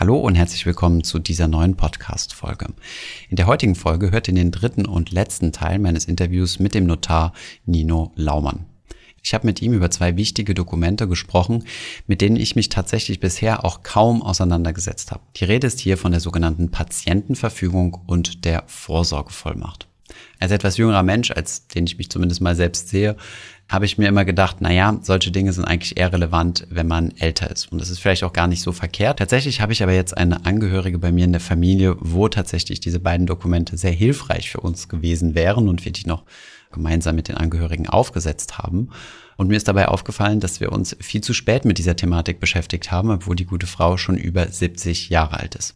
Hallo 0.00 0.16
und 0.16 0.36
herzlich 0.36 0.64
willkommen 0.64 1.02
zu 1.02 1.18
dieser 1.18 1.48
neuen 1.48 1.74
Podcast-Folge. 1.74 2.68
In 3.30 3.34
der 3.34 3.48
heutigen 3.48 3.74
Folge 3.74 4.12
hört 4.12 4.28
ihr 4.28 4.34
den 4.34 4.52
dritten 4.52 4.86
und 4.86 5.10
letzten 5.10 5.50
Teil 5.50 5.80
meines 5.80 6.04
Interviews 6.04 6.60
mit 6.60 6.74
dem 6.74 6.86
Notar 6.86 7.32
Nino 7.66 8.12
Laumann. 8.14 8.66
Ich 9.24 9.34
habe 9.34 9.48
mit 9.48 9.60
ihm 9.60 9.72
über 9.72 9.90
zwei 9.90 10.16
wichtige 10.16 10.54
Dokumente 10.54 11.08
gesprochen, 11.08 11.64
mit 12.06 12.20
denen 12.20 12.36
ich 12.36 12.54
mich 12.54 12.68
tatsächlich 12.68 13.18
bisher 13.18 13.64
auch 13.64 13.82
kaum 13.82 14.22
auseinandergesetzt 14.22 15.10
habe. 15.10 15.24
Die 15.34 15.46
Rede 15.46 15.66
ist 15.66 15.80
hier 15.80 15.98
von 15.98 16.12
der 16.12 16.20
sogenannten 16.20 16.70
Patientenverfügung 16.70 17.98
und 18.06 18.44
der 18.44 18.62
Vorsorgevollmacht. 18.68 19.88
Als 20.40 20.52
etwas 20.52 20.76
jüngerer 20.76 21.02
Mensch, 21.02 21.30
als 21.30 21.66
den 21.66 21.86
ich 21.86 21.98
mich 21.98 22.10
zumindest 22.10 22.40
mal 22.40 22.56
selbst 22.56 22.88
sehe, 22.88 23.16
habe 23.68 23.84
ich 23.84 23.98
mir 23.98 24.08
immer 24.08 24.24
gedacht, 24.24 24.56
na 24.60 24.72
ja, 24.72 24.98
solche 25.02 25.30
Dinge 25.30 25.52
sind 25.52 25.64
eigentlich 25.64 25.98
eher 25.98 26.12
relevant, 26.12 26.66
wenn 26.70 26.88
man 26.88 27.12
älter 27.18 27.50
ist. 27.50 27.70
Und 27.70 27.80
das 27.80 27.90
ist 27.90 27.98
vielleicht 27.98 28.24
auch 28.24 28.32
gar 28.32 28.46
nicht 28.46 28.62
so 28.62 28.72
verkehrt. 28.72 29.18
Tatsächlich 29.18 29.60
habe 29.60 29.72
ich 29.72 29.82
aber 29.82 29.92
jetzt 29.92 30.16
eine 30.16 30.46
Angehörige 30.46 30.98
bei 30.98 31.12
mir 31.12 31.24
in 31.24 31.32
der 31.32 31.40
Familie, 31.40 31.96
wo 32.00 32.28
tatsächlich 32.28 32.80
diese 32.80 32.98
beiden 32.98 33.26
Dokumente 33.26 33.76
sehr 33.76 33.92
hilfreich 33.92 34.50
für 34.50 34.60
uns 34.60 34.88
gewesen 34.88 35.34
wären 35.34 35.68
und 35.68 35.84
wir 35.84 35.92
die 35.92 36.06
noch 36.06 36.24
gemeinsam 36.72 37.16
mit 37.16 37.28
den 37.28 37.36
Angehörigen 37.36 37.88
aufgesetzt 37.88 38.58
haben. 38.58 38.90
Und 39.36 39.48
mir 39.48 39.56
ist 39.56 39.68
dabei 39.68 39.88
aufgefallen, 39.88 40.40
dass 40.40 40.60
wir 40.60 40.72
uns 40.72 40.96
viel 41.00 41.20
zu 41.20 41.34
spät 41.34 41.64
mit 41.64 41.78
dieser 41.78 41.94
Thematik 41.94 42.40
beschäftigt 42.40 42.90
haben, 42.90 43.10
obwohl 43.10 43.36
die 43.36 43.46
gute 43.46 43.66
Frau 43.66 43.96
schon 43.96 44.16
über 44.16 44.48
70 44.48 45.10
Jahre 45.10 45.38
alt 45.38 45.54
ist. 45.54 45.74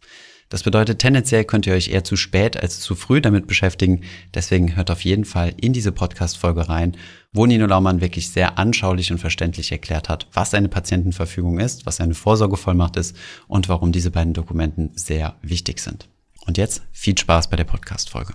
Das 0.53 0.61
bedeutet, 0.61 0.99
tendenziell 0.99 1.45
könnt 1.45 1.65
ihr 1.65 1.73
euch 1.73 1.87
eher 1.87 2.03
zu 2.03 2.15
spät 2.15 2.57
als 2.57 2.79
zu 2.79 2.93
früh 2.93 3.21
damit 3.21 3.47
beschäftigen. 3.47 4.01
Deswegen 4.35 4.75
hört 4.75 4.91
auf 4.91 5.03
jeden 5.03 5.25
Fall 5.25 5.55
in 5.59 5.73
diese 5.73 5.91
Podcast-Folge 5.91 6.69
rein, 6.69 6.95
wo 7.31 7.47
Nino 7.47 7.65
Laumann 7.65 8.01
wirklich 8.01 8.29
sehr 8.29 8.59
anschaulich 8.59 9.11
und 9.11 9.17
verständlich 9.17 9.71
erklärt 9.71 10.09
hat, 10.09 10.27
was 10.31 10.53
eine 10.53 10.69
Patientenverfügung 10.69 11.59
ist, 11.59 11.87
was 11.87 11.99
eine 11.99 12.13
Vorsorgevollmacht 12.13 12.97
ist 12.97 13.15
und 13.47 13.67
warum 13.67 13.91
diese 13.91 14.11
beiden 14.11 14.33
Dokumenten 14.33 14.91
sehr 14.93 15.37
wichtig 15.41 15.79
sind. 15.79 16.07
Und 16.45 16.59
jetzt 16.59 16.83
viel 16.91 17.17
Spaß 17.17 17.49
bei 17.49 17.57
der 17.57 17.63
Podcast-Folge. 17.63 18.33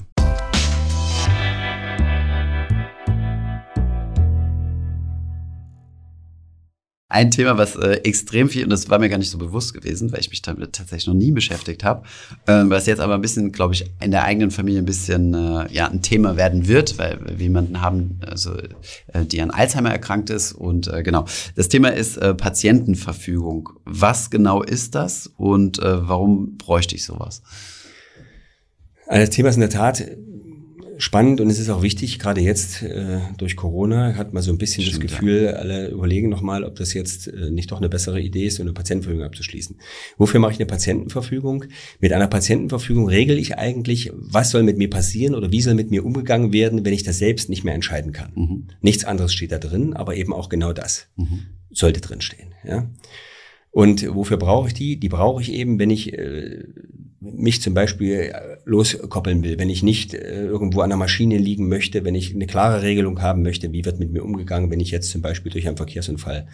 Ein 7.10 7.30
Thema, 7.30 7.56
was 7.56 7.74
äh, 7.74 8.00
extrem 8.04 8.50
viel, 8.50 8.64
und 8.64 8.70
das 8.70 8.90
war 8.90 8.98
mir 8.98 9.08
gar 9.08 9.16
nicht 9.16 9.30
so 9.30 9.38
bewusst 9.38 9.72
gewesen, 9.72 10.12
weil 10.12 10.20
ich 10.20 10.28
mich 10.28 10.42
damit 10.42 10.74
tatsächlich 10.74 11.06
noch 11.06 11.14
nie 11.14 11.30
beschäftigt 11.30 11.82
habe, 11.82 12.02
äh, 12.46 12.64
was 12.66 12.84
jetzt 12.84 13.00
aber 13.00 13.14
ein 13.14 13.22
bisschen, 13.22 13.50
glaube 13.50 13.72
ich, 13.72 13.86
in 14.02 14.10
der 14.10 14.24
eigenen 14.24 14.50
Familie 14.50 14.82
ein 14.82 14.84
bisschen 14.84 15.32
äh, 15.32 15.72
ja, 15.72 15.88
ein 15.88 16.02
Thema 16.02 16.36
werden 16.36 16.68
wird, 16.68 16.98
weil 16.98 17.18
wir 17.24 17.46
jemanden 17.46 17.80
haben, 17.80 18.20
also, 18.26 18.52
äh, 18.54 19.24
die 19.24 19.40
an 19.40 19.50
Alzheimer 19.50 19.90
erkrankt 19.90 20.28
ist. 20.28 20.52
Und 20.52 20.88
äh, 20.88 21.02
genau, 21.02 21.24
das 21.56 21.68
Thema 21.68 21.88
ist 21.88 22.18
äh, 22.18 22.34
Patientenverfügung. 22.34 23.70
Was 23.86 24.28
genau 24.28 24.62
ist 24.62 24.94
das 24.94 25.32
und 25.38 25.78
warum 25.78 26.58
bräuchte 26.58 26.94
ich 26.94 27.04
sowas? 27.04 27.42
Also 29.06 29.24
das 29.24 29.30
Thema 29.34 29.48
ist 29.48 29.54
in 29.54 29.62
der 29.62 29.70
Tat 29.70 30.04
spannend 30.98 31.40
und 31.40 31.48
es 31.48 31.58
ist 31.58 31.70
auch 31.70 31.82
wichtig, 31.82 32.18
gerade 32.18 32.40
jetzt 32.40 32.82
äh, 32.82 33.20
durch 33.38 33.56
Corona 33.56 34.16
hat 34.16 34.32
man 34.32 34.42
so 34.42 34.52
ein 34.52 34.58
bisschen 34.58 34.84
Stimmt, 34.84 35.04
das 35.04 35.12
Gefühl, 35.12 35.44
ja. 35.44 35.52
alle 35.52 35.88
überlegen 35.88 36.28
nochmal, 36.28 36.64
ob 36.64 36.76
das 36.76 36.92
jetzt 36.92 37.28
äh, 37.28 37.50
nicht 37.50 37.70
doch 37.70 37.78
eine 37.78 37.88
bessere 37.88 38.20
Idee 38.20 38.46
ist, 38.46 38.56
so 38.56 38.62
eine 38.62 38.72
Patientenverfügung 38.72 39.24
abzuschließen. 39.24 39.76
Wofür 40.18 40.40
mache 40.40 40.52
ich 40.52 40.58
eine 40.58 40.66
Patientenverfügung? 40.66 41.64
Mit 42.00 42.12
einer 42.12 42.26
Patientenverfügung 42.26 43.08
regel 43.08 43.38
ich 43.38 43.56
eigentlich, 43.56 44.12
was 44.14 44.50
soll 44.50 44.62
mit 44.62 44.76
mir 44.76 44.90
passieren 44.90 45.34
oder 45.34 45.50
wie 45.52 45.62
soll 45.62 45.74
mit 45.74 45.90
mir 45.90 46.04
umgegangen 46.04 46.52
werden, 46.52 46.84
wenn 46.84 46.92
ich 46.92 47.04
das 47.04 47.18
selbst 47.18 47.48
nicht 47.48 47.64
mehr 47.64 47.74
entscheiden 47.74 48.12
kann. 48.12 48.32
Mhm. 48.34 48.66
Nichts 48.80 49.04
anderes 49.04 49.32
steht 49.32 49.52
da 49.52 49.58
drin, 49.58 49.94
aber 49.94 50.16
eben 50.16 50.32
auch 50.32 50.48
genau 50.48 50.72
das 50.72 51.06
mhm. 51.16 51.46
sollte 51.70 52.00
drin 52.00 52.20
stehen. 52.20 52.54
Ja? 52.64 52.88
Und 53.70 54.06
wofür 54.14 54.36
brauche 54.36 54.68
ich 54.68 54.74
die? 54.74 54.98
Die 54.98 55.08
brauche 55.08 55.42
ich 55.42 55.52
eben, 55.52 55.78
wenn 55.78 55.90
ich 55.90 56.12
äh, 56.12 56.64
mich 57.20 57.60
zum 57.60 57.74
Beispiel 57.74 58.14
äh, 58.14 58.56
loskoppeln 58.64 59.42
will, 59.42 59.58
wenn 59.58 59.70
ich 59.70 59.82
nicht 59.82 60.14
äh, 60.14 60.44
irgendwo 60.44 60.80
an 60.80 60.90
der 60.90 60.98
Maschine 60.98 61.38
liegen 61.38 61.68
möchte, 61.68 62.04
wenn 62.04 62.14
ich 62.14 62.34
eine 62.34 62.46
klare 62.46 62.82
Regelung 62.82 63.20
haben 63.20 63.42
möchte, 63.42 63.72
wie 63.72 63.84
wird 63.84 63.98
mit 63.98 64.12
mir 64.12 64.24
umgegangen, 64.24 64.70
wenn 64.70 64.80
ich 64.80 64.90
jetzt 64.90 65.10
zum 65.10 65.22
Beispiel 65.22 65.52
durch 65.52 65.66
einen 65.66 65.76
Verkehrsunfall 65.76 66.48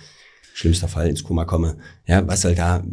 schlimmster 0.54 0.86
Fall 0.86 1.08
ins 1.08 1.24
Koma 1.24 1.44
komme. 1.44 1.76
Ja, 2.06 2.26
was 2.28 2.42
soll 2.42 2.54
da 2.54 2.84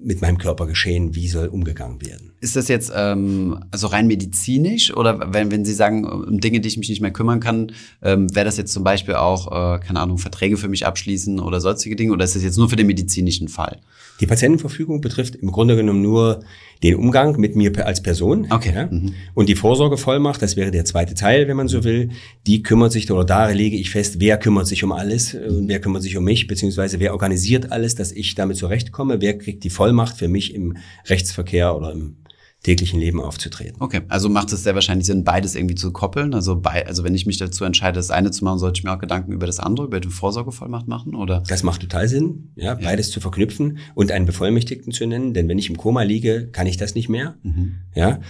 mit 0.00 0.22
meinem 0.22 0.38
Körper 0.38 0.66
geschehen? 0.68 1.16
Wie 1.16 1.26
soll 1.26 1.48
umgegangen 1.48 2.00
werden? 2.00 2.32
Ist 2.40 2.54
das 2.54 2.68
jetzt 2.68 2.92
ähm, 2.94 3.58
also 3.72 3.88
rein 3.88 4.06
medizinisch 4.06 4.96
oder 4.96 5.34
wenn, 5.34 5.50
wenn 5.50 5.64
Sie 5.64 5.74
sagen, 5.74 6.04
um 6.08 6.40
Dinge, 6.40 6.60
die 6.60 6.68
ich 6.68 6.76
mich 6.76 6.88
nicht 6.88 7.00
mehr 7.00 7.10
kümmern 7.10 7.40
kann, 7.40 7.72
ähm, 8.02 8.32
wäre 8.36 8.44
das 8.44 8.56
jetzt 8.56 8.72
zum 8.72 8.84
Beispiel 8.84 9.14
auch, 9.14 9.48
äh, 9.48 9.80
keine 9.80 9.98
Ahnung, 9.98 10.18
Verträge 10.18 10.56
für 10.56 10.68
mich 10.68 10.86
abschließen 10.86 11.40
oder 11.40 11.60
sonstige 11.60 11.96
Dinge 11.96 12.12
oder 12.12 12.24
ist 12.24 12.36
das 12.36 12.44
jetzt 12.44 12.56
nur 12.56 12.70
für 12.70 12.76
den 12.76 12.86
medizinischen 12.86 13.48
Fall? 13.48 13.80
Die 14.20 14.26
Patientenverfügung 14.26 15.00
betrifft 15.00 15.36
im 15.36 15.52
Grunde 15.52 15.76
genommen 15.76 16.02
nur 16.02 16.40
den 16.82 16.96
Umgang 16.96 17.38
mit 17.38 17.56
mir 17.56 17.86
als 17.86 18.02
Person. 18.02 18.46
Okay. 18.50 18.72
Ja? 18.74 18.86
Mhm. 18.86 19.14
Und 19.34 19.48
die 19.48 19.54
Vorsorgevollmacht, 19.54 20.42
das 20.42 20.56
wäre 20.56 20.70
der 20.70 20.84
zweite 20.84 21.14
Teil, 21.14 21.48
wenn 21.48 21.56
man 21.56 21.68
so 21.68 21.84
will, 21.84 22.10
die 22.46 22.62
kümmert 22.62 22.92
sich, 22.92 23.10
oder 23.10 23.24
da 23.24 23.48
lege 23.48 23.76
ich 23.76 23.90
fest, 23.90 24.20
wer 24.20 24.38
kümmert 24.38 24.66
sich 24.66 24.84
um 24.84 24.92
alles 24.92 25.34
und 25.34 25.68
wer 25.68 25.80
kümmert 25.80 26.02
sich 26.02 26.16
um 26.16 26.24
mich, 26.24 26.46
beziehungsweise 26.46 27.00
wer 27.00 27.12
organisiert 27.12 27.72
alles, 27.72 27.94
dass 27.94 28.12
ich 28.12 28.34
damit 28.34 28.56
zurechtkomme, 28.56 29.20
wer 29.20 29.38
kriegt 29.38 29.64
die 29.64 29.70
Vollmacht 29.70 30.16
für 30.16 30.28
mich 30.28 30.54
im 30.54 30.76
Rechtsverkehr 31.06 31.76
oder 31.76 31.92
im 31.92 32.16
täglichen 32.62 32.98
Leben 32.98 33.20
aufzutreten. 33.20 33.76
Okay, 33.80 34.00
also 34.08 34.28
macht 34.28 34.52
es 34.52 34.64
sehr 34.64 34.74
wahrscheinlich 34.74 35.06
Sinn, 35.06 35.22
beides 35.22 35.54
irgendwie 35.54 35.76
zu 35.76 35.92
koppeln. 35.92 36.34
Also, 36.34 36.60
bei, 36.60 36.86
also 36.86 37.04
wenn 37.04 37.14
ich 37.14 37.24
mich 37.24 37.38
dazu 37.38 37.64
entscheide, 37.64 37.96
das 37.96 38.10
eine 38.10 38.30
zu 38.30 38.44
machen, 38.44 38.58
sollte 38.58 38.80
ich 38.80 38.84
mir 38.84 38.92
auch 38.92 38.98
Gedanken 38.98 39.32
über 39.32 39.46
das 39.46 39.60
andere, 39.60 39.86
über 39.86 40.00
die 40.00 40.08
Vorsorgevollmacht 40.08 40.88
machen, 40.88 41.14
oder? 41.14 41.42
Das 41.46 41.62
macht 41.62 41.82
total 41.82 42.08
Sinn, 42.08 42.52
ja, 42.56 42.74
beides 42.74 43.08
ja. 43.08 43.14
zu 43.14 43.20
verknüpfen 43.20 43.78
und 43.94 44.10
einen 44.10 44.26
Bevollmächtigten 44.26 44.92
zu 44.92 45.06
nennen, 45.06 45.34
denn 45.34 45.48
wenn 45.48 45.58
ich 45.58 45.70
im 45.70 45.76
Koma 45.76 46.02
liege, 46.02 46.48
kann 46.48 46.66
ich 46.66 46.76
das 46.76 46.94
nicht 46.94 47.08
mehr. 47.08 47.36
Mhm. 47.42 47.76
Ja, 47.94 48.20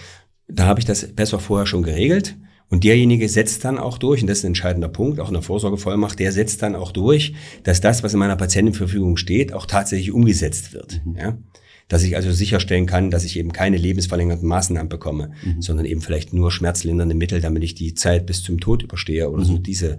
da 0.47 0.67
habe 0.67 0.81
ich 0.81 0.87
das 0.87 1.15
besser 1.15 1.39
vorher 1.39 1.67
schon 1.67 1.83
geregelt. 1.83 2.37
Und 2.71 2.85
derjenige 2.85 3.31
setzt 3.31 3.65
dann 3.65 3.79
auch 3.79 3.97
durch, 3.97 4.21
und 4.21 4.27
das 4.27 4.39
ist 4.39 4.45
ein 4.45 4.49
entscheidender 4.49 4.89
Punkt, 4.89 5.21
auch 5.21 5.29
in 5.29 5.35
der 5.35 5.43
Vorsorgevollmacht, 5.43 6.19
der 6.19 6.33
setzt 6.33 6.61
dann 6.61 6.75
auch 6.75 6.93
durch, 6.93 7.35
dass 7.63 7.81
das, 7.81 8.03
was 8.03 8.13
in 8.13 8.19
meiner 8.19 8.37
Patientenverfügung 8.37 9.17
steht, 9.17 9.55
auch 9.55 9.65
tatsächlich 9.65 10.13
umgesetzt 10.13 10.75
wird. 10.75 11.01
Mhm. 11.07 11.17
Ja? 11.17 11.39
Dass 11.89 12.03
ich 12.03 12.17
also 12.17 12.31
sicherstellen 12.31 12.87
kann, 12.87 13.11
dass 13.11 13.25
ich 13.25 13.39
eben 13.39 13.53
keine 13.53 13.79
lebensverlängernden 13.79 14.47
Maßnahmen 14.47 14.89
bekomme, 14.89 15.33
mhm. 15.43 15.63
sondern 15.63 15.87
eben 15.87 16.03
vielleicht 16.03 16.33
nur 16.33 16.53
schmerzlindernde 16.53 17.15
Mittel, 17.15 17.41
damit 17.41 17.65
ich 17.65 17.75
die 17.75 17.95
Zeit 17.95 18.27
bis 18.27 18.43
zum 18.43 18.61
Tod 18.61 18.83
überstehe 18.83 19.31
oder 19.31 19.43
mhm. 19.43 19.47
so 19.47 19.59
diese 19.59 19.99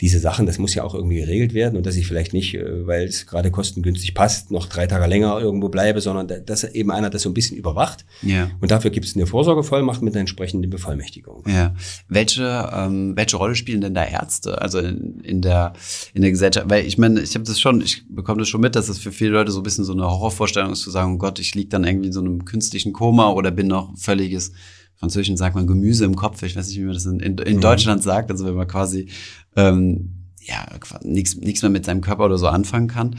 diese 0.00 0.18
Sachen, 0.18 0.44
das 0.44 0.58
muss 0.58 0.74
ja 0.74 0.84
auch 0.84 0.94
irgendwie 0.94 1.16
geregelt 1.16 1.54
werden 1.54 1.76
und 1.76 1.86
dass 1.86 1.96
ich 1.96 2.06
vielleicht 2.06 2.34
nicht, 2.34 2.54
äh, 2.54 2.86
weil 2.86 3.06
es 3.06 3.26
gerade 3.26 3.50
kostengünstig 3.50 4.14
passt, 4.14 4.50
noch 4.50 4.66
drei 4.66 4.86
Tage 4.86 5.06
länger 5.06 5.38
irgendwo 5.40 5.68
bleibe, 5.68 6.00
sondern 6.00 6.44
dass 6.44 6.64
eben 6.64 6.90
einer 6.90 7.08
das 7.08 7.22
so 7.22 7.30
ein 7.30 7.34
bisschen 7.34 7.56
überwacht. 7.56 8.04
Ja. 8.22 8.50
Und 8.60 8.70
dafür 8.70 8.90
gibt 8.90 9.06
es 9.06 9.16
eine 9.16 9.26
Vorsorgevollmacht 9.26 10.02
mit 10.02 10.14
einer 10.14 10.20
entsprechenden 10.20 10.68
Bevollmächtigung. 10.70 11.44
Ja. 11.48 11.74
Welche, 12.08 12.70
ähm, 12.72 13.16
welche 13.16 13.36
Rolle 13.36 13.54
spielen 13.54 13.80
denn 13.80 13.94
da 13.94 14.04
Ärzte, 14.04 14.60
also 14.60 14.78
in, 14.80 15.20
in 15.20 15.40
der 15.40 15.72
in 16.12 16.22
der 16.22 16.30
Gesellschaft? 16.30 16.68
Weil 16.68 16.84
ich 16.84 16.98
meine, 16.98 17.20
ich 17.20 17.34
habe 17.34 17.44
das 17.44 17.58
schon, 17.58 17.80
ich 17.80 18.04
bekomme 18.08 18.40
das 18.40 18.48
schon 18.48 18.60
mit, 18.60 18.76
dass 18.76 18.90
es 18.90 18.98
für 18.98 19.12
viele 19.12 19.30
Leute 19.30 19.50
so 19.50 19.60
ein 19.60 19.62
bisschen 19.62 19.84
so 19.84 19.92
eine 19.92 20.04
Horrorvorstellung 20.04 20.72
ist, 20.72 20.80
zu 20.80 20.90
sagen, 20.90 21.14
oh 21.14 21.18
Gott, 21.18 21.38
ich 21.38 21.54
liege 21.54 21.70
dann 21.70 21.84
irgendwie 21.84 22.08
in 22.08 22.12
so 22.12 22.20
einem 22.20 22.44
künstlichen 22.44 22.92
Koma 22.92 23.30
oder 23.30 23.50
bin 23.50 23.66
noch 23.66 23.96
völliges 23.96 24.52
Französischen 24.96 25.36
sagt 25.36 25.54
man 25.54 25.66
Gemüse 25.66 26.04
im 26.04 26.16
Kopf. 26.16 26.42
Ich 26.42 26.56
weiß 26.56 26.68
nicht, 26.68 26.78
wie 26.78 26.84
man 26.84 26.94
das 26.94 27.06
in, 27.06 27.20
in, 27.20 27.38
in 27.38 27.56
mhm. 27.56 27.60
Deutschland 27.60 28.02
sagt. 28.02 28.30
Also 28.30 28.46
wenn 28.46 28.54
man 28.54 28.68
quasi 28.68 29.08
ähm, 29.54 30.16
ja, 30.46 30.64
nichts 31.02 31.62
mehr 31.62 31.70
mit 31.70 31.84
seinem 31.84 32.00
Körper 32.00 32.24
oder 32.24 32.38
so 32.38 32.46
anfangen 32.46 32.86
kann 32.86 33.16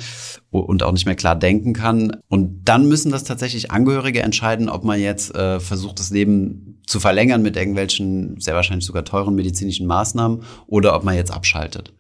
und 0.49 0.81
auch 0.81 0.93
nicht 0.93 1.05
mehr 1.05 1.15
klar 1.15 1.35
denken 1.35 1.73
kann. 1.73 2.15
Und 2.29 2.63
dann 2.63 2.88
müssen 2.88 3.11
das 3.11 3.25
tatsächlich 3.25 3.69
Angehörige 3.69 4.21
entscheiden, 4.21 4.69
ob 4.69 4.83
man 4.83 4.99
jetzt 4.99 5.35
äh, 5.35 5.59
versucht, 5.59 5.99
das 5.99 6.09
Leben 6.09 6.81
zu 6.85 6.99
verlängern 6.99 7.41
mit 7.41 7.57
irgendwelchen, 7.57 8.39
sehr 8.39 8.55
wahrscheinlich 8.55 8.85
sogar 8.85 9.03
teuren 9.03 9.35
medizinischen 9.35 9.88
Maßnahmen 9.88 10.44
oder 10.67 10.95
ob 10.95 11.03
man 11.03 11.15
jetzt 11.15 11.31
abschaltet. 11.31 11.94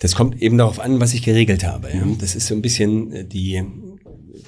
Das 0.00 0.14
kommt 0.14 0.42
eben 0.42 0.58
darauf 0.58 0.80
an, 0.80 1.00
was 1.00 1.14
ich 1.14 1.22
geregelt 1.22 1.64
habe. 1.64 1.88
Mhm. 1.94 2.18
Das 2.18 2.34
ist 2.34 2.48
so 2.48 2.54
ein 2.54 2.62
bisschen 2.62 3.12
äh, 3.12 3.24
die 3.24 3.62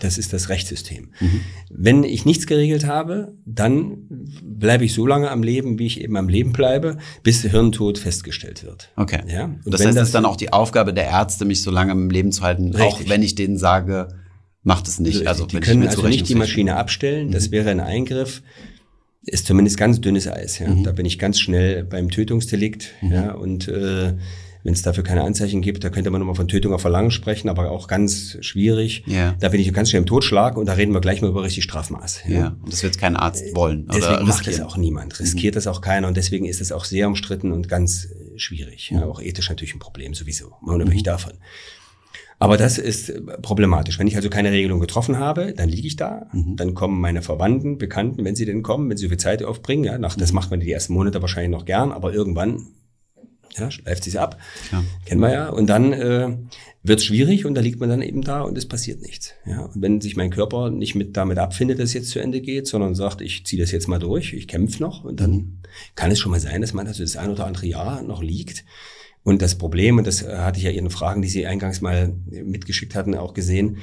das 0.01 0.19
ist 0.19 0.33
das 0.33 0.49
Rechtssystem. 0.49 1.11
Mhm. 1.21 1.41
Wenn 1.71 2.05
ich 2.05 2.25
nichts 2.25 2.47
geregelt 2.47 2.87
habe, 2.87 3.35
dann 3.45 4.07
bleibe 4.43 4.85
ich 4.85 4.95
so 4.95 5.07
lange 5.07 5.31
am 5.31 5.43
Leben, 5.43 5.79
wie 5.79 5.87
ich 5.87 6.01
eben 6.01 6.17
am 6.17 6.29
Leben 6.29 6.53
bleibe, 6.53 6.99
bis 7.23 7.43
Hirntod 7.43 7.99
festgestellt 7.99 8.65
wird. 8.65 8.91
Okay. 8.97 9.21
Ja? 9.27 9.45
Und 9.45 9.63
das 9.67 9.85
heißt, 9.85 9.97
das 9.97 10.09
ist 10.09 10.15
dann 10.15 10.25
auch 10.25 10.37
die 10.37 10.53
Aufgabe 10.53 10.95
der 10.95 11.07
Ärzte, 11.07 11.45
mich 11.45 11.63
so 11.63 11.71
lange 11.71 11.93
im 11.93 12.11
Leben 12.11 12.33
zu 12.33 12.43
halten, 12.43 12.75
richtig. 12.75 12.83
auch 12.83 13.09
wenn 13.09 13.23
ich 13.23 13.35
denen 13.35 13.59
sage, 13.59 14.09
macht 14.63 14.89
es 14.89 14.99
nicht. 14.99 15.27
Also 15.27 15.47
die 15.47 15.61
können 15.61 15.87
also 15.87 16.07
nicht 16.07 16.29
die 16.29 16.35
Maschine 16.35 16.77
abstellen. 16.77 17.31
Das 17.31 17.49
mhm. 17.49 17.53
wäre 17.53 17.71
ein 17.71 17.81
Eingriff 17.81 18.43
ist 19.31 19.47
zumindest 19.47 19.77
ganz 19.77 20.01
dünnes 20.01 20.27
Eis. 20.27 20.59
Ja. 20.59 20.69
Mhm. 20.69 20.85
Da 20.85 20.93
bin 20.93 21.07
ich 21.07 21.19
ganz 21.19 21.39
schnell 21.39 21.85
beim 21.85 22.11
Tötungsdelikt. 22.11 22.95
Mhm. 23.01 23.13
Ja, 23.13 23.33
und 23.33 23.69
äh, 23.69 24.15
wenn 24.69 24.75
es 24.75 24.83
dafür 24.83 25.03
keine 25.03 25.23
Anzeichen 25.23 25.63
gibt, 25.63 25.83
da 25.83 25.89
könnte 25.89 26.11
man 26.11 26.21
nochmal 26.21 26.35
von 26.35 26.47
Tötung 26.47 26.75
auf 26.75 26.83
Verlangen 26.83 27.11
sprechen, 27.11 27.49
aber 27.49 27.71
auch 27.71 27.89
ganz 27.89 28.37
schwierig. 28.43 29.03
Ja. 29.07 29.35
Da 29.41 29.49
bin 29.49 29.63
ich 29.63 29.73
ganz 29.73 29.89
schnell 29.89 30.03
im 30.03 30.07
Totschlag 30.07 30.59
und 30.59 30.67
da 30.67 30.75
reden 30.75 30.93
wir 30.93 31.01
gleich 31.01 31.23
mal 31.23 31.29
über 31.29 31.43
richtig 31.43 31.65
Strafmaß. 31.65 32.25
Ja, 32.29 32.39
ja. 32.39 32.57
und 32.63 32.71
das 32.71 32.83
wird 32.83 32.99
kein 32.99 33.17
Arzt 33.17 33.47
äh, 33.47 33.57
wollen. 33.57 33.87
Deswegen 33.87 34.17
oder 34.17 34.25
macht 34.25 34.47
das 34.47 34.61
auch 34.61 34.77
niemand, 34.77 35.19
riskiert 35.21 35.55
mhm. 35.55 35.57
das 35.57 35.67
auch 35.69 35.81
keiner 35.81 36.07
und 36.07 36.19
deswegen 36.19 36.45
ist 36.45 36.61
es 36.61 36.71
auch 36.71 36.85
sehr 36.85 37.09
umstritten 37.09 37.53
und 37.53 37.71
ganz 37.71 38.05
äh, 38.05 38.39
schwierig. 38.39 38.91
Mhm. 38.91 38.99
Ja, 38.99 39.07
auch 39.07 39.23
ethisch 39.23 39.49
natürlich 39.49 39.75
ein 39.75 39.79
Problem 39.79 40.13
sowieso, 40.13 40.53
unabhängig 40.61 41.01
mhm. 41.01 41.05
davon. 41.05 41.33
Aber 42.39 42.59
das 42.59 42.77
ist 42.77 43.11
problematisch. 43.41 43.99
Wenn 43.99 44.07
ich 44.07 44.17
also 44.17 44.29
keine 44.29 44.53
Regelung 44.53 44.81
getroffen 44.81 45.19
habe, 45.19 45.55
dann 45.55 45.71
liege 45.71 45.89
ich 45.89 45.97
da. 45.97 46.27
Mhm. 46.35 46.57
Dann 46.57 46.75
kommen 46.75 47.01
meine 47.01 47.23
Verwandten, 47.23 47.79
Bekannten, 47.79 48.23
wenn 48.27 48.37
sie 48.37 48.45
denn 48.45 48.63
kommen, 48.63 48.91
wenn 48.91 48.99
sie 48.99 49.07
so 49.07 49.09
viel 49.09 49.19
Zeit 49.19 49.43
aufbringen. 49.43 49.85
Ja, 49.85 49.97
nach, 49.97 50.15
das 50.15 50.33
mhm. 50.33 50.37
macht 50.37 50.51
man 50.51 50.61
die 50.61 50.71
ersten 50.71 50.93
Monate 50.93 51.23
wahrscheinlich 51.23 51.53
noch 51.53 51.65
gern, 51.65 51.91
aber 51.91 52.13
irgendwann 52.13 52.67
ja, 53.59 53.71
schleift 53.71 54.05
sie 54.05 54.19
ab. 54.19 54.39
Ja. 54.73 54.85
Kennen 55.05 55.21
wir 55.21 55.33
ja. 55.33 55.49
Und 55.49 55.69
dann 55.69 55.93
äh, 55.93 56.37
wird 56.83 57.01
es 57.01 57.05
schwierig 57.05 57.45
und 57.45 57.55
da 57.55 57.61
liegt 57.61 57.81
man 57.81 57.89
dann 57.89 58.03
eben 58.03 58.23
da 58.23 58.43
und 58.43 58.57
es 58.57 58.67
passiert 58.67 59.01
nichts. 59.03 59.35
Ja. 59.47 59.63
Und 59.63 59.83
wenn 59.83 60.01
sich 60.01 60.17
mein 60.17 60.31
Körper 60.31 60.71
nicht 60.71 60.95
mit 60.95 61.17
damit 61.17 61.39
abfindet, 61.39 61.79
dass 61.79 61.91
es 61.91 61.95
jetzt 61.95 62.11
zu 62.11 62.19
Ende 62.19 62.41
geht, 62.41 62.67
sondern 62.67 62.95
sagt, 62.95 63.21
ich 63.21 63.45
ziehe 63.45 63.61
das 63.61 63.73
jetzt 63.73 63.89
mal 63.89 63.99
durch, 63.99 64.33
ich 64.33 64.49
kämpfe 64.49 64.83
noch 64.83 65.05
und 65.05 65.21
dann 65.21 65.61
kann 65.95 66.11
es 66.11 66.19
schon 66.19 66.33
mal 66.33 66.41
sein, 66.41 66.61
dass 66.61 66.73
man 66.73 66.87
also 66.87 67.03
das 67.03 67.17
ein 67.17 67.31
oder 67.31 67.47
andere 67.47 67.67
Jahr 67.67 68.03
noch 68.03 68.23
liegt 68.23 68.65
und 69.29 69.43
das 69.43 69.57
Problem, 69.57 69.99
und 69.99 70.07
das 70.07 70.27
hatte 70.27 70.59
ich 70.59 70.65
ja 70.65 70.71
Ihren 70.71 70.89
Fragen, 70.89 71.21
die 71.21 71.29
Sie 71.29 71.47
eingangs 71.47 71.83
mal 71.83 72.15
mitgeschickt 72.31 72.95
hatten, 72.95 73.15
auch 73.15 73.35
gesehen, 73.35 73.77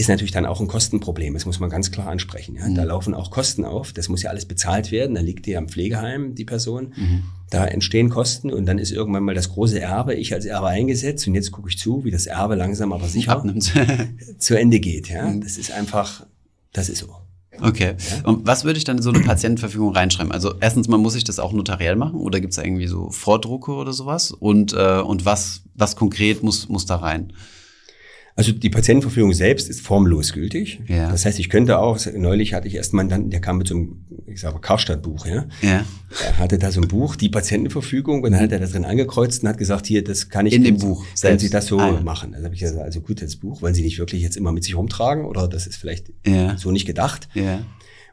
ist 0.00 0.08
natürlich 0.08 0.32
dann 0.32 0.46
auch 0.46 0.60
ein 0.60 0.66
Kostenproblem. 0.66 1.34
Das 1.34 1.44
muss 1.44 1.60
man 1.60 1.68
ganz 1.68 1.90
klar 1.90 2.08
ansprechen. 2.08 2.56
Ja. 2.56 2.66
Mhm. 2.66 2.74
Da 2.74 2.84
laufen 2.84 3.12
auch 3.12 3.30
Kosten 3.30 3.66
auf. 3.66 3.92
Das 3.92 4.08
muss 4.08 4.22
ja 4.22 4.30
alles 4.30 4.46
bezahlt 4.46 4.90
werden. 4.90 5.14
Da 5.14 5.20
liegt 5.20 5.44
die 5.44 5.56
am 5.58 5.68
Pflegeheim, 5.68 6.34
die 6.34 6.46
Person. 6.46 6.94
Mhm. 6.96 7.22
Da 7.50 7.66
entstehen 7.66 8.08
Kosten 8.08 8.50
und 8.50 8.64
dann 8.64 8.78
ist 8.78 8.92
irgendwann 8.92 9.24
mal 9.24 9.34
das 9.34 9.50
große 9.50 9.78
Erbe, 9.78 10.14
ich 10.14 10.32
als 10.32 10.46
Erbe 10.46 10.68
eingesetzt 10.68 11.26
und 11.28 11.34
jetzt 11.34 11.52
gucke 11.52 11.68
ich 11.68 11.76
zu, 11.76 12.04
wie 12.04 12.10
das 12.10 12.26
Erbe 12.26 12.54
langsam 12.54 12.92
aber 12.94 13.08
sicher 13.08 13.44
zu 14.38 14.58
Ende 14.58 14.80
geht. 14.80 15.10
Ja. 15.10 15.28
Mhm. 15.28 15.42
Das 15.42 15.58
ist 15.58 15.70
einfach, 15.70 16.26
das 16.72 16.88
ist 16.88 17.00
so. 17.00 17.14
Okay. 17.60 17.96
Und 18.24 18.46
was 18.46 18.64
würde 18.64 18.78
ich 18.78 18.84
dann 18.84 18.96
in 18.96 19.02
so 19.02 19.10
eine 19.10 19.20
Patientenverfügung 19.20 19.92
reinschreiben? 19.94 20.32
Also 20.32 20.54
erstens 20.60 20.88
mal 20.88 20.96
muss 20.96 21.14
ich 21.14 21.24
das 21.24 21.38
auch 21.38 21.52
notariell 21.52 21.96
machen 21.96 22.20
oder 22.20 22.40
gibt 22.40 22.52
es 22.52 22.56
da 22.56 22.62
irgendwie 22.62 22.86
so 22.86 23.10
Vordrucke 23.10 23.72
oder 23.72 23.92
sowas? 23.92 24.30
Und, 24.30 24.72
äh, 24.72 25.00
und 25.00 25.26
was, 25.26 25.62
was 25.74 25.94
konkret 25.94 26.42
muss, 26.42 26.70
muss 26.70 26.86
da 26.86 26.96
rein? 26.96 27.34
Also 28.36 28.52
die 28.52 28.70
Patientenverfügung 28.70 29.32
selbst 29.32 29.68
ist 29.68 29.80
formlos 29.80 30.32
gültig. 30.32 30.80
Ja. 30.86 31.10
Das 31.10 31.26
heißt, 31.26 31.38
ich 31.38 31.50
könnte 31.50 31.78
auch, 31.78 31.98
neulich 32.14 32.54
hatte 32.54 32.68
ich 32.68 32.76
erst 32.76 32.92
einen 32.92 32.98
Mandanten, 32.98 33.30
der 33.30 33.40
kam 33.40 33.58
mit 33.58 33.68
so 33.68 33.74
einem, 33.74 34.04
ich 34.26 34.40
sage 34.40 34.60
Karstadt-Buch, 34.60 35.26
ja. 35.26 35.46
ja. 35.62 35.84
Er 36.24 36.38
hatte 36.38 36.58
da 36.58 36.70
so 36.70 36.80
ein 36.80 36.88
Buch, 36.88 37.16
die 37.16 37.28
Patientenverfügung, 37.28 38.22
und 38.22 38.32
dann 38.32 38.40
hat 38.40 38.52
er 38.52 38.60
da 38.60 38.66
drin 38.66 38.84
angekreuzt 38.84 39.42
und 39.42 39.48
hat 39.48 39.58
gesagt, 39.58 39.86
hier, 39.86 40.04
das 40.04 40.28
kann 40.28 40.46
ich. 40.46 40.54
In 40.54 40.64
dem 40.64 40.78
Buch. 40.78 41.04
Wenn 41.20 41.38
Sie 41.38 41.50
das 41.50 41.66
so 41.66 41.78
ah, 41.78 42.00
machen. 42.00 42.34
Also 42.34 42.44
habe 42.44 42.54
ich 42.54 42.60
gesagt, 42.60 42.80
also 42.80 43.00
gut, 43.00 43.20
das 43.20 43.36
Buch, 43.36 43.62
wollen 43.62 43.74
Sie 43.74 43.82
nicht 43.82 43.98
wirklich 43.98 44.22
jetzt 44.22 44.36
immer 44.36 44.52
mit 44.52 44.64
sich 44.64 44.76
rumtragen 44.76 45.24
oder 45.24 45.48
das 45.48 45.66
ist 45.66 45.76
vielleicht 45.76 46.12
ja. 46.26 46.56
so 46.56 46.70
nicht 46.70 46.86
gedacht. 46.86 47.28
Ja. 47.34 47.64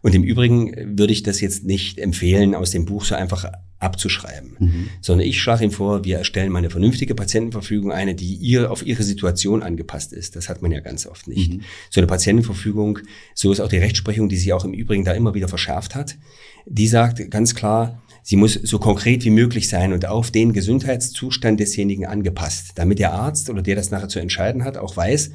Und 0.01 0.13
im 0.13 0.23
Übrigen 0.23 0.97
würde 0.97 1.13
ich 1.13 1.23
das 1.23 1.41
jetzt 1.41 1.63
nicht 1.63 1.99
empfehlen, 1.99 2.55
aus 2.55 2.71
dem 2.71 2.85
Buch 2.85 3.05
so 3.05 3.15
einfach 3.15 3.45
abzuschreiben, 3.79 4.56
mhm. 4.59 4.89
sondern 5.01 5.27
ich 5.27 5.39
schlage 5.39 5.63
ihm 5.63 5.71
vor, 5.71 6.03
wir 6.03 6.18
erstellen 6.18 6.51
mal 6.51 6.59
eine 6.59 6.69
vernünftige 6.69 7.13
Patientenverfügung, 7.13 7.91
eine, 7.91 8.15
die 8.15 8.33
ihr 8.33 8.71
auf 8.71 8.85
ihre 8.85 9.03
Situation 9.03 9.62
angepasst 9.62 10.13
ist. 10.13 10.35
Das 10.35 10.50
hat 10.50 10.62
man 10.62 10.71
ja 10.71 10.79
ganz 10.79 11.06
oft 11.06 11.27
nicht. 11.27 11.53
Mhm. 11.53 11.62
So 11.89 12.00
eine 12.00 12.07
Patientenverfügung, 12.07 13.00
so 13.35 13.51
ist 13.51 13.59
auch 13.59 13.69
die 13.69 13.77
Rechtsprechung, 13.77 14.29
die 14.29 14.38
sich 14.38 14.51
auch 14.53 14.65
im 14.65 14.74
Übrigen 14.74 15.06
da 15.06 15.13
immer 15.13 15.33
wieder 15.33 15.47
verschärft 15.47 15.94
hat, 15.94 16.18
die 16.65 16.88
sagt 16.88 17.29
ganz 17.29 17.53
klar, 17.53 18.01
sie 18.24 18.35
muss 18.35 18.53
so 18.53 18.79
konkret 18.79 19.24
wie 19.24 19.29
möglich 19.29 19.69
sein 19.69 19.94
und 19.94 20.07
auf 20.07 20.31
den 20.31 20.53
Gesundheitszustand 20.53 21.59
desjenigen 21.59 22.06
angepasst, 22.06 22.71
damit 22.75 23.00
der 23.00 23.13
Arzt 23.13 23.50
oder 23.50 23.62
der 23.62 23.75
das 23.75 23.91
nachher 23.91 24.09
zu 24.09 24.19
entscheiden 24.19 24.63
hat, 24.63 24.77
auch 24.77 24.97
weiß, 24.97 25.31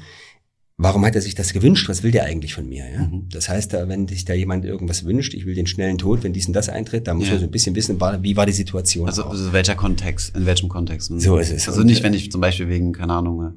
warum 0.83 1.05
hat 1.05 1.15
er 1.15 1.21
sich 1.21 1.33
das 1.33 1.53
gewünscht? 1.53 1.87
Was 1.87 2.03
will 2.03 2.11
der 2.11 2.25
eigentlich 2.25 2.53
von 2.53 2.67
mir? 2.67 2.83
Ja? 2.89 3.01
Mhm. 3.03 3.29
Das 3.31 3.47
heißt, 3.49 3.73
wenn 3.73 4.07
sich 4.07 4.25
da 4.25 4.33
jemand 4.33 4.65
irgendwas 4.65 5.05
wünscht, 5.05 5.33
ich 5.33 5.45
will 5.45 5.55
den 5.55 5.65
schnellen 5.65 5.97
Tod, 5.97 6.23
wenn 6.23 6.33
dies 6.33 6.47
und 6.47 6.53
das 6.53 6.69
eintritt, 6.69 7.07
dann 7.07 7.17
muss 7.17 7.27
ja. 7.27 7.33
man 7.33 7.39
so 7.39 7.47
ein 7.47 7.51
bisschen 7.51 7.75
wissen, 7.75 7.99
wie 8.21 8.35
war 8.35 8.45
die 8.45 8.51
Situation. 8.51 9.07
Also, 9.07 9.23
also 9.23 9.53
welcher 9.53 9.75
Kontext, 9.75 10.35
in 10.35 10.45
welchem 10.45 10.69
Kontext? 10.69 11.11
So 11.15 11.37
ist 11.37 11.51
es. 11.51 11.67
Also 11.67 11.81
und, 11.81 11.87
nicht, 11.87 12.01
äh, 12.01 12.03
wenn 12.03 12.13
ich 12.13 12.31
zum 12.31 12.41
Beispiel 12.41 12.67
wegen, 12.67 12.91
keine 12.91 13.13
Ahnung, 13.13 13.43
äh, 13.43 13.51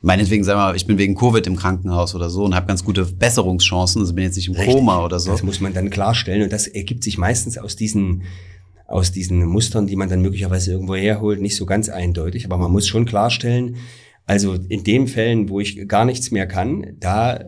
meinetwegen, 0.00 0.42
sag 0.42 0.56
mal, 0.56 0.74
ich 0.74 0.86
bin 0.86 0.98
wegen 0.98 1.14
Covid 1.14 1.46
im 1.46 1.56
Krankenhaus 1.56 2.14
oder 2.14 2.28
so 2.28 2.44
und 2.44 2.54
habe 2.54 2.66
ganz 2.66 2.84
gute 2.84 3.04
Besserungschancen, 3.04 4.02
also 4.02 4.12
bin 4.12 4.24
jetzt 4.24 4.36
nicht 4.36 4.48
im 4.48 4.54
Richtig. 4.54 4.74
Koma 4.74 5.04
oder 5.04 5.20
so. 5.20 5.30
Das 5.30 5.42
muss 5.42 5.60
man 5.60 5.72
dann 5.72 5.90
klarstellen 5.90 6.42
und 6.42 6.52
das 6.52 6.66
ergibt 6.66 7.04
sich 7.04 7.18
meistens 7.18 7.56
aus 7.56 7.76
diesen 7.76 8.24
aus 8.86 9.12
diesen 9.12 9.46
Mustern, 9.46 9.86
die 9.86 9.96
man 9.96 10.10
dann 10.10 10.20
möglicherweise 10.20 10.72
irgendwo 10.72 10.94
herholt, 10.94 11.40
nicht 11.40 11.56
so 11.56 11.64
ganz 11.64 11.88
eindeutig. 11.88 12.44
Aber 12.44 12.58
man 12.58 12.70
muss 12.70 12.86
schon 12.86 13.06
klarstellen, 13.06 13.76
also 14.26 14.54
in 14.54 14.84
den 14.84 15.06
Fällen, 15.06 15.48
wo 15.48 15.60
ich 15.60 15.86
gar 15.86 16.04
nichts 16.04 16.30
mehr 16.30 16.46
kann, 16.46 16.96
da 16.98 17.40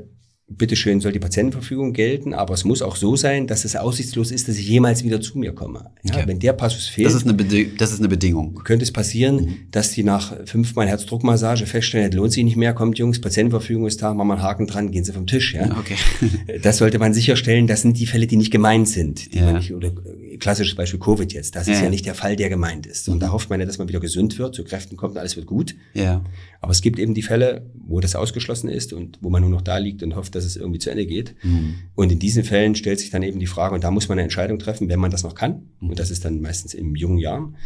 bitteschön 0.49 1.01
soll 1.01 1.11
die 1.11 1.19
Patientenverfügung 1.19 1.93
gelten, 1.93 2.33
aber 2.33 2.55
es 2.55 2.65
muss 2.65 2.81
auch 2.81 2.95
so 2.95 3.17
sein, 3.17 3.49
dass 3.49 3.65
es 3.65 3.75
aussichtslos 3.75 4.31
ist, 4.31 4.47
dass 4.47 4.57
ich 4.57 4.69
jemals 4.69 5.03
wieder 5.03 5.21
zu 5.21 5.39
mir 5.39 5.53
komme. 5.53 5.91
Ja, 6.05 6.15
okay. 6.15 6.25
Wenn 6.27 6.39
der 6.39 6.53
Passus 6.53 6.87
fehlt, 6.87 7.09
das 7.09 7.15
ist, 7.15 7.27
eine 7.27 7.35
das 7.77 7.93
ist 7.93 7.99
eine 7.99 8.09
Bedingung. 8.09 8.55
Könnte 8.63 8.85
es 8.85 8.93
passieren, 8.93 9.37
mhm. 9.37 9.57
dass 9.73 9.91
die 9.91 10.05
nach 10.05 10.37
fünfmal 10.47 10.87
Herzdruckmassage 10.87 11.67
feststellen, 11.67 12.13
lohnt 12.13 12.33
sich 12.33 12.45
nicht 12.45 12.57
mehr, 12.57 12.75
kommt 12.75 12.97
Jungs, 12.97 13.21
Patientenverfügung 13.21 13.87
ist 13.89 14.01
da, 14.03 14.15
machen 14.15 14.29
wir 14.29 14.35
einen 14.35 14.43
Haken 14.43 14.67
dran, 14.69 14.93
gehen 14.93 15.03
Sie 15.03 15.13
vom 15.13 15.27
Tisch. 15.27 15.55
Ja? 15.55 15.77
Okay. 15.79 15.97
das 16.63 16.77
sollte 16.77 17.01
man 17.01 17.13
sicherstellen, 17.13 17.67
das 17.67 17.83
sind 17.83 17.99
die 17.99 18.07
Fälle, 18.07 18.29
die 18.29 18.37
nicht 18.37 18.53
gemeint 18.53 18.89
sind, 18.89 19.35
die 19.35 19.39
ja. 19.39 19.47
man 19.47 19.57
nicht, 19.57 19.75
oder 19.75 19.91
klassisches 20.39 20.75
Beispiel 20.75 21.01
Covid 21.01 21.33
jetzt, 21.33 21.57
das 21.57 21.69
ist 21.69 21.81
ja 21.81 21.89
nicht 21.89 22.07
der 22.07 22.15
Fall, 22.15 22.37
der 22.37 22.49
gemeint 22.49 22.87
ist. 22.87 23.09
Und 23.09 23.21
da 23.21 23.33
hofft 23.33 23.51
man 23.51 23.61
ja, 23.61 23.67
dass 23.67 23.79
man 23.79 23.89
wieder 23.89 24.01
gesund 24.01 24.39
wird, 24.39 24.55
zu 24.55 24.65
Kräften 24.65 24.97
kommt 24.97 25.17
alles 25.17 25.37
wird 25.37 25.47
gut. 25.47 25.75
Ja. 25.95 26.23
Aber 26.61 26.73
es 26.73 26.83
gibt 26.83 26.99
eben 26.99 27.15
die 27.15 27.23
Fälle, 27.23 27.71
wo 27.87 28.01
das 28.01 28.15
ausgeschlossen 28.15 28.69
ist 28.69 28.93
und 28.93 29.19
wo 29.21 29.31
man 29.31 29.43
nur 29.43 29.51
noch 29.51 29.63
da 29.63 29.79
liegt 29.79 30.03
und 30.03 30.17
hofft, 30.17 30.35
dass 30.35 30.45
es 30.45 30.57
irgendwie 30.57 30.79
zu 30.79 30.91
Ende 30.91 31.07
geht. 31.07 31.35
Mhm. 31.43 31.75
Und 31.95 32.13
in 32.13 32.19
diesen 32.19 32.45
Fällen 32.45 32.75
stellt 32.75 33.01
sich 33.01 33.11
dann 33.11 33.23
eben 33.23 33.39
die 33.39 33.47
Frage, 33.47 33.75
und 33.75 33.85
da 33.85 33.91
muss 33.91 34.09
man 34.09 34.17
eine 34.17 34.25
Entscheidung 34.25 34.59
treffen, 34.59 34.89
wenn 34.89 35.01
man 35.01 35.11
das 35.11 35.23
noch 35.23 35.35
kann. 35.35 35.69
Mhm. 35.81 35.91
Und 35.91 35.99
das 35.99 36.11
ist 36.11 36.25
dann 36.25 36.41
meistens 36.41 36.75
in 36.75 36.95
jungen 36.95 37.19
Jahren. 37.19 37.57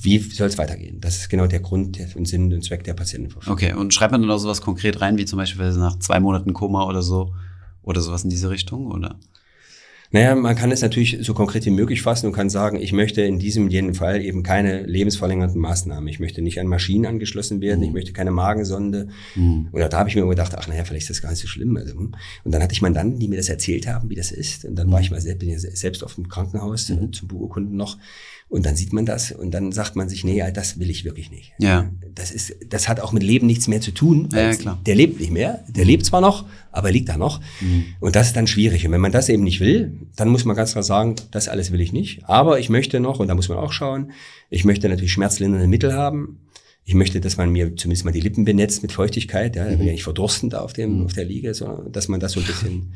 Wie 0.00 0.18
soll 0.18 0.48
es 0.48 0.56
weitergehen? 0.56 1.00
Das 1.00 1.18
ist 1.18 1.28
genau 1.28 1.46
der 1.46 1.60
Grund 1.60 1.98
und 2.14 2.26
Sinn 2.26 2.52
und 2.52 2.64
Zweck 2.64 2.84
der 2.84 2.94
Patientenverfügung. 2.94 3.52
Okay, 3.52 3.74
und 3.74 3.92
schreibt 3.92 4.12
man 4.12 4.22
dann 4.22 4.30
auch 4.30 4.38
sowas 4.38 4.62
konkret 4.62 5.00
rein, 5.00 5.18
wie 5.18 5.26
zum 5.26 5.36
Beispiel 5.36 5.70
nach 5.72 5.98
zwei 5.98 6.18
Monaten 6.18 6.54
Koma 6.54 6.86
oder 6.86 7.02
so, 7.02 7.34
oder 7.82 8.00
sowas 8.00 8.24
in 8.24 8.30
diese 8.30 8.50
Richtung, 8.50 8.86
oder? 8.86 9.18
Naja, 10.12 10.34
man 10.34 10.56
kann 10.56 10.72
es 10.72 10.82
natürlich 10.82 11.18
so 11.20 11.34
konkret 11.34 11.64
wie 11.66 11.70
möglich 11.70 12.02
fassen 12.02 12.26
und 12.26 12.32
kann 12.32 12.50
sagen, 12.50 12.80
ich 12.80 12.92
möchte 12.92 13.22
in 13.22 13.38
diesem 13.38 13.68
jenen 13.68 13.94
Fall 13.94 14.20
eben 14.22 14.42
keine 14.42 14.82
lebensverlängernden 14.82 15.60
Maßnahmen. 15.60 16.08
Ich 16.08 16.18
möchte 16.18 16.42
nicht 16.42 16.58
an 16.58 16.66
Maschinen 16.66 17.06
angeschlossen 17.06 17.60
werden, 17.60 17.80
mhm. 17.80 17.86
ich 17.86 17.92
möchte 17.92 18.12
keine 18.12 18.32
Magensonde. 18.32 19.08
Mhm. 19.36 19.68
Oder 19.70 19.88
da 19.88 19.98
habe 19.98 20.08
ich 20.08 20.16
mir 20.16 20.26
gedacht, 20.26 20.52
ach 20.56 20.66
naja, 20.66 20.82
vielleicht 20.84 21.08
ist 21.08 21.10
das 21.10 21.22
gar 21.22 21.30
nicht 21.30 21.40
so 21.40 21.46
schlimm. 21.46 21.76
Also, 21.76 21.94
hm. 21.94 22.14
und 22.44 22.52
dann 22.52 22.60
hatte 22.60 22.72
ich 22.72 22.82
Mandanten, 22.82 23.20
die 23.20 23.28
mir 23.28 23.36
das 23.36 23.48
erzählt 23.48 23.86
haben, 23.86 24.10
wie 24.10 24.16
das 24.16 24.32
ist. 24.32 24.64
Und 24.64 24.74
dann 24.74 24.88
mhm. 24.88 24.92
war 24.92 25.00
ich 25.00 25.12
mal 25.12 25.20
selbst, 25.20 25.38
bin 25.38 25.56
selbst 25.58 26.02
auf 26.02 26.16
dem 26.16 26.28
Krankenhaus 26.28 26.88
mhm. 26.88 27.12
zum 27.12 27.28
Beurkunden 27.28 27.76
noch. 27.76 27.96
Und 28.50 28.66
dann 28.66 28.74
sieht 28.74 28.92
man 28.92 29.06
das 29.06 29.30
und 29.30 29.52
dann 29.52 29.70
sagt 29.70 29.94
man 29.94 30.08
sich, 30.08 30.24
nee, 30.24 30.42
das 30.52 30.80
will 30.80 30.90
ich 30.90 31.04
wirklich 31.04 31.30
nicht. 31.30 31.52
Ja. 31.60 31.88
Das 32.16 32.32
ist, 32.32 32.56
das 32.68 32.88
hat 32.88 32.98
auch 32.98 33.12
mit 33.12 33.22
Leben 33.22 33.46
nichts 33.46 33.68
mehr 33.68 33.80
zu 33.80 33.92
tun. 33.92 34.28
Ja, 34.32 34.52
klar. 34.52 34.80
Der 34.84 34.96
lebt 34.96 35.20
nicht 35.20 35.30
mehr. 35.30 35.62
Der 35.68 35.84
lebt 35.84 36.04
zwar 36.04 36.20
noch, 36.20 36.46
aber 36.72 36.88
er 36.88 36.92
liegt 36.92 37.08
da 37.08 37.16
noch. 37.16 37.40
Mhm. 37.60 37.84
Und 38.00 38.16
das 38.16 38.26
ist 38.26 38.36
dann 38.36 38.48
schwierig. 38.48 38.84
Und 38.84 38.90
wenn 38.90 39.00
man 39.00 39.12
das 39.12 39.28
eben 39.28 39.44
nicht 39.44 39.60
will, 39.60 40.00
dann 40.16 40.28
muss 40.30 40.44
man 40.44 40.56
ganz 40.56 40.72
klar 40.72 40.82
sagen, 40.82 41.14
das 41.30 41.46
alles 41.46 41.70
will 41.70 41.80
ich 41.80 41.92
nicht. 41.92 42.24
Aber 42.28 42.58
ich 42.58 42.70
möchte 42.70 42.98
noch, 42.98 43.20
und 43.20 43.28
da 43.28 43.36
muss 43.36 43.48
man 43.48 43.58
auch 43.58 43.72
schauen, 43.72 44.10
ich 44.50 44.64
möchte 44.64 44.88
natürlich 44.88 45.12
schmerzlindernde 45.12 45.68
Mittel 45.68 45.92
haben. 45.94 46.40
Ich 46.84 46.94
möchte, 46.94 47.20
dass 47.20 47.36
man 47.36 47.50
mir 47.50 47.76
zumindest 47.76 48.04
mal 48.04 48.10
die 48.10 48.20
Lippen 48.20 48.44
benetzt 48.44 48.82
mit 48.82 48.92
Feuchtigkeit, 48.92 49.54
ja, 49.54 49.64
mhm. 49.64 49.78
bin 49.78 49.86
ja 49.86 49.92
nicht 49.92 50.02
verdurstend 50.02 50.54
auf 50.54 50.72
dem, 50.72 50.98
mhm. 50.98 51.04
auf 51.04 51.12
der 51.12 51.24
Liege, 51.24 51.54
sondern 51.54 51.92
dass 51.92 52.08
man 52.08 52.20
das 52.20 52.32
so 52.32 52.40
ein 52.40 52.46
bisschen 52.46 52.94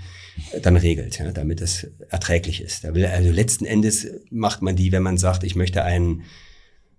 dann 0.63 0.77
regelt, 0.77 1.19
ja, 1.19 1.31
damit 1.33 1.61
es 1.61 1.87
erträglich 2.09 2.61
ist. 2.61 2.85
Da 2.85 2.95
will, 2.95 3.07
also 3.07 3.31
letzten 3.31 3.67
Endes 3.67 4.07
macht 4.31 4.63
man 4.63 4.75
die, 4.75 4.91
wenn 4.91 5.03
man 5.03 5.17
sagt, 5.17 5.45
ich 5.45 5.55
möchte 5.55 5.85
einen, 5.85 6.23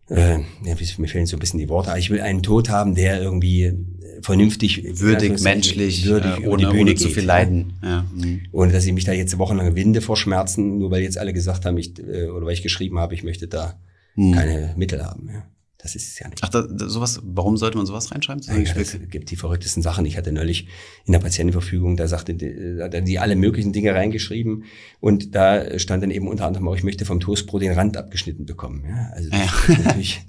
äh, 0.09 0.39
ja, 0.63 0.75
mir 0.97 1.07
fehlen 1.07 1.25
so 1.25 1.35
ein 1.35 1.39
bisschen 1.39 1.59
die 1.59 1.69
Worte, 1.69 1.93
ich 1.97 2.09
will 2.11 2.21
einen 2.21 2.43
Tod 2.43 2.69
haben, 2.69 2.95
der 2.95 3.21
irgendwie 3.21 3.73
vernünftig, 4.21 4.99
würdig, 4.99 5.41
menschlich, 5.41 6.05
würdig 6.05 6.43
äh, 6.43 6.47
ohne, 6.47 6.71
ohne 6.71 6.95
zu 6.95 7.09
viel 7.09 7.23
Leiden. 7.23 7.73
Ja. 7.83 8.05
Mhm. 8.13 8.41
Ohne 8.51 8.71
dass 8.71 8.85
ich 8.85 8.93
mich 8.93 9.03
da 9.03 9.13
jetzt 9.13 9.37
wochenlang 9.37 9.75
winde 9.75 10.01
vor 10.01 10.17
Schmerzen, 10.17 10.79
nur 10.79 10.91
weil 10.91 11.03
jetzt 11.03 11.17
alle 11.17 11.33
gesagt 11.33 11.65
haben, 11.65 11.77
ich, 11.77 11.97
äh, 11.99 12.27
oder 12.27 12.45
weil 12.45 12.53
ich 12.53 12.63
geschrieben 12.63 12.99
habe, 12.99 13.13
ich 13.13 13.23
möchte 13.23 13.47
da 13.47 13.79
mhm. 14.15 14.33
keine 14.33 14.73
Mittel 14.77 15.03
haben. 15.03 15.29
Ja. 15.31 15.43
Das 15.77 15.95
ist 15.95 16.07
es 16.07 16.19
ja 16.19 16.27
nicht. 16.27 16.41
Ach, 16.43 16.49
da, 16.49 16.65
sowas, 16.87 17.21
warum 17.23 17.57
sollte 17.57 17.77
man 17.77 17.85
sowas 17.85 18.11
reinschreiben? 18.11 18.41
Ja, 18.43 18.55
ja, 18.57 18.75
es 18.75 18.97
gibt 19.09 19.29
die 19.29 19.35
verrücktesten 19.35 19.83
Sachen. 19.83 20.05
Ich 20.05 20.17
hatte 20.17 20.31
neulich 20.31 20.67
in 21.05 21.11
der 21.11 21.19
Patientenverfügung, 21.19 21.97
da 21.97 22.07
sagte 22.07 22.33
die, 22.33 22.77
da 22.77 22.87
die 22.87 23.19
alle 23.19 23.35
möglichen 23.35 23.73
Dinge 23.73 23.93
reingeschrieben 23.93 24.63
und 24.99 25.35
da 25.35 25.77
stand 25.77 26.01
dann 26.01 26.11
eben 26.11 26.27
unter 26.27 26.47
anderem 26.47 26.67
auch, 26.67 26.75
ich 26.75 26.83
möchte 26.83 27.05
vom 27.05 27.19
Toastbrot 27.19 27.61
den 27.61 27.73
Rand 27.73 27.97
abgeschnitten 27.97 28.45
bekommen. 28.45 28.85
Ja, 28.87 29.09
also 29.13 29.29
das 29.29 29.39
ja. 29.39 29.45
ist 29.73 29.85
natürlich 29.85 30.21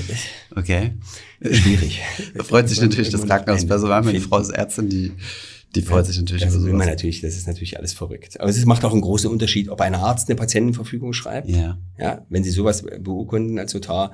okay. 0.54 0.92
schwierig. 1.42 2.02
Da 2.34 2.44
freut 2.44 2.68
sich 2.68 2.80
natürlich 2.80 3.10
das 3.10 3.26
Krankenhauspersonal, 3.26 4.02
meine 4.02 4.20
Frau 4.20 4.38
ist 4.38 4.50
Ärztin, 4.50 4.88
die 4.88 5.12
die 5.74 5.82
freut 5.82 6.06
sich 6.06 6.18
natürlich 6.18 6.42
das 6.42 6.54
über 6.56 6.72
man 6.72 6.88
natürlich, 6.88 7.20
das 7.20 7.36
ist 7.36 7.46
natürlich 7.46 7.78
alles 7.78 7.92
verrückt. 7.92 8.40
Aber 8.40 8.50
es 8.50 8.64
macht 8.64 8.84
auch 8.84 8.92
einen 8.92 9.02
großen 9.02 9.30
Unterschied, 9.30 9.68
ob 9.68 9.80
ein 9.80 9.94
Arzt 9.94 10.28
eine 10.28 10.36
Patientenverfügung 10.36 11.12
schreibt. 11.12 11.48
Ja. 11.48 11.78
Ja, 11.96 12.26
wenn 12.28 12.42
Sie 12.42 12.50
sowas 12.50 12.82
beurkunden 12.82 13.58
als 13.58 13.72
Notar, 13.72 14.12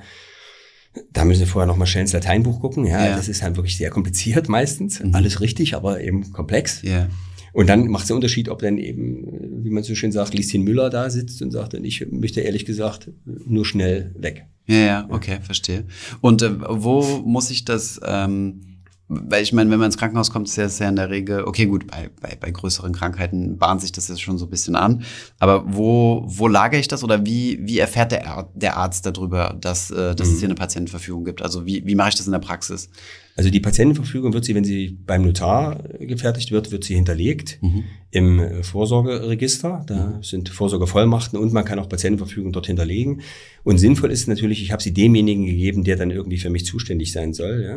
da 1.12 1.24
müssen 1.24 1.40
Sie 1.40 1.46
vorher 1.46 1.66
nochmal 1.66 1.86
schnell 1.86 2.02
ins 2.02 2.12
Lateinbuch 2.12 2.60
gucken. 2.60 2.86
Ja, 2.86 3.04
ja, 3.04 3.16
das 3.16 3.28
ist 3.28 3.42
halt 3.42 3.56
wirklich 3.56 3.76
sehr 3.76 3.90
kompliziert 3.90 4.48
meistens. 4.48 5.02
Mhm. 5.02 5.14
Alles 5.14 5.40
richtig, 5.40 5.74
aber 5.74 6.00
eben 6.00 6.32
komplex. 6.32 6.82
Ja. 6.82 7.08
Und 7.52 7.68
dann 7.68 7.88
macht 7.88 8.04
es 8.04 8.10
einen 8.10 8.16
Unterschied, 8.16 8.50
ob 8.50 8.60
dann 8.60 8.76
eben, 8.76 9.64
wie 9.64 9.70
man 9.70 9.82
so 9.82 9.94
schön 9.94 10.12
sagt, 10.12 10.34
Lieschen 10.34 10.62
Müller 10.62 10.90
da 10.90 11.08
sitzt 11.08 11.40
und 11.40 11.52
sagt, 11.52 11.72
ich 11.72 12.06
möchte 12.10 12.42
ehrlich 12.42 12.66
gesagt 12.66 13.10
nur 13.24 13.64
schnell 13.64 14.14
weg. 14.18 14.46
Ja, 14.66 14.76
ja, 14.76 15.06
okay, 15.08 15.38
verstehe. 15.42 15.84
Und 16.20 16.42
äh, 16.42 16.50
wo 16.68 17.02
muss 17.24 17.50
ich 17.50 17.64
das, 17.64 17.98
ähm, 18.04 18.75
weil 19.08 19.42
ich 19.42 19.52
meine, 19.52 19.70
wenn 19.70 19.78
man 19.78 19.86
ins 19.86 19.98
Krankenhaus 19.98 20.30
kommt, 20.30 20.48
ist 20.48 20.56
ja, 20.56 20.64
ist 20.64 20.80
ja 20.80 20.88
in 20.88 20.96
der 20.96 21.10
Regel, 21.10 21.44
okay, 21.44 21.66
gut, 21.66 21.86
bei, 21.86 22.10
bei, 22.20 22.36
bei 22.40 22.50
größeren 22.50 22.92
Krankheiten 22.92 23.56
bahnt 23.56 23.80
sich 23.80 23.92
das 23.92 24.08
jetzt 24.08 24.20
schon 24.20 24.36
so 24.36 24.46
ein 24.46 24.50
bisschen 24.50 24.74
an. 24.74 25.04
Aber 25.38 25.64
wo, 25.66 26.24
wo 26.26 26.48
lagere 26.48 26.80
ich 26.80 26.88
das 26.88 27.04
oder 27.04 27.24
wie, 27.24 27.58
wie 27.62 27.78
erfährt 27.78 28.10
der, 28.10 28.48
der 28.54 28.76
Arzt 28.76 29.06
darüber, 29.06 29.56
dass, 29.60 29.92
äh, 29.92 30.16
dass 30.16 30.28
mhm. 30.28 30.34
es 30.34 30.40
hier 30.40 30.48
eine 30.48 30.56
Patientenverfügung 30.56 31.24
gibt? 31.24 31.40
Also 31.40 31.66
wie, 31.66 31.86
wie 31.86 31.94
mache 31.94 32.08
ich 32.08 32.14
das 32.16 32.26
in 32.26 32.32
der 32.32 32.40
Praxis? 32.40 32.90
Also 33.36 33.50
die 33.50 33.60
Patientenverfügung 33.60 34.32
wird 34.32 34.44
sie, 34.44 34.56
wenn 34.56 34.64
sie 34.64 34.98
beim 35.06 35.22
Notar 35.22 35.84
gefertigt 36.00 36.50
wird, 36.50 36.72
wird 36.72 36.82
sie 36.82 36.94
hinterlegt 36.96 37.58
mhm. 37.60 37.84
im 38.10 38.62
Vorsorgeregister. 38.64 39.84
Da 39.86 40.16
mhm. 40.16 40.22
sind 40.24 40.48
Vorsorgevollmachten 40.48 41.38
und 41.38 41.52
man 41.52 41.64
kann 41.64 41.78
auch 41.78 41.88
Patientenverfügung 41.88 42.50
dort 42.50 42.66
hinterlegen. 42.66 43.20
Und 43.62 43.78
sinnvoll 43.78 44.10
ist 44.10 44.26
natürlich, 44.26 44.62
ich 44.62 44.72
habe 44.72 44.82
sie 44.82 44.92
demjenigen 44.92 45.46
gegeben, 45.46 45.84
der 45.84 45.96
dann 45.96 46.10
irgendwie 46.10 46.38
für 46.38 46.50
mich 46.50 46.66
zuständig 46.66 47.12
sein 47.12 47.34
soll. 47.34 47.62
Ja? 47.62 47.76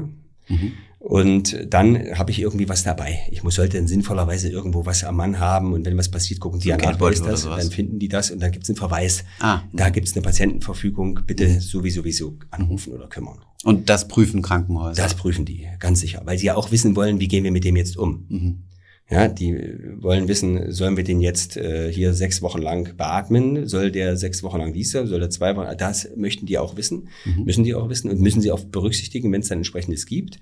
Mhm. 0.55 0.71
Und 0.99 1.57
dann 1.69 2.17
habe 2.17 2.31
ich 2.31 2.41
irgendwie 2.41 2.67
was 2.67 2.83
dabei. 2.83 3.19
Ich 3.31 3.41
muss 3.41 3.55
sollte 3.55 3.85
sinnvollerweise 3.87 4.49
irgendwo 4.49 4.85
was 4.85 5.05
am 5.05 5.15
Mann 5.15 5.39
haben 5.39 5.71
und 5.71 5.85
wenn 5.85 5.97
was 5.97 6.09
passiert, 6.09 6.41
gucken 6.41 6.59
die 6.59 6.73
an, 6.73 6.81
ah, 6.83 7.09
ist 7.09 7.25
das, 7.25 7.43
dann 7.43 7.71
finden 7.71 7.99
die 7.99 8.09
das 8.09 8.31
und 8.31 8.41
dann 8.41 8.51
gibt 8.51 8.63
es 8.65 8.69
einen 8.69 8.75
Verweis. 8.75 9.23
Ah, 9.39 9.61
da 9.71 9.89
gibt 9.89 10.07
es 10.07 10.13
eine 10.13 10.21
Patientenverfügung, 10.21 11.21
bitte 11.25 11.47
mhm. 11.47 11.59
sowieso 11.61 12.01
sowieso 12.01 12.37
anrufen 12.51 12.93
oder 12.93 13.07
kümmern. 13.07 13.39
Und 13.63 13.89
das 13.89 14.09
prüfen 14.09 14.41
Krankenhäuser? 14.41 15.01
Das 15.01 15.15
prüfen 15.15 15.45
die, 15.45 15.67
ganz 15.79 16.01
sicher, 16.01 16.21
weil 16.25 16.37
sie 16.37 16.47
ja 16.47 16.55
auch 16.55 16.71
wissen 16.71 16.95
wollen, 16.97 17.21
wie 17.21 17.29
gehen 17.29 17.45
wir 17.45 17.51
mit 17.51 17.63
dem 17.63 17.77
jetzt 17.77 17.97
um. 17.97 18.25
Mhm. 18.27 18.63
Ja, 19.09 19.27
die 19.27 19.57
wollen 19.97 20.27
wissen, 20.27 20.71
sollen 20.71 20.95
wir 20.95 21.03
den 21.03 21.19
jetzt 21.19 21.57
äh, 21.57 21.91
hier 21.91 22.13
sechs 22.13 22.43
Wochen 22.43 22.61
lang 22.61 22.95
beatmen? 22.95 23.67
Soll 23.67 23.91
der 23.91 24.17
sechs 24.17 24.43
Wochen 24.43 24.59
lang 24.59 24.71
dies 24.71 24.91
Soll 24.91 25.19
der 25.19 25.31
zwei 25.31 25.55
Wochen? 25.55 25.75
Das 25.77 26.09
möchten 26.15 26.45
die 26.45 26.59
auch 26.59 26.77
wissen, 26.77 27.07
mhm. 27.25 27.43
müssen 27.43 27.63
die 27.63 27.73
auch 27.73 27.89
wissen 27.89 28.11
und 28.11 28.21
müssen 28.21 28.41
sie 28.41 28.51
auch 28.51 28.63
berücksichtigen, 28.65 29.31
wenn 29.31 29.41
es 29.41 29.47
dann 29.47 29.59
entsprechendes 29.59 30.05
gibt. 30.05 30.39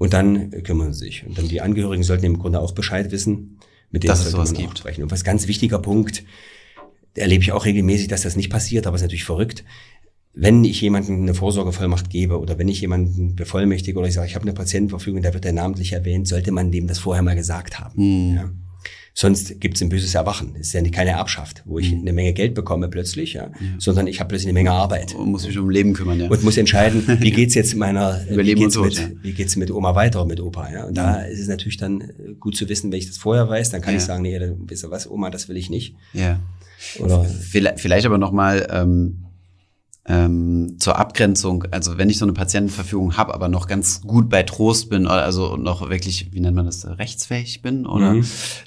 Und 0.00 0.12
dann 0.12 0.50
kümmern 0.64 0.92
sie 0.92 1.04
sich. 1.04 1.24
Und 1.26 1.38
dann 1.38 1.46
die 1.46 1.60
Angehörigen 1.60 2.02
sollten 2.02 2.24
im 2.24 2.38
Grunde 2.38 2.58
auch 2.58 2.72
Bescheid 2.72 3.12
wissen, 3.12 3.60
mit 3.92 4.02
denen 4.02 4.14
es 4.14 4.30
sowas 4.30 4.52
gibt. 4.52 4.78
Sprechen. 4.78 5.04
Und 5.04 5.12
was 5.12 5.22
ganz 5.22 5.46
wichtiger 5.46 5.78
Punkt, 5.78 6.24
erlebe 7.14 7.44
ich 7.44 7.52
auch 7.52 7.64
regelmäßig, 7.66 8.08
dass 8.08 8.22
das 8.22 8.34
nicht 8.34 8.50
passiert, 8.50 8.86
aber 8.86 8.96
es 8.96 9.02
ist 9.02 9.06
natürlich 9.06 9.24
verrückt 9.24 9.64
wenn 10.32 10.64
ich 10.64 10.80
jemandem 10.80 11.22
eine 11.22 11.34
Vorsorgevollmacht 11.34 12.08
gebe 12.08 12.38
oder 12.38 12.58
wenn 12.58 12.68
ich 12.68 12.80
jemanden 12.80 13.34
bevollmächtige 13.34 13.98
oder 13.98 14.08
ich 14.08 14.14
sage, 14.14 14.28
ich 14.28 14.34
habe 14.34 14.44
eine 14.44 14.52
Patientenverfügung, 14.52 15.22
da 15.22 15.34
wird 15.34 15.44
er 15.44 15.52
namentlich 15.52 15.92
erwähnt, 15.92 16.28
sollte 16.28 16.52
man 16.52 16.70
dem 16.70 16.86
das 16.86 16.98
vorher 16.98 17.22
mal 17.22 17.34
gesagt 17.34 17.80
haben. 17.80 18.30
Mhm. 18.30 18.36
Ja. 18.36 18.50
Sonst 19.12 19.60
gibt 19.60 19.76
es 19.76 19.82
ein 19.82 19.88
böses 19.88 20.14
Erwachen. 20.14 20.54
Es 20.58 20.68
ist 20.68 20.72
ja 20.72 20.82
keine 20.90 21.10
Erbschaft, 21.10 21.62
wo 21.66 21.78
ich 21.78 21.90
hm. 21.90 22.00
eine 22.00 22.12
Menge 22.12 22.32
Geld 22.32 22.54
bekomme 22.54 22.88
plötzlich, 22.88 23.34
ja, 23.34 23.44
ja. 23.44 23.50
sondern 23.78 24.06
ich 24.06 24.20
habe 24.20 24.28
plötzlich 24.28 24.48
eine 24.48 24.54
Menge 24.54 24.72
Arbeit. 24.72 25.14
Und 25.14 25.30
muss 25.30 25.46
mich 25.46 25.58
um 25.58 25.68
Leben 25.68 25.92
kümmern, 25.92 26.20
ja. 26.20 26.28
Und 26.28 26.42
muss 26.44 26.56
entscheiden, 26.56 27.04
wie 27.20 27.30
geht's 27.30 27.54
jetzt 27.54 27.74
meiner, 27.74 28.20
wie 28.28 28.54
geht's, 28.54 28.74
Tod, 28.74 28.86
mit, 28.86 28.98
ja. 28.98 29.08
wie 29.22 29.32
geht's 29.32 29.56
mit 29.56 29.70
Oma 29.70 29.94
weiter, 29.94 30.24
mit 30.24 30.40
Opa, 30.40 30.72
ja. 30.72 30.84
Und 30.84 30.96
da 30.96 31.22
ist 31.22 31.40
es 31.40 31.48
natürlich 31.48 31.76
dann 31.76 32.04
gut 32.38 32.56
zu 32.56 32.68
wissen, 32.68 32.92
wenn 32.92 32.98
ich 32.98 33.08
das 33.08 33.18
vorher 33.18 33.48
weiß, 33.48 33.70
dann 33.70 33.80
kann 33.80 33.96
ich 33.96 34.02
sagen, 34.02 34.22
nee, 34.22 34.38
wisst 34.66 34.84
ihr 34.84 34.90
was, 34.90 35.10
Oma, 35.10 35.30
das 35.30 35.48
will 35.48 35.56
ich 35.56 35.70
nicht. 35.70 35.96
Ja. 36.12 36.40
Oder 36.98 37.24
vielleicht, 37.24 37.80
vielleicht 37.80 38.06
aber 38.06 38.18
nochmal, 38.18 38.66
ähm, 38.70 39.24
ähm, 40.10 40.76
zur 40.80 40.98
Abgrenzung, 40.98 41.64
also 41.70 41.96
wenn 41.96 42.10
ich 42.10 42.18
so 42.18 42.24
eine 42.24 42.32
Patientenverfügung 42.32 43.16
habe, 43.16 43.32
aber 43.32 43.48
noch 43.48 43.68
ganz 43.68 44.00
gut 44.00 44.28
bei 44.28 44.42
Trost 44.42 44.90
bin, 44.90 45.06
also 45.06 45.56
noch 45.56 45.88
wirklich, 45.88 46.32
wie 46.32 46.40
nennt 46.40 46.56
man 46.56 46.66
das, 46.66 46.84
rechtsfähig 46.86 47.62
bin, 47.62 47.86
oder 47.86 48.14
mhm. 48.14 48.24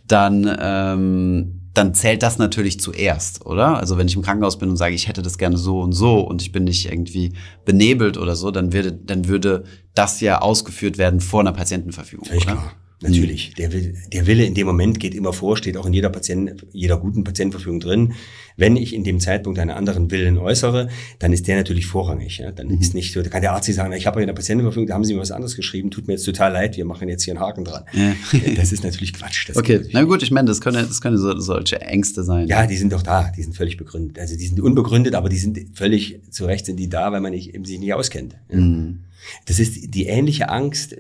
dann 0.07 0.57
ähm, 0.59 1.59
dann 1.73 1.95
zählt 1.95 2.21
das 2.21 2.38
natürlich 2.38 2.79
zuerst, 2.79 3.47
oder? 3.47 3.77
Also 3.79 3.97
wenn 3.97 4.07
ich 4.07 4.15
im 4.15 4.21
Krankenhaus 4.21 4.59
bin 4.59 4.69
und 4.69 4.77
sage, 4.77 4.93
ich 4.93 5.07
hätte 5.07 5.23
das 5.23 5.39
gerne 5.39 5.57
so 5.57 5.81
und 5.81 5.93
so 5.93 6.19
und 6.19 6.43
ich 6.43 6.51
bin 6.51 6.65
nicht 6.65 6.85
irgendwie 6.85 7.33
benebelt 7.65 8.17
oder 8.17 8.35
so, 8.35 8.51
dann 8.51 8.73
würde, 8.73 8.91
dann 8.91 9.27
würde 9.27 9.63
das 9.95 10.21
ja 10.21 10.39
ausgeführt 10.39 11.00
werden 11.00 11.19
vor 11.19 11.39
einer 11.39 11.51
Patientenverfügung, 11.51 12.27
Völlig 12.27 12.43
oder? 12.43 12.53
Klar. 12.53 12.71
Natürlich. 13.03 13.53
Der, 13.55 13.74
Will, 13.74 13.95
der 14.12 14.27
Wille 14.27 14.45
in 14.45 14.53
dem 14.53 14.65
Moment 14.65 15.00
geht 15.00 15.13
immer 15.13 15.33
vor, 15.33 15.57
steht 15.57 15.77
auch 15.77 15.86
in 15.86 15.93
jeder 15.93 16.10
Patient, 16.10 16.65
jeder 16.72 16.98
guten 16.98 17.24
Patientenverfügung 17.24 17.79
drin. 17.79 18.13
Wenn 18.55 18.77
ich 18.77 18.93
in 18.93 19.03
dem 19.03 19.19
Zeitpunkt 19.19 19.60
einen 19.60 19.72
anderen 19.72 20.10
Willen 20.10 20.38
äußere, 20.38 20.89
dann 21.19 21.33
ist 21.33 21.48
der 21.48 21.57
natürlich 21.57 21.86
vorrangig. 21.86 22.38
Ja? 22.38 22.51
Dann 22.51 22.67
mhm. 22.67 22.79
ist 22.79 22.93
nicht 22.93 23.12
so, 23.12 23.22
da 23.22 23.29
kann 23.29 23.41
der 23.41 23.53
Arzt 23.53 23.67
nicht 23.67 23.75
sagen, 23.75 23.91
ich 23.93 24.07
habe 24.07 24.19
hier 24.19 24.24
eine 24.24 24.33
Patientenverfügung, 24.33 24.88
da 24.88 24.93
haben 24.93 25.03
Sie 25.03 25.13
mir 25.13 25.19
was 25.19 25.31
anderes 25.31 25.55
geschrieben, 25.55 25.91
tut 25.91 26.07
mir 26.07 26.13
jetzt 26.13 26.24
total 26.24 26.53
leid, 26.53 26.77
wir 26.77 26.86
machen 26.86 27.10
jetzt 27.10 27.24
hier 27.24 27.33
einen 27.33 27.41
Haken 27.41 27.65
dran. 27.65 27.83
Ja. 27.93 28.15
Das 28.55 28.72
ist 28.72 28.83
natürlich 28.83 29.13
Quatsch. 29.13 29.50
Das 29.50 29.57
okay, 29.57 29.81
na 29.91 30.03
gut, 30.03 30.24
ich 30.24 30.31
meine, 30.31 30.48
das 30.48 30.62
können, 30.62 30.86
das 30.88 31.01
können 31.01 31.17
so, 31.17 31.38
solche 31.39 31.81
Ängste 31.81 32.24
sein. 32.24 32.48
Ja, 32.48 32.65
die 32.65 32.77
sind 32.77 32.93
doch 32.93 33.01
da, 33.01 33.31
die 33.36 33.43
sind 33.43 33.55
völlig 33.55 33.77
begründet. 33.77 34.19
Also 34.19 34.38
die 34.38 34.48
sind 34.48 34.60
unbegründet, 34.60 35.15
aber 35.15 35.29
die 35.29 35.38
sind 35.38 35.60
völlig 35.74 36.22
zu 36.29 36.45
Recht 36.45 36.65
sind 36.65 36.77
die 36.77 36.89
da, 36.89 37.12
weil 37.12 37.22
man 37.22 37.31
nicht, 37.31 37.53
eben 37.53 37.65
sich 37.65 37.79
nicht 37.79 37.93
auskennt. 37.93 38.36
Ja? 38.50 38.60
Mhm. 38.60 39.00
Das 39.45 39.60
ist 39.60 39.93
die 39.93 40.05
ähnliche 40.07 40.50
Angst, 40.50 40.95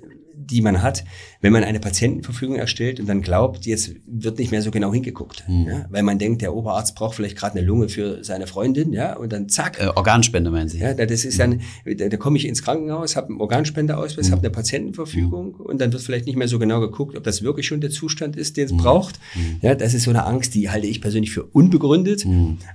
die 0.49 0.61
man 0.61 0.81
hat, 0.81 1.03
wenn 1.41 1.51
man 1.51 1.63
eine 1.63 1.79
Patientenverfügung 1.79 2.55
erstellt 2.55 2.99
und 2.99 3.07
dann 3.07 3.21
glaubt, 3.21 3.65
jetzt 3.65 3.91
wird 4.05 4.39
nicht 4.39 4.51
mehr 4.51 4.61
so 4.61 4.71
genau 4.71 4.93
hingeguckt. 4.93 5.43
Mhm. 5.47 5.67
Ja, 5.67 5.85
weil 5.89 6.03
man 6.03 6.19
denkt, 6.19 6.41
der 6.41 6.53
Oberarzt 6.53 6.95
braucht 6.95 7.15
vielleicht 7.15 7.37
gerade 7.37 7.57
eine 7.57 7.65
Lunge 7.65 7.89
für 7.89 8.23
seine 8.23 8.47
Freundin, 8.47 8.93
ja, 8.93 9.15
und 9.15 9.33
dann 9.33 9.49
zack. 9.49 9.79
Äh, 9.79 9.87
Organspende 9.87 10.51
meinen 10.51 10.69
Sie? 10.69 10.79
Ja, 10.79 10.93
das 10.93 11.25
ist 11.25 11.39
dann, 11.39 11.61
da, 11.85 12.09
da 12.09 12.17
komme 12.17 12.37
ich 12.37 12.47
ins 12.47 12.63
Krankenhaus, 12.63 13.15
habe 13.15 13.29
einen 13.29 13.41
Organspendeausweis, 13.41 14.27
mhm. 14.27 14.31
habe 14.31 14.41
eine 14.41 14.49
Patientenverfügung 14.51 15.55
mhm. 15.57 15.61
und 15.61 15.81
dann 15.81 15.91
wird 15.91 16.01
vielleicht 16.01 16.25
nicht 16.25 16.35
mehr 16.35 16.47
so 16.47 16.59
genau 16.59 16.79
geguckt, 16.79 17.17
ob 17.17 17.23
das 17.23 17.43
wirklich 17.43 17.67
schon 17.67 17.81
der 17.81 17.89
Zustand 17.89 18.35
ist, 18.35 18.57
den 18.57 18.65
es 18.65 18.71
mhm. 18.71 18.77
braucht. 18.77 19.19
Mhm. 19.35 19.57
Ja, 19.61 19.75
das 19.75 19.93
ist 19.93 20.03
so 20.03 20.09
eine 20.09 20.25
Angst, 20.25 20.55
die 20.55 20.69
halte 20.69 20.87
ich 20.87 21.01
persönlich 21.01 21.31
für 21.31 21.43
unbegründet, 21.43 22.25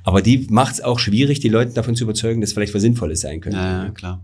aber 0.05 0.23
die 0.23 0.47
macht 0.51 0.75
es 0.75 0.81
auch 0.81 0.99
schwierig, 0.99 1.41
die 1.41 1.49
Leute 1.49 1.73
davon 1.73 1.97
zu 1.97 2.05
überzeugen, 2.05 2.41
dass 2.41 2.53
vielleicht 2.53 2.75
was 2.75 2.83
Sinnvolles 2.83 3.21
sein 3.21 3.41
könnte. 3.41 3.59
Ja, 3.59 3.91
klar. 3.91 4.23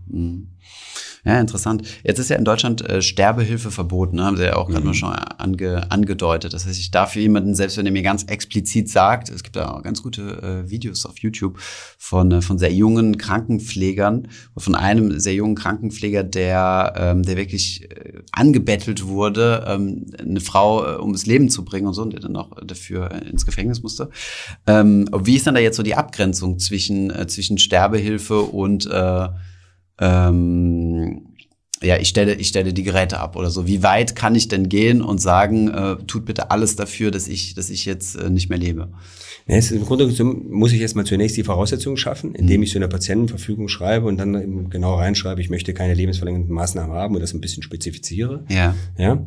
Mhm. 1.25 1.31
Ja, 1.31 1.39
interessant. 1.39 1.83
Jetzt 2.03 2.19
ist 2.19 2.29
ja 2.29 2.37
in 2.37 2.45
Deutschland 2.45 2.87
äh, 2.87 3.01
Sterbehilfe 3.01 3.71
verboten, 3.71 4.17
ne? 4.17 4.25
haben 4.25 4.37
Sie 4.37 4.43
ja 4.43 4.55
auch 4.55 4.67
gerade 4.67 4.81
mhm. 4.81 4.87
mal 4.87 4.93
schon 4.93 5.09
ange, 5.09 5.91
angedeutet. 5.91 6.53
Das 6.53 6.65
heißt, 6.65 6.79
ich 6.79 6.91
darf 6.91 7.13
für 7.13 7.19
jemanden, 7.19 7.55
selbst 7.55 7.77
wenn 7.77 7.85
er 7.85 7.91
mir 7.91 8.03
ganz 8.03 8.23
explizit 8.23 8.89
sagt, 8.89 9.29
es 9.29 9.43
gibt 9.43 9.55
da 9.55 9.71
auch 9.71 9.83
ganz 9.83 10.03
gute 10.03 10.21
äh, 10.65 10.69
Videos 10.69 11.05
auf 11.05 11.17
YouTube 11.19 11.59
von, 11.97 12.31
äh, 12.31 12.41
von 12.41 12.57
sehr 12.57 12.71
jungen 12.71 13.17
Krankenpflegern, 13.17 14.27
von 14.55 14.75
einem 14.75 15.19
sehr 15.19 15.33
jungen 15.33 15.55
Krankenpfleger, 15.55 16.23
der, 16.23 16.93
ähm, 16.95 17.23
der 17.23 17.37
wirklich 17.37 17.89
äh, 17.89 18.21
angebettelt 18.31 19.07
wurde, 19.07 19.65
ähm, 19.67 20.05
eine 20.19 20.39
Frau 20.39 20.85
äh, 20.85 20.99
ums 20.99 21.25
Leben 21.25 21.49
zu 21.49 21.65
bringen 21.65 21.87
und 21.87 21.93
so, 21.93 22.03
und 22.03 22.13
der 22.13 22.19
dann 22.19 22.35
auch 22.35 22.51
dafür 22.63 23.11
äh, 23.11 23.29
ins 23.29 23.45
Gefängnis 23.45 23.81
musste. 23.81 24.09
Ähm, 24.67 25.09
wie 25.23 25.35
ist 25.35 25.47
dann 25.47 25.55
da 25.55 25.61
jetzt 25.61 25.77
so 25.77 25.83
die 25.83 25.95
Abgrenzung 25.95 26.59
zwischen, 26.59 27.09
äh, 27.09 27.25
zwischen 27.27 27.57
Sterbehilfe 27.57 28.41
und 28.41 28.85
äh, 28.85 29.27
ähm, 29.99 31.35
ja, 31.81 31.97
ich 31.97 32.07
stelle, 32.07 32.35
ich 32.35 32.47
stelle 32.47 32.73
die 32.73 32.83
Geräte 32.83 33.19
ab 33.19 33.35
oder 33.35 33.49
so. 33.49 33.67
Wie 33.67 33.83
weit 33.83 34.15
kann 34.15 34.33
ich 34.33 34.47
denn 34.47 34.69
gehen 34.69 35.01
und 35.01 35.19
sagen, 35.19 35.69
äh, 35.69 35.97
tut 36.07 36.25
bitte 36.25 36.49
alles 36.51 36.75
dafür, 36.75 37.11
dass 37.11 37.27
ich, 37.27 37.53
dass 37.53 37.69
ich 37.69 37.85
jetzt 37.85 38.15
äh, 38.15 38.29
nicht 38.29 38.49
mehr 38.49 38.57
lebe? 38.57 38.91
Ja, 39.47 39.57
es 39.57 39.71
ist 39.71 39.77
Im 39.77 39.85
Grunde 39.85 40.07
muss 40.49 40.71
ich 40.71 40.81
erstmal 40.81 41.05
zunächst 41.05 41.37
die 41.37 41.43
Voraussetzungen 41.43 41.97
schaffen, 41.97 42.33
indem 42.33 42.57
mhm. 42.57 42.63
ich 42.63 42.71
so 42.71 42.79
eine 42.79 42.87
Patientenverfügung 42.87 43.67
schreibe 43.67 44.07
und 44.07 44.17
dann 44.17 44.69
genau 44.69 44.95
reinschreibe, 44.95 45.41
ich 45.41 45.49
möchte 45.49 45.73
keine 45.73 45.93
lebensverlängernden 45.93 46.53
Maßnahmen 46.53 46.95
haben 46.95 47.13
und 47.13 47.21
das 47.21 47.33
ein 47.33 47.41
bisschen 47.41 47.61
spezifiziere. 47.61 48.45
Ja. 48.49 48.75
Ja. 48.97 49.23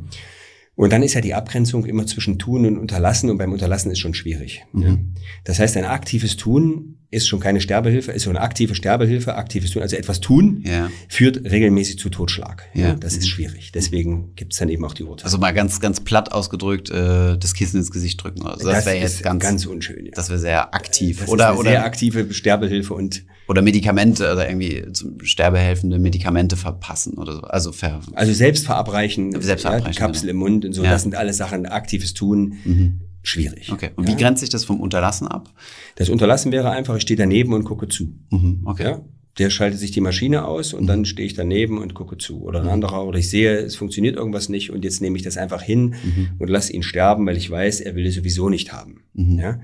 Und 0.75 0.93
dann 0.93 1.03
ist 1.03 1.15
ja 1.15 1.21
die 1.21 1.35
Abgrenzung 1.35 1.85
immer 1.87 2.07
zwischen 2.07 2.39
tun 2.39 2.65
und 2.65 2.79
unterlassen 2.79 3.31
und 3.31 3.39
beim 3.39 3.53
Unterlassen 3.53 3.91
ist 3.91 3.99
schon 3.99 4.15
schwierig. 4.15 4.65
Mhm. 4.73 4.83
Ja. 4.83 4.99
Das 5.45 5.59
heißt, 5.59 5.77
ein 5.77 5.85
aktives 5.85 6.37
Tun 6.37 6.98
ist 7.11 7.27
schon 7.27 7.41
keine 7.41 7.61
Sterbehilfe, 7.61 8.13
ist 8.13 8.25
so 8.25 8.31
eine 8.31 8.41
aktive 8.43 8.75
Sterbehilfe, 8.75 9.35
aktives 9.35 9.71
Tun, 9.71 9.81
also 9.81 9.97
etwas 9.97 10.21
tun, 10.21 10.63
ja. 10.67 10.91
führt 11.09 11.43
regelmäßig 11.51 11.99
zu 11.99 12.11
Totschlag. 12.11 12.69
Ja. 12.75 12.95
Das 12.95 13.17
ist 13.17 13.29
schwierig. 13.29 13.73
Deswegen 13.73 14.35
gibt 14.35 14.53
es 14.53 14.59
dann 14.59 14.69
eben 14.69 14.85
auch 14.85 14.93
die 14.93 15.05
Urteile. 15.05 15.25
Also 15.25 15.39
mal 15.39 15.55
ganz, 15.55 15.81
ganz 15.81 16.01
platt 16.01 16.33
ausgedrückt, 16.33 16.91
äh, 16.91 17.39
das 17.39 17.55
Kissen 17.55 17.79
ins 17.79 17.91
Gesicht 17.91 18.23
drücken. 18.23 18.47
Also 18.47 18.67
das, 18.67 18.79
das 18.79 18.87
wäre 18.87 18.99
jetzt 18.99 19.23
ganz, 19.23 19.43
ganz 19.43 19.65
unschön. 19.65 20.05
Ja. 20.05 20.13
Das 20.15 20.29
wäre 20.29 20.39
sehr 20.39 20.75
aktiv. 20.75 21.21
Das 21.21 21.31
oder, 21.31 21.59
oder 21.59 21.71
sehr 21.71 21.85
aktive 21.85 22.33
Sterbehilfe 22.35 22.93
und 22.93 23.25
oder 23.47 23.63
Medikamente 23.63 24.31
oder 24.31 24.47
irgendwie 24.47 24.93
zum 24.93 25.25
Sterbehelfende 25.25 25.99
Medikamente 25.99 26.59
verpassen 26.59 27.15
oder 27.15 27.37
so. 27.37 27.41
Also 27.41 27.73
ver 27.73 28.03
also 28.13 28.35
selbst 28.35 28.67
verabreichen, 28.67 29.41
selbst 29.41 29.63
verabreichen 29.63 29.95
ja, 29.95 30.07
Kapsel 30.07 30.27
genau. 30.27 30.33
im 30.33 30.37
Mund 30.37 30.65
und 30.67 30.75
so. 30.75 30.83
Das 30.83 31.03
sind 31.03 31.15
alles 31.15 31.39
Sachen 31.39 31.65
aktives 31.65 32.13
Tun. 32.13 32.59
Mhm 32.67 33.01
schwierig. 33.29 33.71
Okay. 33.73 33.91
Und 33.97 34.09
ja? 34.09 34.15
wie 34.15 34.21
grenzt 34.21 34.41
sich 34.41 34.51
das 34.51 34.65
vom 34.65 34.81
Unterlassen 34.81 35.29
ab? 35.29 35.53
Das 35.97 36.09
Unterlassen 36.09 36.53
wäre 36.53 36.71
einfach, 36.71 36.97
ich 36.97 37.03
stehe 37.03 37.17
daneben 37.17 37.53
und 37.53 37.65
gucke 37.65 37.89
zu. 37.89 38.15
Mhm. 38.31 38.63
Okay. 38.65 38.85
Ja? 38.85 39.05
Der 39.39 39.51
schaltet 39.51 39.79
sich 39.79 39.93
die 39.93 40.01
Maschine 40.01 40.45
aus 40.47 40.73
und 40.73 40.87
dann 40.87 41.05
stehe 41.05 41.27
ich 41.27 41.35
daneben 41.35 41.79
und 41.79 41.95
gucke 41.95 42.19
zu. 42.19 42.43
Oder 42.43 42.61
ein 42.61 42.67
mhm. 42.67 42.73
anderer, 42.73 43.07
oder 43.07 43.19
ich 43.19 43.31
sehe, 43.31 43.59
es 43.59 43.77
funktioniert 43.77 44.17
irgendwas 44.17 44.49
nicht 44.49 44.71
und 44.71 44.85
jetzt 44.85 45.01
nehme 45.01 45.17
ich 45.17 45.23
das 45.23 45.37
einfach 45.37 45.63
hin 45.63 45.95
mhm. 46.03 46.31
und 46.39 46.49
lasse 46.49 46.73
ihn 46.73 46.83
sterben, 46.83 47.27
weil 47.27 47.37
ich 47.37 47.51
weiß, 47.51 47.81
er 47.81 47.95
will 47.95 48.07
es 48.07 48.15
sowieso 48.15 48.49
nicht 48.49 48.73
haben. 48.73 49.05
Mhm. 49.13 49.39
Ja? 49.39 49.61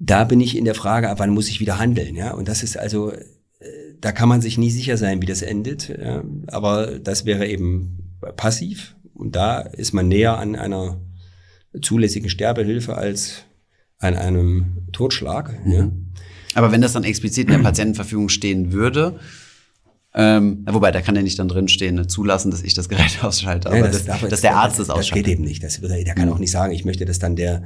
Da 0.00 0.24
bin 0.24 0.40
ich 0.40 0.56
in 0.56 0.64
der 0.64 0.74
Frage, 0.74 1.10
ab 1.10 1.18
wann 1.20 1.30
muss 1.30 1.48
ich 1.48 1.60
wieder 1.60 1.78
handeln? 1.78 2.16
Ja? 2.16 2.32
Und 2.32 2.48
das 2.48 2.62
ist 2.62 2.76
also, 2.76 3.12
äh, 3.12 3.22
da 4.00 4.12
kann 4.12 4.28
man 4.28 4.40
sich 4.40 4.58
nie 4.58 4.70
sicher 4.70 4.96
sein, 4.96 5.22
wie 5.22 5.26
das 5.26 5.42
endet. 5.42 5.88
Ja? 5.88 6.24
Aber 6.48 6.98
das 6.98 7.26
wäre 7.26 7.46
eben 7.46 8.16
passiv. 8.36 8.96
Und 9.14 9.36
da 9.36 9.60
ist 9.60 9.92
man 9.92 10.08
näher 10.08 10.38
an 10.38 10.56
einer 10.56 11.00
zulässigen 11.80 12.30
Sterbehilfe 12.30 12.96
als 12.96 13.44
an 13.98 14.14
einem 14.14 14.88
Totschlag. 14.92 15.64
Mhm. 15.64 15.72
Ja. 15.72 15.90
Aber 16.54 16.72
wenn 16.72 16.80
das 16.80 16.92
dann 16.92 17.04
explizit 17.04 17.48
in 17.48 17.54
der 17.56 17.62
Patientenverfügung 17.62 18.28
stehen 18.28 18.72
würde, 18.72 19.18
Ähm, 20.14 20.64
wobei, 20.66 20.90
da 20.90 21.02
kann 21.02 21.14
ja 21.16 21.22
nicht 21.22 21.38
dann 21.38 21.48
drinstehen, 21.48 21.94
ne, 21.94 22.06
zulassen, 22.06 22.50
dass 22.50 22.62
ich 22.62 22.72
das 22.72 22.88
Gerät 22.88 23.18
ausschalte, 23.22 23.68
aber 23.68 23.76
ja, 23.76 23.86
das, 23.86 24.06
das, 24.06 24.20
dass 24.22 24.40
der 24.40 24.56
Arzt 24.56 24.80
das, 24.80 24.86
das 24.86 24.96
ausschaltet. 24.96 25.26
Das 25.26 25.30
geht 25.30 25.38
eben 25.38 25.44
nicht. 25.44 25.62
Das, 25.62 25.80
der 25.80 26.14
kann 26.14 26.30
auch 26.30 26.38
nicht 26.38 26.50
sagen, 26.50 26.72
ich 26.72 26.84
möchte, 26.86 27.04
dass 27.04 27.18
dann 27.18 27.36
der 27.36 27.62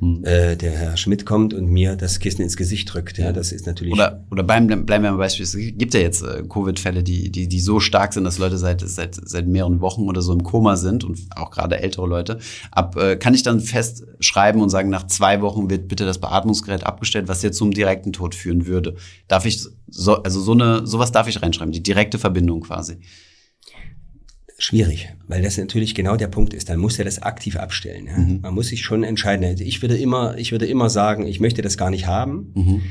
hm. 0.00 0.24
äh, 0.24 0.56
der 0.56 0.70
Herr 0.70 0.96
Schmidt 0.96 1.26
kommt 1.26 1.52
und 1.52 1.66
mir 1.66 1.96
das 1.96 2.20
Kissen 2.20 2.42
ins 2.42 2.56
Gesicht 2.56 2.92
drückt. 2.92 3.18
Ja, 3.18 3.32
das 3.32 3.50
ist 3.50 3.66
natürlich. 3.66 3.92
Oder, 3.92 4.24
oder 4.30 4.44
beim, 4.44 4.66
bleiben 4.66 5.02
wir 5.02 5.10
mal 5.10 5.16
Beispiel. 5.16 5.44
Es 5.44 5.56
gibt 5.56 5.92
ja 5.92 6.00
jetzt 6.00 6.22
äh, 6.22 6.44
Covid-Fälle, 6.48 7.02
die, 7.02 7.30
die, 7.30 7.48
die 7.48 7.60
so 7.60 7.80
stark 7.80 8.12
sind, 8.12 8.24
dass 8.24 8.38
Leute 8.38 8.58
seit, 8.58 8.80
seit, 8.80 9.16
seit 9.16 9.48
mehreren 9.48 9.80
Wochen 9.80 10.02
oder 10.02 10.22
so 10.22 10.32
im 10.32 10.44
Koma 10.44 10.76
sind 10.76 11.02
und 11.02 11.18
auch 11.34 11.50
gerade 11.50 11.80
ältere 11.80 12.06
Leute. 12.06 12.38
Ab, 12.70 12.96
äh, 12.96 13.16
kann 13.16 13.34
ich 13.34 13.42
dann 13.42 13.60
festschreiben 13.60 14.62
und 14.62 14.70
sagen, 14.70 14.88
nach 14.88 15.06
zwei 15.06 15.40
Wochen 15.42 15.68
wird 15.68 15.88
bitte 15.88 16.04
das 16.04 16.18
Beatmungsgerät 16.18 16.84
abgestellt, 16.84 17.26
was 17.26 17.42
jetzt 17.42 17.58
zum 17.58 17.72
direkten 17.72 18.12
Tod 18.12 18.36
führen 18.36 18.66
würde. 18.66 18.94
Darf 19.26 19.46
ich 19.46 19.66
so, 19.88 20.22
also 20.22 20.40
so 20.40 20.52
eine, 20.52 20.86
sowas 20.86 21.10
darf 21.10 21.26
ich 21.26 21.42
reinschreiben, 21.42 21.72
die 21.72 21.82
direkte 21.82 22.18
Verbindung 22.18 22.60
quasi 22.60 22.98
schwierig, 24.58 25.08
weil 25.28 25.40
das 25.40 25.56
natürlich 25.56 25.94
genau 25.94 26.16
der 26.16 26.26
Punkt 26.26 26.52
ist. 26.52 26.68
Dann 26.68 26.80
muss 26.80 26.98
er 26.98 27.04
das 27.04 27.22
aktiv 27.22 27.56
abstellen. 27.56 28.06
Ja? 28.06 28.18
Mhm. 28.18 28.40
Man 28.42 28.54
muss 28.54 28.68
sich 28.68 28.82
schon 28.82 29.04
entscheiden. 29.04 29.44
Also 29.44 29.64
ich 29.64 29.80
würde 29.80 29.96
immer, 29.96 30.36
ich 30.36 30.50
würde 30.52 30.66
immer 30.66 30.90
sagen, 30.90 31.26
ich 31.26 31.38
möchte 31.40 31.62
das 31.62 31.78
gar 31.78 31.90
nicht 31.90 32.06
haben. 32.06 32.52
Mhm. 32.54 32.82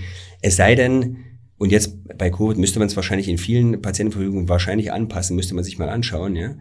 Es 0.41 0.55
sei 0.55 0.75
denn, 0.75 1.17
und 1.57 1.71
jetzt 1.71 2.17
bei 2.17 2.29
Covid 2.29 2.57
müsste 2.57 2.79
man 2.79 2.87
es 2.87 2.95
wahrscheinlich 2.95 3.27
in 3.27 3.37
vielen 3.37 3.81
Patientenverfügungen 3.81 4.47
wahrscheinlich 4.47 4.93
anpassen, 4.93 5.35
müsste 5.35 5.55
man 5.55 5.63
sich 5.63 5.77
mal 5.77 5.89
anschauen, 5.89 6.35
ja. 6.35 6.55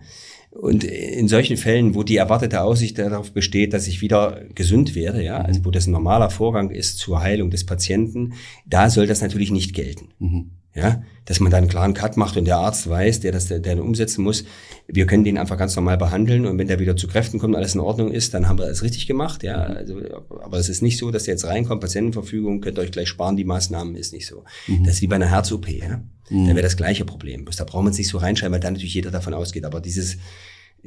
Und 0.51 0.85
in 0.85 1.29
solchen 1.29 1.59
Fällen, 1.59 1.95
wo 1.95 2.03
die 2.03 2.17
erwartete 2.17 2.63
Aussicht 2.63 2.99
darauf 2.99 3.33
besteht, 3.33 3.75
dass 3.75 3.87
ich 3.87 4.01
wieder 4.01 4.41
gesund 4.55 4.95
werde, 4.95 5.23
ja, 5.23 5.39
also 5.39 5.67
wo 5.67 5.71
das 5.71 5.87
ein 5.87 5.93
normaler 5.93 6.31
Vorgang 6.31 6.71
ist 6.71 6.99
zur 6.99 7.21
Heilung 7.21 7.51
des 7.51 7.67
Patienten, 7.67 8.33
da 8.65 8.89
soll 8.89 9.07
das 9.07 9.21
natürlich 9.21 9.51
nicht 9.51 9.75
gelten. 9.75 10.09
Mhm. 10.19 10.51
Ja, 10.77 11.03
dass 11.25 11.41
man 11.41 11.51
da 11.51 11.57
einen 11.57 11.69
klaren 11.69 11.95
Cut 11.95 12.19
macht 12.19 12.37
und 12.37 12.45
der 12.45 12.59
Arzt 12.59 12.89
weiß, 12.89 13.21
der 13.21 13.33
das 13.33 13.49
der, 13.49 13.61
der 13.61 13.83
umsetzen 13.83 14.23
muss, 14.23 14.45
wir 14.87 15.07
können 15.07 15.25
den 15.25 15.39
einfach 15.39 15.57
ganz 15.57 15.75
normal 15.75 15.97
behandeln 15.97 16.45
und 16.45 16.59
wenn 16.59 16.69
der 16.69 16.79
wieder 16.79 16.97
zu 16.97 17.09
Kräften 17.09 17.39
kommt 17.39 17.55
und 17.55 17.59
alles 17.59 17.75
in 17.75 17.81
Ordnung 17.81 18.13
ist, 18.13 18.35
dann 18.35 18.47
haben 18.47 18.59
wir 18.59 18.67
alles 18.67 18.83
richtig 18.83 19.07
gemacht. 19.07 19.43
Ja, 19.43 19.63
also, 19.63 19.99
aber 20.43 20.59
es 20.59 20.69
ist 20.69 20.83
nicht 20.83 20.99
so, 20.99 21.11
dass 21.11 21.25
der 21.25 21.35
jetzt 21.35 21.47
reinkommt, 21.47 21.81
Patientenverfügung, 21.81 22.61
könnt 22.61 22.79
ihr 22.79 22.83
euch 22.83 22.93
gleich 22.93 23.09
sparen, 23.09 23.37
die 23.37 23.45
Maßnahmen 23.45 23.97
ist 23.97 24.13
nicht 24.13 24.27
so. 24.27 24.45
Mhm. 24.67 24.85
Das 24.85 24.97
ist 24.97 25.03
wie 25.03 25.07
bei 25.07 25.17
einer 25.17 25.31
Herz-OP. 25.31 25.67
Ja? 25.69 26.03
Mhm. 26.29 26.47
Da 26.47 26.51
wäre 26.51 26.63
das 26.63 26.77
gleiche 26.77 27.07
Problem. 27.07 27.47
Bloß 27.47 27.57
da 27.57 27.65
braucht 27.65 27.85
man 27.85 27.93
es 27.93 27.99
nicht 27.99 28.09
so 28.09 28.19
reinschreiben, 28.19 28.53
weil 28.53 28.61
dann 28.61 28.75
natürlich 28.75 28.95
jeder 28.95 29.11
davon 29.11 29.33
ausgeht. 29.33 29.65
Aber 29.65 29.81
dieses 29.81 30.19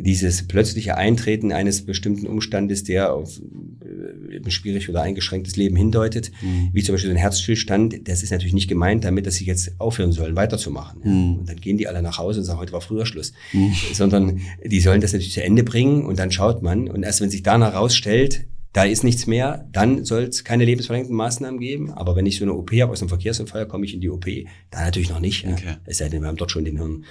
dieses 0.01 0.47
plötzliche 0.47 0.95
Eintreten 0.95 1.51
eines 1.51 1.85
bestimmten 1.85 2.27
Umstandes, 2.27 2.83
der 2.83 3.13
auf 3.13 3.41
schwierig 4.47 4.89
oder 4.89 5.01
eingeschränktes 5.01 5.55
Leben 5.55 5.75
hindeutet, 5.75 6.31
mhm. 6.41 6.69
wie 6.73 6.83
zum 6.83 6.95
Beispiel 6.95 7.11
ein 7.11 7.17
Herzstillstand, 7.17 8.07
das 8.07 8.23
ist 8.23 8.31
natürlich 8.31 8.53
nicht 8.53 8.67
gemeint 8.67 9.03
damit, 9.03 9.25
dass 9.25 9.35
sie 9.35 9.45
jetzt 9.45 9.79
aufhören 9.79 10.11
sollen, 10.11 10.35
weiterzumachen. 10.35 11.01
Mhm. 11.03 11.39
Und 11.39 11.49
dann 11.49 11.57
gehen 11.57 11.77
die 11.77 11.87
alle 11.87 12.01
nach 12.01 12.17
Hause 12.17 12.39
und 12.39 12.45
sagen, 12.45 12.59
heute 12.59 12.73
war 12.73 12.81
früher 12.81 13.05
Schluss. 13.05 13.33
Mhm. 13.53 13.73
Sondern 13.93 14.41
die 14.63 14.79
sollen 14.79 15.01
das 15.01 15.13
natürlich 15.13 15.33
zu 15.33 15.43
Ende 15.43 15.63
bringen 15.63 16.05
und 16.05 16.19
dann 16.19 16.31
schaut 16.31 16.61
man. 16.61 16.89
Und 16.89 17.03
erst 17.03 17.21
wenn 17.21 17.29
sich 17.29 17.43
danach 17.43 17.73
herausstellt, 17.73 18.45
da 18.73 18.83
ist 18.83 19.03
nichts 19.03 19.25
mehr, 19.25 19.67
dann 19.71 20.05
soll 20.05 20.23
es 20.23 20.43
keine 20.43 20.63
lebensverlängernden 20.65 21.17
Maßnahmen 21.17 21.59
geben. 21.59 21.91
Aber 21.91 22.15
wenn 22.15 22.25
ich 22.25 22.37
so 22.37 22.45
eine 22.45 22.53
OP 22.53 22.71
habe 22.73 22.91
aus 22.91 23.01
einem 23.01 23.09
Verkehrsunfall, 23.09 23.67
komme 23.67 23.85
ich 23.85 23.93
in 23.93 24.01
die 24.01 24.09
OP. 24.09 24.25
Da 24.69 24.85
natürlich 24.85 25.09
noch 25.09 25.19
nicht. 25.19 25.45
Okay. 25.45 25.63
Ja. 25.65 25.77
Es 25.85 25.97
sei 25.97 26.09
denn, 26.09 26.21
wir 26.21 26.27
haben 26.27 26.37
dort 26.37 26.51
schon 26.51 26.65
den 26.65 26.77
Hirn 26.77 27.05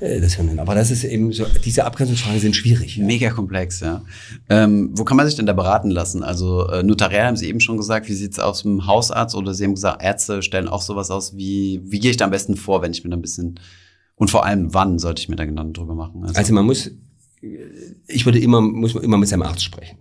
äh, 0.00 0.20
das 0.20 0.34
Hirn. 0.34 0.58
Aber 0.58 0.74
das 0.74 0.90
ist 0.90 1.04
eben 1.04 1.32
so, 1.32 1.46
diese 1.64 1.84
Abgrenzungsfragen 1.84 2.40
sind 2.40 2.56
schwierig. 2.56 2.96
Ja. 2.96 3.04
Mega 3.04 3.30
komplex, 3.30 3.80
ja. 3.80 4.02
Ähm, 4.48 4.90
wo 4.94 5.04
kann 5.04 5.16
man 5.16 5.26
sich 5.26 5.36
denn 5.36 5.46
da 5.46 5.52
beraten 5.52 5.90
lassen? 5.90 6.24
Also 6.24 6.68
äh, 6.68 6.82
notariell 6.82 7.26
haben 7.26 7.36
Sie 7.36 7.48
eben 7.48 7.60
schon 7.60 7.76
gesagt, 7.76 8.08
wie 8.08 8.14
sieht's 8.14 8.40
aus 8.40 8.64
mit 8.64 8.72
dem 8.72 8.86
Hausarzt 8.86 9.36
oder 9.36 9.54
Sie 9.54 9.64
haben 9.64 9.74
gesagt, 9.74 10.02
Ärzte 10.02 10.42
stellen 10.42 10.68
auch 10.68 10.82
sowas 10.82 11.10
aus. 11.10 11.36
Wie, 11.36 11.80
wie 11.84 12.00
gehe 12.00 12.10
ich 12.10 12.16
da 12.16 12.24
am 12.24 12.32
besten 12.32 12.56
vor, 12.56 12.82
wenn 12.82 12.92
ich 12.92 13.04
mir 13.04 13.10
da 13.10 13.16
ein 13.16 13.22
bisschen 13.22 13.60
und 14.16 14.30
vor 14.30 14.44
allem, 14.44 14.72
wann 14.72 14.98
sollte 14.98 15.20
ich 15.20 15.28
mir 15.28 15.36
da 15.36 15.44
Gedanken 15.44 15.72
drüber 15.72 15.94
machen? 15.94 16.22
Also, 16.22 16.34
also 16.34 16.54
man 16.54 16.64
muss, 16.64 16.90
ich 18.06 18.24
würde 18.24 18.38
immer, 18.38 18.60
muss 18.60 18.94
man 18.94 19.02
immer 19.02 19.16
mit 19.16 19.28
seinem 19.28 19.42
Arzt 19.42 19.64
sprechen. 19.64 19.98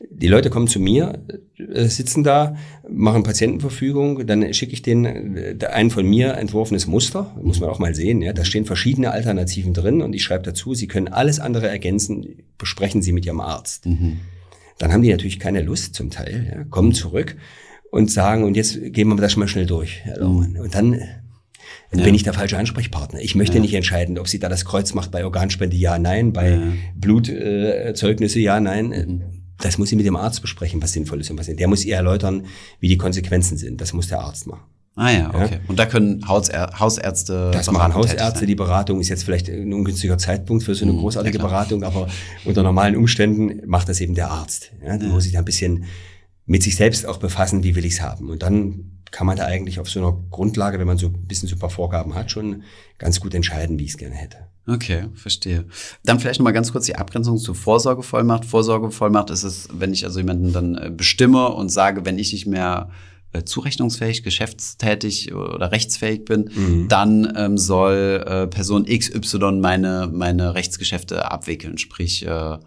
Die 0.00 0.28
Leute 0.28 0.48
kommen 0.48 0.68
zu 0.68 0.78
mir, 0.78 1.18
äh, 1.58 1.86
sitzen 1.86 2.22
da, 2.22 2.56
machen 2.88 3.24
Patientenverfügung, 3.24 4.26
dann 4.26 4.52
schicke 4.54 4.72
ich 4.72 4.82
denen 4.82 5.36
äh, 5.36 5.66
ein 5.66 5.90
von 5.90 6.06
mir 6.06 6.34
entworfenes 6.34 6.86
Muster, 6.86 7.34
muss 7.42 7.58
man 7.58 7.68
auch 7.68 7.80
mal 7.80 7.94
sehen. 7.94 8.22
Ja, 8.22 8.32
da 8.32 8.44
stehen 8.44 8.64
verschiedene 8.64 9.10
Alternativen 9.10 9.74
drin 9.74 10.00
und 10.00 10.12
ich 10.14 10.22
schreibe 10.22 10.44
dazu, 10.44 10.74
Sie 10.74 10.86
können 10.86 11.08
alles 11.08 11.40
andere 11.40 11.68
ergänzen, 11.68 12.44
besprechen 12.58 13.02
Sie 13.02 13.12
mit 13.12 13.26
Ihrem 13.26 13.40
Arzt. 13.40 13.86
Mhm. 13.86 14.18
Dann 14.78 14.92
haben 14.92 15.02
die 15.02 15.10
natürlich 15.10 15.40
keine 15.40 15.62
Lust 15.62 15.94
zum 15.94 16.10
Teil, 16.10 16.52
ja, 16.54 16.64
kommen 16.64 16.92
zurück 16.92 17.36
und 17.90 18.10
sagen, 18.10 18.44
und 18.44 18.56
jetzt 18.56 18.78
gehen 18.92 19.08
wir 19.08 19.16
das 19.16 19.32
schon 19.32 19.40
mal 19.40 19.48
schnell 19.48 19.66
durch. 19.66 20.02
Mhm. 20.20 20.58
Und 20.60 20.74
dann 20.76 21.00
ja. 21.92 22.04
bin 22.04 22.14
ich 22.14 22.22
der 22.22 22.34
falsche 22.34 22.56
Ansprechpartner. 22.56 23.20
Ich 23.20 23.34
möchte 23.34 23.56
ja. 23.56 23.62
nicht 23.62 23.74
entscheiden, 23.74 24.16
ob 24.18 24.28
sie 24.28 24.38
da 24.38 24.48
das 24.48 24.64
Kreuz 24.64 24.94
macht 24.94 25.10
bei 25.10 25.24
Organspende, 25.24 25.76
ja, 25.76 25.98
nein, 25.98 26.32
bei 26.32 26.50
ja. 26.50 26.72
Blutzeugnisse, 26.94 28.38
ja, 28.38 28.60
nein. 28.60 28.88
Mhm 28.90 29.37
das 29.60 29.78
muss 29.78 29.88
sie 29.88 29.96
mit 29.96 30.06
dem 30.06 30.16
Arzt 30.16 30.40
besprechen, 30.40 30.82
was 30.82 30.92
sinnvoll 30.92 31.20
ist 31.20 31.30
und 31.30 31.38
was 31.38 31.48
nicht. 31.48 31.60
Der 31.60 31.68
muss 31.68 31.84
ihr 31.84 31.96
erläutern, 31.96 32.46
wie 32.80 32.88
die 32.88 32.98
Konsequenzen 32.98 33.56
sind. 33.56 33.80
Das 33.80 33.92
muss 33.92 34.08
der 34.08 34.20
Arzt 34.20 34.46
machen. 34.46 34.62
Ah 34.98 35.12
ja, 35.12 35.28
okay. 35.28 35.54
Ja? 35.54 35.60
Und 35.68 35.78
da 35.78 35.86
können 35.86 36.26
Hausärzte. 36.26 36.78
Hausärzte 36.78 37.50
das 37.52 37.70
machen 37.70 37.94
Hausärzte. 37.94 38.46
Die 38.46 38.56
Beratung 38.56 39.00
ist 39.00 39.08
jetzt 39.08 39.22
vielleicht 39.22 39.48
ein 39.48 39.72
ungünstiger 39.72 40.18
Zeitpunkt 40.18 40.64
für 40.64 40.74
so 40.74 40.84
eine 40.84 40.92
mhm, 40.92 40.98
großartige 40.98 41.38
ja, 41.38 41.44
Beratung, 41.44 41.84
aber 41.84 42.08
unter 42.44 42.64
normalen 42.64 42.96
Umständen 42.96 43.62
macht 43.68 43.88
das 43.88 44.00
eben 44.00 44.16
der 44.16 44.32
Arzt. 44.32 44.72
Ja? 44.84 44.96
Der 44.96 45.06
ja. 45.06 45.14
muss 45.14 45.22
sich 45.22 45.34
da 45.34 45.38
ein 45.38 45.44
bisschen 45.44 45.84
mit 46.46 46.64
sich 46.64 46.74
selbst 46.74 47.06
auch 47.06 47.18
befassen, 47.18 47.62
wie 47.62 47.76
will 47.76 47.84
ich's 47.84 48.00
haben. 48.00 48.28
Und 48.28 48.42
dann 48.42 49.02
kann 49.12 49.26
man 49.26 49.36
da 49.36 49.44
eigentlich 49.44 49.78
auf 49.78 49.88
so 49.88 50.00
einer 50.00 50.18
Grundlage, 50.30 50.80
wenn 50.80 50.86
man 50.86 50.98
so 50.98 51.06
ein 51.06 51.26
bisschen 51.26 51.48
so 51.48 51.54
ein 51.54 51.60
paar 51.60 51.70
Vorgaben 51.70 52.16
hat, 52.16 52.32
schon 52.32 52.64
ganz 52.98 53.20
gut 53.20 53.34
entscheiden, 53.34 53.78
wie 53.78 53.84
ich 53.84 53.90
es 53.90 53.98
gerne 53.98 54.16
hätte. 54.16 54.47
Okay, 54.68 55.06
verstehe. 55.14 55.64
Dann 56.04 56.20
vielleicht 56.20 56.40
mal 56.40 56.52
ganz 56.52 56.72
kurz 56.72 56.84
die 56.84 56.96
Abgrenzung 56.96 57.38
zur 57.38 57.54
Vorsorgevollmacht. 57.54 58.44
Vorsorgevollmacht 58.44 59.30
ist 59.30 59.42
es, 59.42 59.68
wenn 59.72 59.94
ich 59.94 60.04
also 60.04 60.18
jemanden 60.18 60.52
dann 60.52 60.76
äh, 60.76 60.90
bestimme 60.94 61.48
und 61.48 61.70
sage, 61.70 62.04
wenn 62.04 62.18
ich 62.18 62.32
nicht 62.32 62.46
mehr 62.46 62.90
äh, 63.32 63.44
zurechnungsfähig, 63.44 64.22
geschäftstätig 64.22 65.32
oder 65.32 65.72
rechtsfähig 65.72 66.26
bin, 66.26 66.50
mhm. 66.54 66.88
dann 66.88 67.32
ähm, 67.34 67.56
soll 67.56 68.24
äh, 68.26 68.46
Person 68.46 68.84
XY 68.84 69.52
meine, 69.60 70.10
meine 70.12 70.54
Rechtsgeschäfte 70.54 71.30
abwickeln. 71.30 71.78
Sprich, 71.78 72.26
äh, 72.26 72.58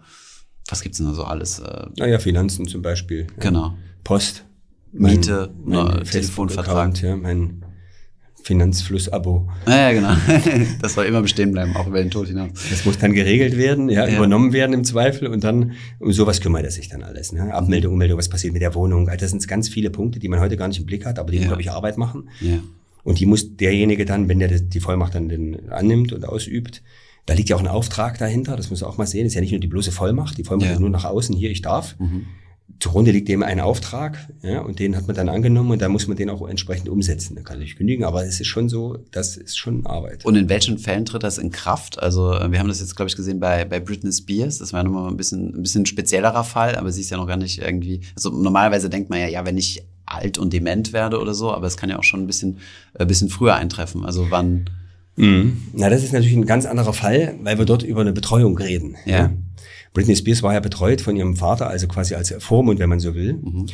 was 0.68 0.82
gibt's 0.82 0.98
denn 0.98 1.06
da 1.06 1.14
so 1.14 1.22
alles? 1.22 1.60
Äh, 1.60 1.86
naja, 1.98 2.18
Finanzen 2.18 2.66
zum 2.66 2.82
Beispiel. 2.82 3.28
Genau. 3.38 3.76
Post. 4.02 4.44
Miete, 4.90 5.54
mein, 5.64 5.84
mein 5.84 6.04
Telefonvertrag. 6.04 7.00
Ja, 7.00 7.16
mein 7.16 7.61
Finanzfluss-Abo. 8.42 9.48
Ja, 9.66 9.90
ja, 9.90 9.92
genau. 9.92 10.14
Das 10.80 10.94
soll 10.94 11.06
immer 11.06 11.22
bestehen 11.22 11.52
bleiben, 11.52 11.76
auch 11.76 11.86
über 11.86 11.98
den 11.98 12.10
Tod 12.10 12.28
hinaus. 12.28 12.50
Das 12.70 12.84
muss 12.84 12.98
dann 12.98 13.12
geregelt 13.12 13.56
werden, 13.56 13.88
ja, 13.88 14.06
ja. 14.06 14.16
übernommen 14.16 14.52
werden 14.52 14.72
im 14.72 14.84
Zweifel 14.84 15.28
und 15.28 15.44
dann 15.44 15.72
um 15.98 16.12
sowas 16.12 16.40
kümmert 16.40 16.64
er 16.64 16.70
sich 16.70 16.88
dann 16.88 17.02
alles. 17.02 17.32
Ne? 17.32 17.52
Abmeldung, 17.54 17.94
Ummeldung, 17.94 18.18
was 18.18 18.28
passiert 18.28 18.52
mit 18.52 18.62
der 18.62 18.74
Wohnung. 18.74 19.08
Also 19.08 19.20
das 19.20 19.30
sind 19.30 19.46
ganz 19.46 19.68
viele 19.68 19.90
Punkte, 19.90 20.18
die 20.18 20.28
man 20.28 20.40
heute 20.40 20.56
gar 20.56 20.68
nicht 20.68 20.80
im 20.80 20.86
Blick 20.86 21.06
hat, 21.06 21.18
aber 21.18 21.30
die 21.30 21.38
ja. 21.38 21.46
glaube 21.46 21.62
ich, 21.62 21.70
Arbeit 21.70 21.98
machen. 21.98 22.28
Ja. 22.40 22.58
Und 23.04 23.18
die 23.18 23.26
muss 23.26 23.56
derjenige 23.56 24.04
dann, 24.04 24.28
wenn 24.28 24.38
der 24.38 24.48
die 24.48 24.80
Vollmacht 24.80 25.14
dann 25.14 25.28
den 25.28 25.70
annimmt 25.70 26.12
und 26.12 26.24
ausübt, 26.24 26.82
da 27.26 27.34
liegt 27.34 27.48
ja 27.48 27.56
auch 27.56 27.60
ein 27.60 27.68
Auftrag 27.68 28.18
dahinter, 28.18 28.56
das 28.56 28.70
muss 28.70 28.80
man 28.80 28.90
auch 28.90 28.98
mal 28.98 29.06
sehen. 29.06 29.24
Das 29.24 29.32
ist 29.32 29.34
ja 29.34 29.40
nicht 29.40 29.52
nur 29.52 29.60
die 29.60 29.68
bloße 29.68 29.92
Vollmacht, 29.92 30.38
die 30.38 30.44
Vollmacht 30.44 30.68
ja. 30.68 30.74
ist 30.74 30.80
nur 30.80 30.90
nach 30.90 31.04
außen, 31.04 31.36
hier, 31.36 31.50
ich 31.50 31.62
darf. 31.62 31.96
Mhm 31.98 32.26
zugrunde 32.80 33.10
liegt 33.10 33.28
dem 33.28 33.42
ein 33.42 33.60
Auftrag, 33.60 34.18
ja, 34.42 34.60
und 34.60 34.78
den 34.78 34.96
hat 34.96 35.06
man 35.06 35.16
dann 35.16 35.28
angenommen 35.28 35.70
und 35.70 35.82
da 35.82 35.88
muss 35.88 36.08
man 36.08 36.16
den 36.16 36.30
auch 36.30 36.46
entsprechend 36.48 36.88
umsetzen. 36.88 37.36
Da 37.36 37.42
kann 37.42 37.60
ich 37.62 37.76
kündigen, 37.76 38.04
aber 38.04 38.24
es 38.24 38.40
ist 38.40 38.46
schon 38.46 38.68
so, 38.68 38.98
das 39.10 39.36
ist 39.36 39.56
schon 39.56 39.86
Arbeit. 39.86 40.24
Und 40.24 40.36
in 40.36 40.48
welchen 40.48 40.78
Fällen 40.78 41.04
tritt 41.04 41.22
das 41.22 41.38
in 41.38 41.50
Kraft? 41.50 42.02
Also 42.02 42.32
äh, 42.32 42.50
wir 42.50 42.58
haben 42.58 42.68
das 42.68 42.80
jetzt, 42.80 42.96
glaube 42.96 43.08
ich, 43.08 43.16
gesehen 43.16 43.40
bei, 43.40 43.64
bei 43.64 43.80
Britney 43.80 44.12
Spears. 44.12 44.58
Das 44.58 44.72
war 44.72 44.82
nochmal 44.82 45.08
ein 45.08 45.16
bisschen, 45.16 45.54
ein 45.54 45.62
bisschen 45.62 45.86
speziellerer 45.86 46.44
Fall, 46.44 46.76
aber 46.76 46.90
sie 46.90 47.02
ist 47.02 47.10
ja 47.10 47.16
noch 47.16 47.26
gar 47.26 47.36
nicht 47.36 47.60
irgendwie, 47.60 48.00
also 48.16 48.30
normalerweise 48.30 48.90
denkt 48.90 49.10
man 49.10 49.20
ja, 49.20 49.28
ja, 49.28 49.44
wenn 49.46 49.56
ich 49.56 49.82
alt 50.04 50.38
und 50.38 50.52
dement 50.52 50.92
werde 50.92 51.20
oder 51.20 51.34
so, 51.34 51.52
aber 51.52 51.66
es 51.66 51.76
kann 51.76 51.90
ja 51.90 51.98
auch 51.98 52.04
schon 52.04 52.20
ein 52.20 52.26
bisschen, 52.26 52.58
ein 52.94 53.02
äh, 53.02 53.06
bisschen 53.06 53.28
früher 53.28 53.54
eintreffen. 53.54 54.04
Also 54.04 54.30
wann? 54.30 54.66
Mhm. 55.16 55.62
Na, 55.74 55.90
das 55.90 56.02
ist 56.02 56.12
natürlich 56.12 56.36
ein 56.36 56.46
ganz 56.46 56.66
anderer 56.66 56.92
Fall, 56.92 57.34
weil 57.42 57.58
wir 57.58 57.64
dort 57.64 57.82
über 57.82 58.00
eine 58.00 58.12
Betreuung 58.12 58.56
reden. 58.58 58.96
ja. 59.06 59.30
Britney 59.92 60.16
Spears 60.16 60.42
war 60.42 60.54
ja 60.54 60.60
betreut 60.60 61.00
von 61.00 61.16
ihrem 61.16 61.36
Vater, 61.36 61.68
also 61.68 61.86
quasi 61.86 62.14
als 62.14 62.34
Vormund, 62.38 62.78
wenn 62.78 62.88
man 62.88 63.00
so 63.00 63.14
will. 63.14 63.34
Mhm. 63.34 63.66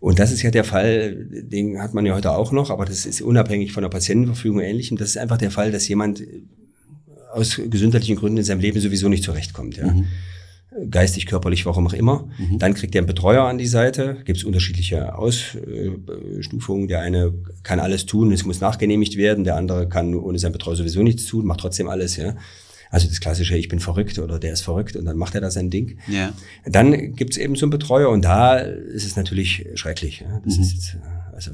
Und 0.00 0.18
das 0.18 0.32
ist 0.32 0.42
ja 0.42 0.50
der 0.50 0.64
Fall, 0.64 1.26
den 1.30 1.80
hat 1.80 1.94
man 1.94 2.04
ja 2.06 2.14
heute 2.14 2.32
auch 2.32 2.52
noch, 2.52 2.70
aber 2.70 2.84
das 2.84 3.06
ist 3.06 3.22
unabhängig 3.22 3.72
von 3.72 3.82
der 3.82 3.90
Patientenverfügung 3.90 4.58
und 4.58 4.64
ähnlichem. 4.64 4.96
Das 4.96 5.08
ist 5.08 5.18
einfach 5.18 5.38
der 5.38 5.50
Fall, 5.50 5.72
dass 5.72 5.88
jemand 5.88 6.22
aus 7.32 7.60
gesundheitlichen 7.68 8.16
Gründen 8.16 8.38
in 8.38 8.44
seinem 8.44 8.60
Leben 8.60 8.80
sowieso 8.80 9.08
nicht 9.08 9.24
zurechtkommt. 9.24 9.76
Ja. 9.76 9.88
Mhm. 9.88 10.06
Geistig, 10.90 11.24
körperlich, 11.24 11.64
warum 11.64 11.86
auch 11.86 11.94
immer. 11.94 12.28
Mhm. 12.38 12.58
Dann 12.58 12.74
kriegt 12.74 12.94
er 12.94 13.00
einen 13.00 13.06
Betreuer 13.06 13.44
an 13.44 13.56
die 13.56 13.66
Seite. 13.66 14.18
Gibt 14.24 14.38
es 14.38 14.44
unterschiedliche 14.44 15.16
Ausstufungen. 15.16 16.88
Der 16.88 17.00
eine 17.00 17.32
kann 17.62 17.80
alles 17.80 18.04
tun, 18.04 18.30
es 18.32 18.44
muss 18.44 18.60
nachgenehmigt 18.60 19.16
werden. 19.16 19.44
Der 19.44 19.56
andere 19.56 19.88
kann 19.88 20.14
ohne 20.14 20.38
seinen 20.38 20.52
Betreuer 20.52 20.76
sowieso 20.76 21.02
nichts 21.02 21.24
tun, 21.24 21.46
macht 21.46 21.60
trotzdem 21.60 21.88
alles. 21.88 22.16
Ja. 22.16 22.34
Also 22.96 23.08
das 23.08 23.20
klassische, 23.20 23.58
ich 23.58 23.68
bin 23.68 23.78
verrückt 23.78 24.18
oder 24.18 24.38
der 24.38 24.54
ist 24.54 24.62
verrückt 24.62 24.96
und 24.96 25.04
dann 25.04 25.18
macht 25.18 25.34
er 25.34 25.42
da 25.42 25.50
sein 25.50 25.68
Ding. 25.68 25.98
Ja. 26.08 26.32
Dann 26.64 27.14
gibt's 27.14 27.36
eben 27.36 27.54
so 27.54 27.66
einen 27.66 27.70
Betreuer 27.70 28.08
und 28.08 28.24
da 28.24 28.56
ist 28.56 29.04
es 29.04 29.16
natürlich 29.16 29.66
schrecklich. 29.74 30.20
Ja. 30.20 30.40
Das 30.42 30.56
mhm. 30.56 30.62
ist 30.62 30.72
jetzt, 30.72 30.96
also 31.34 31.50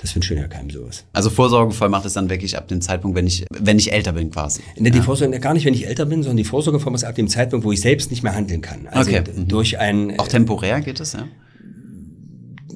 Das 0.00 0.14
wünscht 0.14 0.30
ja 0.30 0.48
keinem 0.48 0.70
sowas. 0.70 1.04
Also 1.12 1.28
Vorsorgevollmacht 1.28 2.06
ist 2.06 2.16
dann 2.16 2.30
wirklich 2.30 2.56
ab 2.56 2.68
dem 2.68 2.80
Zeitpunkt, 2.80 3.18
wenn 3.18 3.26
ich, 3.26 3.44
wenn 3.50 3.78
ich 3.78 3.92
älter 3.92 4.14
bin 4.14 4.30
quasi. 4.30 4.62
Ne, 4.78 4.90
die 4.90 4.96
ja. 4.96 5.04
Vorsorge, 5.04 5.38
gar 5.40 5.52
nicht, 5.52 5.66
wenn 5.66 5.74
ich 5.74 5.86
älter 5.86 6.06
bin, 6.06 6.22
sondern 6.22 6.38
die 6.38 6.44
Vorsorgevollmacht 6.44 7.02
ist 7.02 7.08
ab 7.08 7.16
dem 7.16 7.28
Zeitpunkt, 7.28 7.66
wo 7.66 7.72
ich 7.72 7.82
selbst 7.82 8.10
nicht 8.10 8.22
mehr 8.22 8.34
handeln 8.34 8.62
kann. 8.62 8.86
Also 8.86 9.10
okay. 9.10 9.22
durch 9.46 9.78
ein. 9.78 10.18
Auch 10.18 10.28
temporär 10.28 10.80
geht 10.80 11.00
es, 11.00 11.12
ja? 11.12 11.28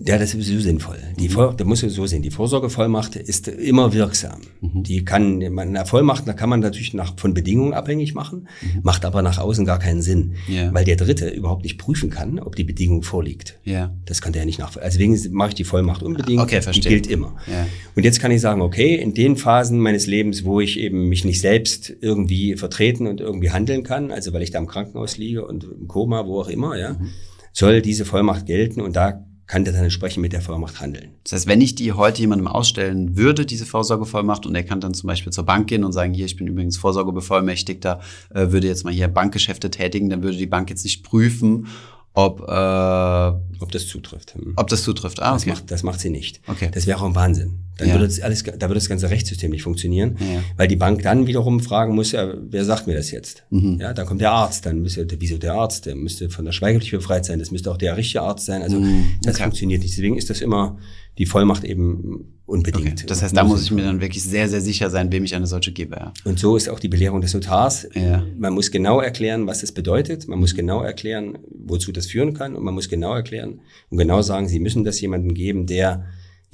Ja, 0.06 0.18
das 0.18 0.34
ist 0.34 0.46
so 0.46 0.60
sinnvoll. 0.60 0.98
Die 1.18 1.28
Vor 1.28 1.54
da 1.56 1.64
muss 1.64 1.82
man 1.82 1.90
so 1.90 2.06
sehen. 2.06 2.22
Die 2.22 2.30
Vorsorgevollmacht 2.30 3.16
ist 3.16 3.48
immer 3.48 3.92
wirksam. 3.92 4.40
Mhm. 4.60 4.82
Die 4.82 5.04
kann, 5.04 5.42
eine 5.42 5.86
Vollmacht, 5.86 6.28
da 6.28 6.34
kann 6.34 6.50
man 6.50 6.60
natürlich 6.60 6.92
nach, 6.92 7.14
von 7.16 7.32
Bedingungen 7.32 7.72
abhängig 7.72 8.14
machen, 8.14 8.48
mhm. 8.60 8.80
macht 8.82 9.04
aber 9.04 9.22
nach 9.22 9.38
außen 9.38 9.64
gar 9.64 9.78
keinen 9.78 10.02
Sinn. 10.02 10.34
Yeah. 10.48 10.74
Weil 10.74 10.84
der 10.84 10.96
Dritte 10.96 11.28
überhaupt 11.30 11.62
nicht 11.62 11.78
prüfen 11.78 12.10
kann, 12.10 12.38
ob 12.38 12.54
die 12.56 12.64
Bedingung 12.64 13.02
vorliegt. 13.02 13.58
Yeah. 13.66 13.94
Das 14.04 14.20
kann 14.20 14.32
der 14.32 14.42
ja 14.42 14.46
nicht 14.46 14.58
nachvollziehen. 14.58 14.84
Also 14.84 14.98
deswegen 14.98 15.34
mache 15.34 15.50
ich 15.50 15.54
die 15.54 15.64
Vollmacht 15.64 16.02
unbedingt. 16.02 16.40
Okay, 16.40 16.60
verstehe. 16.60 16.82
Die 16.82 16.88
gilt 16.88 17.06
immer. 17.06 17.36
Yeah. 17.48 17.66
Und 17.96 18.04
jetzt 18.04 18.20
kann 18.20 18.30
ich 18.30 18.42
sagen, 18.42 18.60
okay, 18.60 18.94
in 18.96 19.14
den 19.14 19.36
Phasen 19.36 19.78
meines 19.78 20.06
Lebens, 20.06 20.44
wo 20.44 20.60
ich 20.60 20.78
eben 20.78 21.08
mich 21.08 21.24
nicht 21.24 21.40
selbst 21.40 21.94
irgendwie 22.00 22.56
vertreten 22.56 23.06
und 23.06 23.20
irgendwie 23.20 23.50
handeln 23.50 23.84
kann, 23.84 24.10
also 24.10 24.32
weil 24.34 24.42
ich 24.42 24.50
da 24.50 24.58
im 24.58 24.66
Krankenhaus 24.66 25.16
liege 25.16 25.46
und 25.46 25.64
im 25.64 25.88
Koma, 25.88 26.26
wo 26.26 26.40
auch 26.40 26.48
immer, 26.48 26.76
ja, 26.78 26.92
mhm. 26.92 27.08
soll 27.52 27.80
diese 27.80 28.04
Vollmacht 28.04 28.44
gelten 28.46 28.82
und 28.82 28.96
da 28.96 29.24
kann 29.46 29.64
der 29.64 29.72
dann 29.72 29.85
entsprechend 29.85 30.22
mit 30.22 30.33
der 30.33 30.40
Vollmacht 30.40 30.80
handeln. 30.80 31.11
Das 31.22 31.33
heißt, 31.33 31.46
wenn 31.46 31.61
ich 31.61 31.74
die 31.74 31.92
heute 31.92 32.20
jemandem 32.20 32.48
ausstellen 32.48 33.16
würde, 33.16 33.44
diese 33.44 33.66
Vorsorgevollmacht, 33.66 34.46
und 34.46 34.54
er 34.54 34.62
kann 34.62 34.80
dann 34.80 34.94
zum 34.94 35.07
Beispiel 35.07 35.33
zur 35.33 35.44
Bank 35.44 35.66
gehen 35.66 35.85
und 35.85 35.92
sagen, 35.92 36.14
hier, 36.14 36.26
ich 36.26 36.37
bin 36.37 36.46
übrigens 36.46 36.76
Vorsorgebevollmächtigter, 36.76 38.00
äh, 38.30 38.50
würde 38.50 38.66
jetzt 38.66 38.85
mal 38.85 38.92
hier 38.92 39.09
Bankgeschäfte 39.09 39.70
tätigen, 39.70 40.09
dann 40.09 40.22
würde 40.22 40.37
die 40.37 40.46
Bank 40.46 40.70
jetzt 40.70 40.85
nicht 40.85 41.02
prüfen, 41.02 41.66
ob, 42.14 42.40
äh, 42.40 43.62
ob 43.62 43.72
das 43.72 43.87
zutrifft. 43.87 44.35
Hm. 44.35 44.54
Ob 44.57 44.68
das 44.68 44.83
zutrifft. 44.83 45.20
Ah, 45.20 45.35
okay. 45.35 45.35
das, 45.35 45.46
macht, 45.46 45.70
das 45.70 45.83
macht 45.83 46.00
sie 46.00 46.11
nicht. 46.11 46.40
Okay. 46.46 46.70
Das 46.72 46.87
wäre 46.87 46.98
auch 46.98 47.04
ein 47.04 47.14
Wahnsinn. 47.14 47.63
Dann 47.76 47.88
ja. 47.88 47.94
würde 47.94 48.06
das 48.06 48.20
alles, 48.20 48.44
da 48.44 48.68
würde 48.68 48.74
das 48.74 48.88
ganze 48.88 49.10
Rechtssystem 49.10 49.50
nicht 49.50 49.62
funktionieren, 49.62 50.16
ja. 50.20 50.42
weil 50.56 50.68
die 50.68 50.76
Bank 50.76 51.02
dann 51.02 51.26
wiederum 51.26 51.60
fragen 51.60 51.94
muss, 51.94 52.12
ja, 52.12 52.34
wer 52.38 52.64
sagt 52.64 52.87
mir 52.87 52.94
das 52.94 53.10
jetzt? 53.10 53.44
Mhm. 53.50 53.78
Ja, 53.80 53.92
dann 53.92 54.06
kommt 54.06 54.20
der 54.20 54.30
Arzt, 54.30 54.64
dann 54.66 54.80
müsste, 54.80 55.06
wieso 55.18 55.38
der 55.38 55.54
Arzt? 55.54 55.87
Der 55.87 55.96
müsste 55.96 56.30
von 56.30 56.44
der 56.44 56.52
Schweigepflicht 56.52 56.92
befreit 56.92 57.24
sein, 57.24 57.38
das 57.38 57.50
müsste 57.50 57.70
auch 57.70 57.76
der 57.76 57.96
richtige 57.96 58.22
Arzt 58.22 58.46
sein. 58.46 58.62
Also 58.62 58.78
mhm. 58.78 59.06
das 59.22 59.37
okay. 59.37 59.44
funktioniert 59.44 59.82
nicht. 59.82 59.96
Deswegen 59.96 60.16
ist 60.16 60.30
das 60.30 60.40
immer 60.40 60.78
die 61.18 61.26
Vollmacht 61.26 61.64
eben 61.64 62.40
unbedingt. 62.46 62.98
Okay. 62.98 63.06
Das 63.06 63.22
heißt, 63.22 63.37
da 63.37 63.44
muss 63.44 63.62
ich 63.62 63.70
mir 63.70 63.84
dann 63.84 64.00
wirklich 64.00 64.22
sehr, 64.22 64.48
sehr 64.48 64.60
sicher 64.60 64.90
sein, 64.90 65.10
wem 65.12 65.24
ich 65.24 65.34
eine 65.34 65.46
solche 65.46 65.72
gebe. 65.72 65.96
Ja. 65.96 66.12
Und 66.24 66.38
so 66.38 66.56
ist 66.56 66.68
auch 66.68 66.80
die 66.80 66.88
Belehrung 66.88 67.20
des 67.20 67.34
Notars. 67.34 67.88
Ja. 67.94 68.24
Man 68.37 68.52
muss 68.52 68.70
genau 68.70 69.00
erklären, 69.00 69.46
was 69.46 69.60
das 69.60 69.72
bedeutet. 69.72 70.28
Man 70.28 70.40
muss 70.40 70.54
genau 70.54 70.82
erklären, 70.82 71.38
wozu 71.50 71.92
das 71.92 72.06
führen 72.06 72.34
kann. 72.34 72.54
Und 72.56 72.64
man 72.64 72.74
muss 72.74 72.88
genau 72.88 73.14
erklären 73.14 73.60
und 73.90 73.98
genau 73.98 74.22
sagen, 74.22 74.48
Sie 74.48 74.60
müssen 74.60 74.84
das 74.84 75.00
jemandem 75.00 75.34
geben, 75.34 75.66
der 75.66 76.04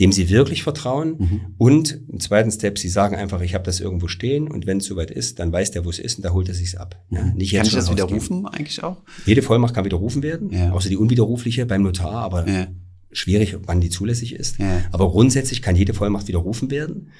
dem 0.01 0.13
sie 0.13 0.31
wirklich 0.31 0.63
vertrauen. 0.63 1.17
Mhm. 1.19 1.41
Und 1.59 2.01
im 2.11 2.21
zweiten 2.21 2.51
Step, 2.51 2.79
sie 2.79 2.89
sagen 2.89 3.15
einfach, 3.15 3.43
ich 3.43 3.55
habe 3.55 3.65
das 3.65 3.81
irgendwo 3.81 4.09
stehen 4.09 4.49
und 4.49 4.67
wenn 4.67 4.79
es 4.79 4.87
soweit 4.87 5.11
ist, 5.11 5.39
dann 5.39 5.53
weiß 5.53 5.71
der, 5.73 5.85
wo 5.85 5.91
es 5.91 5.99
ist 5.99 6.17
und 6.17 6.25
da 6.25 6.33
holt 6.33 6.49
er 6.49 6.55
sich's 6.55 6.75
ab. 6.75 6.99
Ja, 7.11 7.23
nicht 7.25 7.55
kann 7.55 7.67
ich 7.67 7.73
das 7.73 7.91
widerrufen 7.91 8.47
eigentlich 8.47 8.83
auch? 8.83 8.97
Jede 9.27 9.43
Vollmacht 9.43 9.75
kann 9.75 9.85
widerrufen 9.85 10.23
werden, 10.23 10.51
ja. 10.51 10.73
außer 10.73 10.89
die 10.89 10.97
unwiderrufliche 10.97 11.67
beim 11.67 11.83
Notar, 11.83 12.23
aber 12.23 12.49
ja. 12.49 12.67
schwierig, 13.13 13.57
wann 13.67 13.81
die 13.81 13.91
zulässig 13.91 14.35
ist. 14.35 14.59
Ja. 14.59 14.83
Aber 14.91 15.11
grundsätzlich 15.11 15.61
kann 15.61 15.77
jede 15.77 15.93
Vollmacht 15.93 16.29
widerrufen 16.29 16.71
werden. 16.71 17.11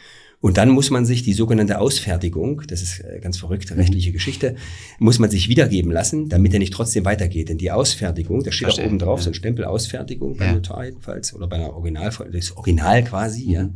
Und 0.41 0.57
dann 0.57 0.71
muss 0.71 0.91
man 0.91 1.05
sich 1.05 1.23
die 1.23 1.35
sogenannte 1.35 1.79
Ausfertigung, 1.79 2.63
das 2.67 2.81
ist 2.81 3.01
äh, 3.01 3.21
ganz 3.21 3.37
verrückte 3.37 3.77
rechtliche 3.77 4.11
Geschichte, 4.11 4.57
muss 4.99 5.19
man 5.19 5.31
sich 5.31 5.49
wiedergeben 5.49 5.93
lassen, 5.93 6.31
damit 6.31 6.55
er 6.55 6.59
nicht 6.59 6.73
trotzdem 6.73 7.05
weitergeht. 7.05 7.51
Denn 7.51 7.59
die 7.59 7.71
Ausfertigung, 7.71 8.43
da 8.43 8.51
steht 8.51 8.67
Verstehe, 8.67 8.85
auch 8.85 8.89
oben 8.89 8.99
drauf, 8.99 9.21
ja. 9.21 9.25
so 9.25 9.31
ein 9.31 9.35
Stempel 9.35 9.67
Ausfertigung 9.67 10.37
beim 10.39 10.49
ja. 10.49 10.55
Notar 10.55 10.85
jedenfalls 10.87 11.35
oder 11.35 11.47
bei 11.47 11.57
einer 11.57 11.75
Original, 11.75 12.11
das 12.33 12.57
Original 12.57 13.05
quasi, 13.05 13.45
mhm. 13.45 13.53
ja. 13.53 13.69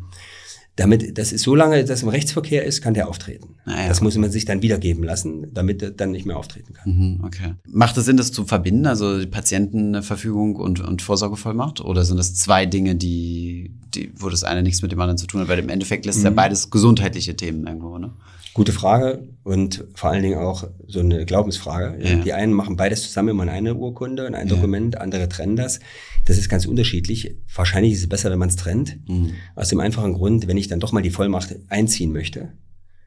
Damit, 0.76 1.18
das 1.18 1.30
ist 1.30 1.42
so 1.42 1.54
lange, 1.54 1.84
dass 1.84 2.02
im 2.02 2.08
Rechtsverkehr 2.08 2.64
ist, 2.64 2.82
kann 2.82 2.94
der 2.94 3.08
auftreten. 3.08 3.54
Ah, 3.64 3.82
ja. 3.82 3.88
Das 3.88 4.00
muss 4.00 4.16
man 4.16 4.32
sich 4.32 4.44
dann 4.44 4.60
wiedergeben 4.60 5.04
lassen, 5.04 5.46
damit 5.54 5.82
er 5.82 5.92
dann 5.92 6.10
nicht 6.10 6.26
mehr 6.26 6.36
auftreten 6.36 6.72
kann. 6.72 6.92
Mhm, 6.92 7.24
okay. 7.24 7.54
Macht 7.68 7.96
es 7.96 8.06
Sinn, 8.06 8.16
das 8.16 8.32
zu 8.32 8.44
verbinden, 8.44 8.86
also 8.86 9.20
die 9.20 9.26
Patientenverfügung 9.26 10.56
und, 10.56 10.80
und 10.80 11.00
Vorsorgevollmacht? 11.00 11.80
Oder 11.80 12.04
sind 12.04 12.16
das 12.16 12.34
zwei 12.34 12.66
Dinge, 12.66 12.96
die, 12.96 13.70
die, 13.94 14.10
wo 14.16 14.28
das 14.28 14.42
eine 14.42 14.64
nichts 14.64 14.82
mit 14.82 14.90
dem 14.90 15.00
anderen 15.00 15.18
zu 15.18 15.28
tun 15.28 15.42
hat? 15.42 15.48
Weil 15.48 15.60
im 15.60 15.68
Endeffekt 15.68 16.06
lässt 16.06 16.18
mhm. 16.18 16.24
ja 16.24 16.30
beides 16.30 16.70
gesundheitliche 16.70 17.36
Themen 17.36 17.66
irgendwo, 17.66 17.98
ne? 17.98 18.12
Gute 18.54 18.72
Frage 18.72 19.28
und 19.42 19.84
vor 19.94 20.10
allen 20.10 20.22
Dingen 20.22 20.38
auch 20.38 20.68
so 20.86 21.00
eine 21.00 21.26
Glaubensfrage. 21.26 21.98
Ja. 22.00 22.16
Die 22.16 22.32
einen 22.32 22.52
machen 22.52 22.76
beides 22.76 23.02
zusammen 23.02 23.30
immer 23.30 23.42
in 23.42 23.48
eine 23.48 23.74
Urkunde, 23.74 24.26
in 24.26 24.34
ein 24.36 24.48
ja. 24.48 24.54
Dokument, 24.54 24.96
andere 25.00 25.28
trennen 25.28 25.56
das. 25.56 25.80
Das 26.24 26.38
ist 26.38 26.48
ganz 26.48 26.64
unterschiedlich. 26.64 27.36
Wahrscheinlich 27.52 27.94
ist 27.94 28.00
es 28.00 28.08
besser, 28.08 28.30
wenn 28.30 28.38
man 28.38 28.48
es 28.48 28.56
trennt. 28.56 28.96
Mhm. 29.08 29.32
Aus 29.56 29.68
dem 29.68 29.80
einfachen 29.80 30.14
Grund, 30.14 30.46
wenn 30.46 30.56
ich 30.56 30.68
dann 30.68 30.78
doch 30.78 30.92
mal 30.92 31.02
die 31.02 31.10
Vollmacht 31.10 31.56
einziehen 31.68 32.12
möchte, 32.12 32.52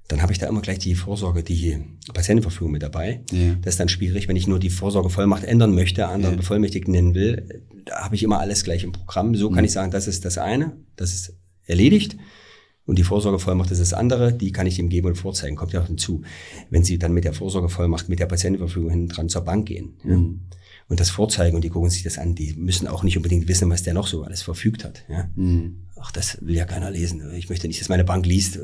dann 0.07 0.21
habe 0.21 0.31
ich 0.31 0.37
da 0.37 0.47
immer 0.47 0.61
gleich 0.61 0.79
die 0.79 0.95
Vorsorge, 0.95 1.43
die 1.43 1.77
Patientenverfügung 2.13 2.71
mit 2.71 2.83
dabei. 2.83 3.21
Ja. 3.31 3.55
Das 3.61 3.75
ist 3.75 3.79
dann 3.79 3.89
schwierig, 3.89 4.27
wenn 4.27 4.35
ich 4.35 4.47
nur 4.47 4.59
die 4.59 4.69
Vorsorgevollmacht 4.69 5.43
ändern 5.43 5.73
möchte, 5.73 6.07
anderen. 6.07 6.37
Bevollmächtigten 6.37 6.91
nennen 6.91 7.13
will, 7.13 7.63
da 7.85 8.03
habe 8.03 8.15
ich 8.15 8.23
immer 8.23 8.39
alles 8.39 8.63
gleich 8.63 8.83
im 8.83 8.91
Programm. 8.91 9.35
So 9.35 9.49
mhm. 9.49 9.55
kann 9.55 9.65
ich 9.65 9.71
sagen, 9.71 9.91
das 9.91 10.07
ist 10.07 10.25
das 10.25 10.37
eine, 10.37 10.77
das 10.95 11.13
ist 11.13 11.37
erledigt. 11.65 12.17
Und 12.87 12.97
die 12.97 13.03
Vorsorgevollmacht 13.03 13.69
ist 13.69 13.81
das 13.81 13.93
andere, 13.93 14.33
die 14.33 14.51
kann 14.51 14.65
ich 14.65 14.79
ihm 14.79 14.89
geben 14.89 15.09
und 15.09 15.15
vorzeigen. 15.15 15.57
Kommt 15.57 15.73
ja 15.73 15.81
auch 15.81 15.87
hinzu, 15.87 16.23
wenn 16.69 16.83
Sie 16.83 16.97
dann 16.97 17.13
mit 17.13 17.25
der 17.25 17.33
Vorsorgevollmacht, 17.33 18.07
mit 18.09 18.19
der 18.19 18.25
Patientenverfügung 18.25 18.89
hinten 18.89 19.09
dran 19.09 19.29
zur 19.29 19.41
Bank 19.41 19.67
gehen 19.67 19.93
ja, 20.05 20.15
mhm. 20.15 20.39
und 20.87 20.99
das 20.99 21.09
vorzeigen 21.09 21.57
und 21.57 21.63
die 21.63 21.69
gucken 21.69 21.89
sich 21.89 22.03
das 22.03 22.17
an, 22.17 22.33
die 22.33 22.53
müssen 22.53 22.87
auch 22.87 23.03
nicht 23.03 23.17
unbedingt 23.17 23.49
wissen, 23.49 23.69
was 23.69 23.83
der 23.83 23.93
noch 23.93 24.07
so 24.07 24.23
alles 24.23 24.41
verfügt 24.41 24.85
hat. 24.85 25.03
Ja. 25.09 25.29
Mhm. 25.35 25.83
Ach, 25.99 26.11
das 26.11 26.37
will 26.41 26.55
ja 26.55 26.65
keiner 26.65 26.89
lesen. 26.89 27.21
Ich 27.35 27.49
möchte 27.49 27.67
nicht, 27.67 27.81
dass 27.81 27.89
meine 27.89 28.05
Bank 28.05 28.25
liest, 28.25 28.57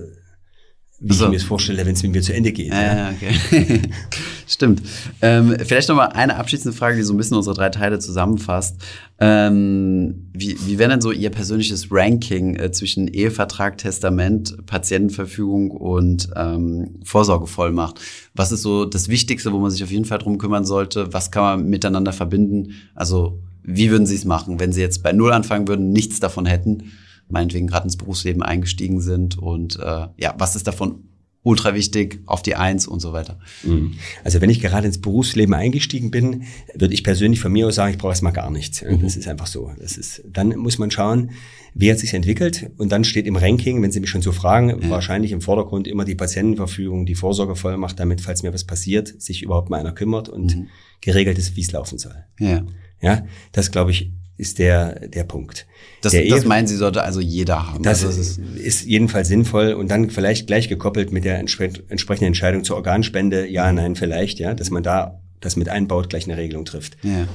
wie 1.04 1.10
also, 1.10 1.26
ich 1.26 1.32
mir 1.32 1.38
das 1.38 1.46
vorstelle, 1.46 1.86
wenn 1.86 1.94
es 1.94 2.02
mit 2.02 2.13
mir 2.13 2.22
zu 2.22 2.34
Ende 2.34 2.54
geht. 2.54 2.70
Ja, 2.70 2.96
ja. 2.96 3.13
okay. 3.13 3.82
Stimmt. 4.48 4.82
Ähm, 5.22 5.58
vielleicht 5.60 5.89
noch 5.89 5.98
mal 5.98 6.06
eine 6.06 6.38
abschließende 6.38 6.76
Frage, 6.78 6.96
die 6.96 7.04
so 7.04 7.13
ein 7.13 7.18
bisschen 7.18 7.36
unsere 7.36 7.54
drei 7.54 7.68
Teile 7.70 8.00
zusammenfasst. 8.00 8.78
Ähm, 9.20 10.30
wie, 10.32 10.56
wie 10.66 10.80
wäre 10.80 10.89
denn 10.89 11.02
so 11.02 11.12
Ihr 11.12 11.30
persönliches 11.30 11.88
Ranking 11.92 12.56
äh, 12.56 12.72
zwischen 12.72 13.10
Ehevertrag, 13.10 13.78
Testament, 13.78 14.66
Patientenverfügung 14.66 15.72
und 15.72 16.30
ähm, 16.38 17.00
Vorsorgevollmacht? 17.04 18.00
Was 18.34 18.54
ist 18.54 18.62
so 18.62 18.86
das 18.86 19.10
Wichtigste, 19.10 19.52
wo 19.52 19.60
man 19.60 19.72
sich 19.72 19.84
auf 19.84 19.92
jeden 19.92 20.06
Fall 20.06 20.20
drum 20.20 20.38
kümmern 20.38 20.63
sollte? 20.63 21.12
Was 21.13 21.32
kann 21.32 21.44
man 21.44 21.70
miteinander 21.70 22.13
verbinden? 22.13 22.76
Also 22.96 23.42
wie 23.62 23.92
würden 23.92 24.06
Sie 24.06 24.16
es 24.16 24.24
machen, 24.24 24.62
wenn 24.62 24.72
Sie 24.72 24.80
jetzt 24.80 25.04
bei 25.04 25.12
Null 25.12 25.34
anfangen 25.34 25.68
würden, 25.68 25.92
nichts 25.92 26.22
davon 26.22 26.46
hätten? 26.46 26.94
Meinetwegen 27.30 27.68
gerade 27.68 27.86
ins 27.86 27.98
Berufsleben 27.98 28.44
eingestiegen 28.44 29.02
sind 29.02 29.38
und 29.38 29.78
äh, 29.80 30.08
ja, 30.18 30.36
was 30.38 30.56
ist 30.56 30.68
davon 30.68 31.04
ultra 31.44 31.74
wichtig, 31.76 32.22
auf 32.26 32.42
die 32.42 32.56
Eins 32.56 32.88
und 32.88 33.02
so 33.02 33.12
weiter. 33.12 33.38
Mhm. 33.64 33.96
Also 34.24 34.40
wenn 34.40 34.50
ich 34.50 34.62
gerade 34.62 34.88
ins 34.88 35.02
Berufsleben 35.02 35.54
eingestiegen 35.54 36.10
bin, 36.10 36.44
würde 36.74 36.94
ich 36.94 37.04
persönlich 37.04 37.42
von 37.42 37.52
mir 37.52 37.68
aus 37.68 37.76
sagen, 37.76 37.92
ich 37.92 37.98
brauche 37.98 38.14
erstmal 38.14 38.32
gar 38.32 38.50
nichts. 38.50 38.82
Mhm. 38.82 39.02
Das 39.02 39.18
ist 39.18 39.28
einfach 39.28 39.48
so. 39.48 39.72
Das 39.78 39.98
ist, 39.98 40.24
dann 40.26 40.56
muss 40.56 40.78
man 40.78 40.90
schauen, 40.90 41.32
wie 41.74 41.92
hat 41.92 42.00
sich 42.00 42.14
entwickelt 42.14 42.72
und 42.78 42.92
dann 42.92 43.04
steht 43.04 43.28
im 43.28 43.36
Ranking, 43.36 43.82
wenn 43.82 43.92
Sie 43.92 44.00
mich 44.00 44.10
schon 44.10 44.22
so 44.22 44.32
fragen, 44.32 44.70
ja. 44.70 44.90
wahrscheinlich 44.90 45.34
im 45.34 45.42
Vordergrund 45.42 45.88
immer 45.88 46.06
die 46.06 46.16
Patientenverfügung, 46.16 47.06
die 47.06 47.16
Vorsorgevollmacht, 47.16 48.00
damit, 48.00 48.22
falls 48.22 48.44
mir 48.44 48.54
was 48.54 48.64
passiert, 48.64 49.22
sich 49.22 49.44
überhaupt 49.44 49.70
mal 49.70 49.80
einer 49.80 49.92
kümmert 49.92 50.30
und 50.30 50.56
mhm. 50.56 50.68
geregelt 51.02 51.38
ist, 51.38 51.58
wie 51.58 51.62
es 51.62 51.72
laufen 51.72 51.98
soll. 51.98 52.16
Ja. 52.40 52.66
Ja, 53.02 53.26
das 53.52 53.72
glaube 53.72 53.92
ich 53.92 54.14
ist 54.38 54.60
der, 54.60 55.08
der 55.08 55.24
Punkt. 55.24 55.67
Das, 56.02 56.12
der 56.12 56.28
das 56.28 56.46
meinen 56.46 56.67
Sie, 56.67 56.76
sollte 56.76 57.04
also 57.04 57.19
jeder 57.19 57.72
haben. 57.72 57.84
Das 57.84 58.04
also 58.04 58.19
ist, 58.19 58.39
ist 58.56 58.86
jedenfalls 58.86 59.28
sinnvoll 59.28 59.74
und 59.74 59.89
dann 59.89 60.10
vielleicht 60.10 60.48
gleich 60.48 60.67
gekoppelt 60.67 61.12
mit 61.12 61.24
der 61.24 61.38
entsprechenden 61.38 62.26
Entscheidung 62.26 62.63
zur 62.63 62.76
Organspende, 62.76 63.48
ja, 63.48 63.72
nein, 63.72 63.96
vielleicht, 63.96 64.39
ja, 64.39 64.54
dass 64.54 64.69
man 64.69 64.84
da 64.84 65.19
das 65.39 65.56
mit 65.56 65.69
einbaut, 65.69 66.10
gleich 66.10 66.26
eine 66.26 66.38
Regelung 66.38 66.65
trifft. 66.65 66.98
Ja. 67.04 67.28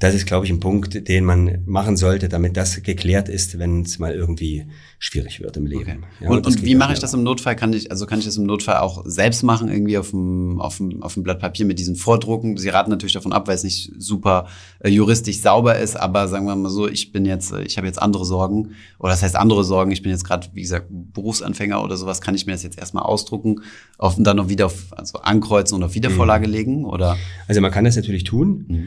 Das 0.00 0.14
ist, 0.14 0.26
glaube 0.26 0.44
ich, 0.44 0.52
ein 0.52 0.60
Punkt, 0.60 1.08
den 1.08 1.24
man 1.24 1.62
machen 1.66 1.96
sollte, 1.96 2.28
damit 2.28 2.56
das 2.56 2.82
geklärt 2.82 3.28
ist, 3.28 3.58
wenn 3.58 3.82
es 3.82 3.98
mal 3.98 4.12
irgendwie 4.12 4.66
schwierig 4.98 5.40
wird 5.40 5.56
im 5.56 5.66
Leben. 5.66 5.82
Okay. 5.82 6.24
Ja, 6.24 6.30
und, 6.30 6.46
und 6.46 6.64
wie 6.64 6.74
mache 6.74 6.92
ich 6.92 6.98
das 6.98 7.14
im 7.14 7.22
Notfall? 7.22 7.56
Kann 7.56 7.72
ich, 7.72 7.90
also 7.90 8.06
kann 8.06 8.18
ich 8.18 8.24
das 8.24 8.36
im 8.36 8.44
Notfall 8.44 8.78
auch 8.78 9.04
selbst 9.06 9.42
machen, 9.42 9.68
irgendwie 9.68 9.96
auf 9.96 10.10
dem, 10.10 10.60
auf 10.60 10.78
dem, 10.78 11.02
auf 11.02 11.14
dem 11.14 11.22
Blatt 11.22 11.40
Papier 11.40 11.64
mit 11.64 11.78
diesen 11.78 11.94
Vordrucken? 11.94 12.56
Sie 12.56 12.68
raten 12.68 12.90
natürlich 12.90 13.12
davon 13.12 13.32
ab, 13.32 13.46
weil 13.46 13.54
es 13.54 13.64
nicht 13.64 13.92
super 13.98 14.46
äh, 14.80 14.88
juristisch 14.88 15.40
sauber 15.40 15.78
ist, 15.78 15.96
aber 15.96 16.26
sagen 16.28 16.46
wir 16.46 16.56
mal 16.56 16.70
so, 16.70 16.88
ich 16.88 17.12
bin 17.12 17.24
jetzt, 17.24 17.52
äh, 17.52 17.62
ich 17.62 17.76
habe 17.76 17.86
jetzt 17.86 18.00
andere 18.00 18.24
Sorgen, 18.24 18.72
oder 18.98 19.12
das 19.12 19.22
heißt 19.22 19.36
andere 19.36 19.62
Sorgen, 19.62 19.92
ich 19.92 20.02
bin 20.02 20.10
jetzt 20.10 20.24
gerade, 20.24 20.48
wie 20.54 20.62
gesagt, 20.62 20.86
Berufsanfänger 20.90 21.82
oder 21.82 21.96
sowas, 21.96 22.20
kann 22.20 22.34
ich 22.34 22.46
mir 22.46 22.52
das 22.52 22.62
jetzt 22.62 22.78
erstmal 22.78 23.04
ausdrucken 23.04 23.60
auf, 23.98 24.18
und 24.18 24.24
dann 24.24 24.36
noch 24.36 24.48
wieder 24.48 24.66
auf, 24.66 24.92
also 24.92 25.18
ankreuzen 25.20 25.76
und 25.76 25.82
auf 25.82 25.94
Wiedervorlage 25.94 26.46
mhm. 26.48 26.52
legen? 26.52 26.84
Oder? 26.84 27.16
Also 27.46 27.60
man 27.60 27.70
kann 27.70 27.84
das 27.84 27.96
natürlich 27.96 28.24
tun. 28.24 28.64
Mhm. 28.68 28.86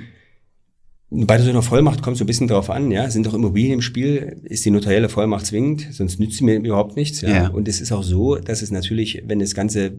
Bei 1.10 1.40
so 1.40 1.50
einer 1.50 1.62
Vollmacht 1.62 2.02
kommt 2.02 2.18
so 2.18 2.26
ein 2.26 2.28
bisschen 2.28 2.50
drauf 2.50 2.70
an, 2.70 2.92
ja. 2.92 3.10
Sind 3.10 3.26
doch 3.26 3.34
Immobilien 3.34 3.74
im 3.76 3.82
Spiel? 3.82 4.42
Ist 4.44 4.66
die 4.66 4.72
notarielle 4.72 5.08
Vollmacht 5.08 5.46
zwingend? 5.46 5.88
Sonst 5.92 6.20
nützt 6.20 6.38
sie 6.38 6.44
mir 6.44 6.56
überhaupt 6.58 6.98
nichts, 6.98 7.22
ja? 7.22 7.30
ja. 7.30 7.48
Und 7.48 7.70
es 7.70 7.80
ist 7.80 7.94
auch 7.94 8.04
so, 8.04 8.36
dass 8.36 8.62
es 8.62 8.72
natürlich, 8.72 9.24
wenn 9.26 9.40
das 9.40 9.56
Ganze 9.56 9.94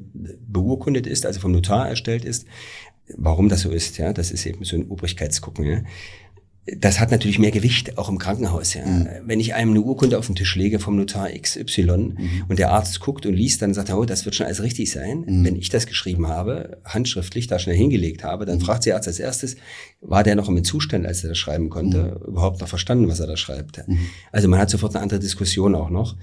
beurkundet 0.47 1.07
ist, 1.07 1.25
also 1.25 1.41
vom 1.41 1.53
Notar 1.53 1.89
erstellt 1.89 2.27
ist, 2.27 2.47
warum 3.17 3.49
das 3.49 3.63
so 3.63 3.71
ist, 3.71 3.97
ja, 3.97 4.13
das 4.13 4.31
ist 4.31 4.45
eben 4.45 4.65
so 4.65 4.77
ein 4.77 4.89
Obrigkeitsgucken, 4.89 5.65
ja. 5.65 5.81
Das 6.77 7.01
hat 7.01 7.11
natürlich 7.11 7.39
mehr 7.39 7.51
Gewicht, 7.51 7.99
auch 7.99 8.09
im 8.09 8.19
Krankenhaus. 8.19 8.75
Ja. 8.75 8.85
Mhm. 8.85 9.09
Wenn 9.25 9.41
ich 9.41 9.55
einem 9.55 9.71
eine 9.71 9.81
Urkunde 9.81 10.19
auf 10.19 10.27
den 10.27 10.35
Tisch 10.35 10.55
lege 10.57 10.79
vom 10.79 10.97
Notar 10.97 11.31
XY 11.31 11.83
mhm. 11.83 12.45
und 12.49 12.59
der 12.59 12.73
Arzt 12.73 13.01
guckt 13.01 13.27
und 13.27 13.35
liest, 13.35 13.63
dann 13.63 13.75
sagt 13.75 13.89
er, 13.89 13.99
oh, 13.99 14.05
das 14.05 14.25
wird 14.25 14.35
schon 14.35 14.47
alles 14.47 14.63
richtig 14.63 14.91
sein. 14.91 15.25
Mhm. 15.27 15.45
Wenn 15.45 15.57
ich 15.57 15.69
das 15.69 15.87
geschrieben 15.87 16.29
habe, 16.29 16.79
handschriftlich 16.85 17.47
da 17.47 17.59
schnell 17.59 17.77
hingelegt 17.77 18.25
habe, 18.25 18.45
dann 18.45 18.59
mhm. 18.59 18.63
fragt 18.63 18.87
der 18.87 18.97
Arzt 18.97 19.09
als 19.09 19.19
erstes, 19.19 19.57
war 20.01 20.23
der 20.23 20.37
noch 20.37 20.49
im 20.49 20.63
Zustand, 20.65 21.07
als 21.07 21.23
er 21.23 21.31
das 21.31 21.39
schreiben 21.39 21.71
konnte, 21.71 22.19
mhm. 22.21 22.29
überhaupt 22.33 22.61
noch 22.61 22.69
verstanden, 22.69 23.09
was 23.09 23.21
er 23.21 23.27
da 23.27 23.37
schreibt. 23.37 23.87
Mhm. 23.87 23.99
Also 24.33 24.49
man 24.49 24.59
hat 24.59 24.71
sofort 24.71 24.95
eine 24.95 25.03
andere 25.03 25.21
Diskussion 25.21 25.75
auch 25.75 25.91
noch. 25.91 26.17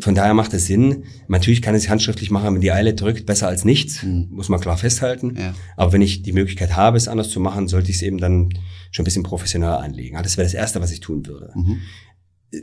Von 0.00 0.14
daher 0.14 0.34
macht 0.34 0.52
es 0.54 0.66
Sinn. 0.66 1.04
Natürlich 1.28 1.62
kann 1.62 1.74
es 1.74 1.88
handschriftlich 1.88 2.30
machen, 2.30 2.54
wenn 2.54 2.60
die 2.60 2.72
Eile 2.72 2.94
drückt, 2.94 3.26
besser 3.26 3.48
als 3.48 3.64
nichts, 3.64 4.02
mhm. 4.02 4.28
muss 4.30 4.48
man 4.48 4.60
klar 4.60 4.76
festhalten. 4.76 5.36
Ja. 5.38 5.54
Aber 5.76 5.92
wenn 5.92 6.02
ich 6.02 6.22
die 6.22 6.32
Möglichkeit 6.32 6.76
habe, 6.76 6.96
es 6.96 7.08
anders 7.08 7.30
zu 7.30 7.40
machen, 7.40 7.68
sollte 7.68 7.90
ich 7.90 7.96
es 7.96 8.02
eben 8.02 8.18
dann 8.18 8.50
schon 8.90 9.02
ein 9.02 9.04
bisschen 9.04 9.22
professioneller 9.22 9.80
anlegen. 9.80 10.18
Das 10.22 10.36
wäre 10.36 10.46
das 10.46 10.54
Erste, 10.54 10.80
was 10.80 10.92
ich 10.92 11.00
tun 11.00 11.26
würde. 11.26 11.52
Mhm. 11.54 11.80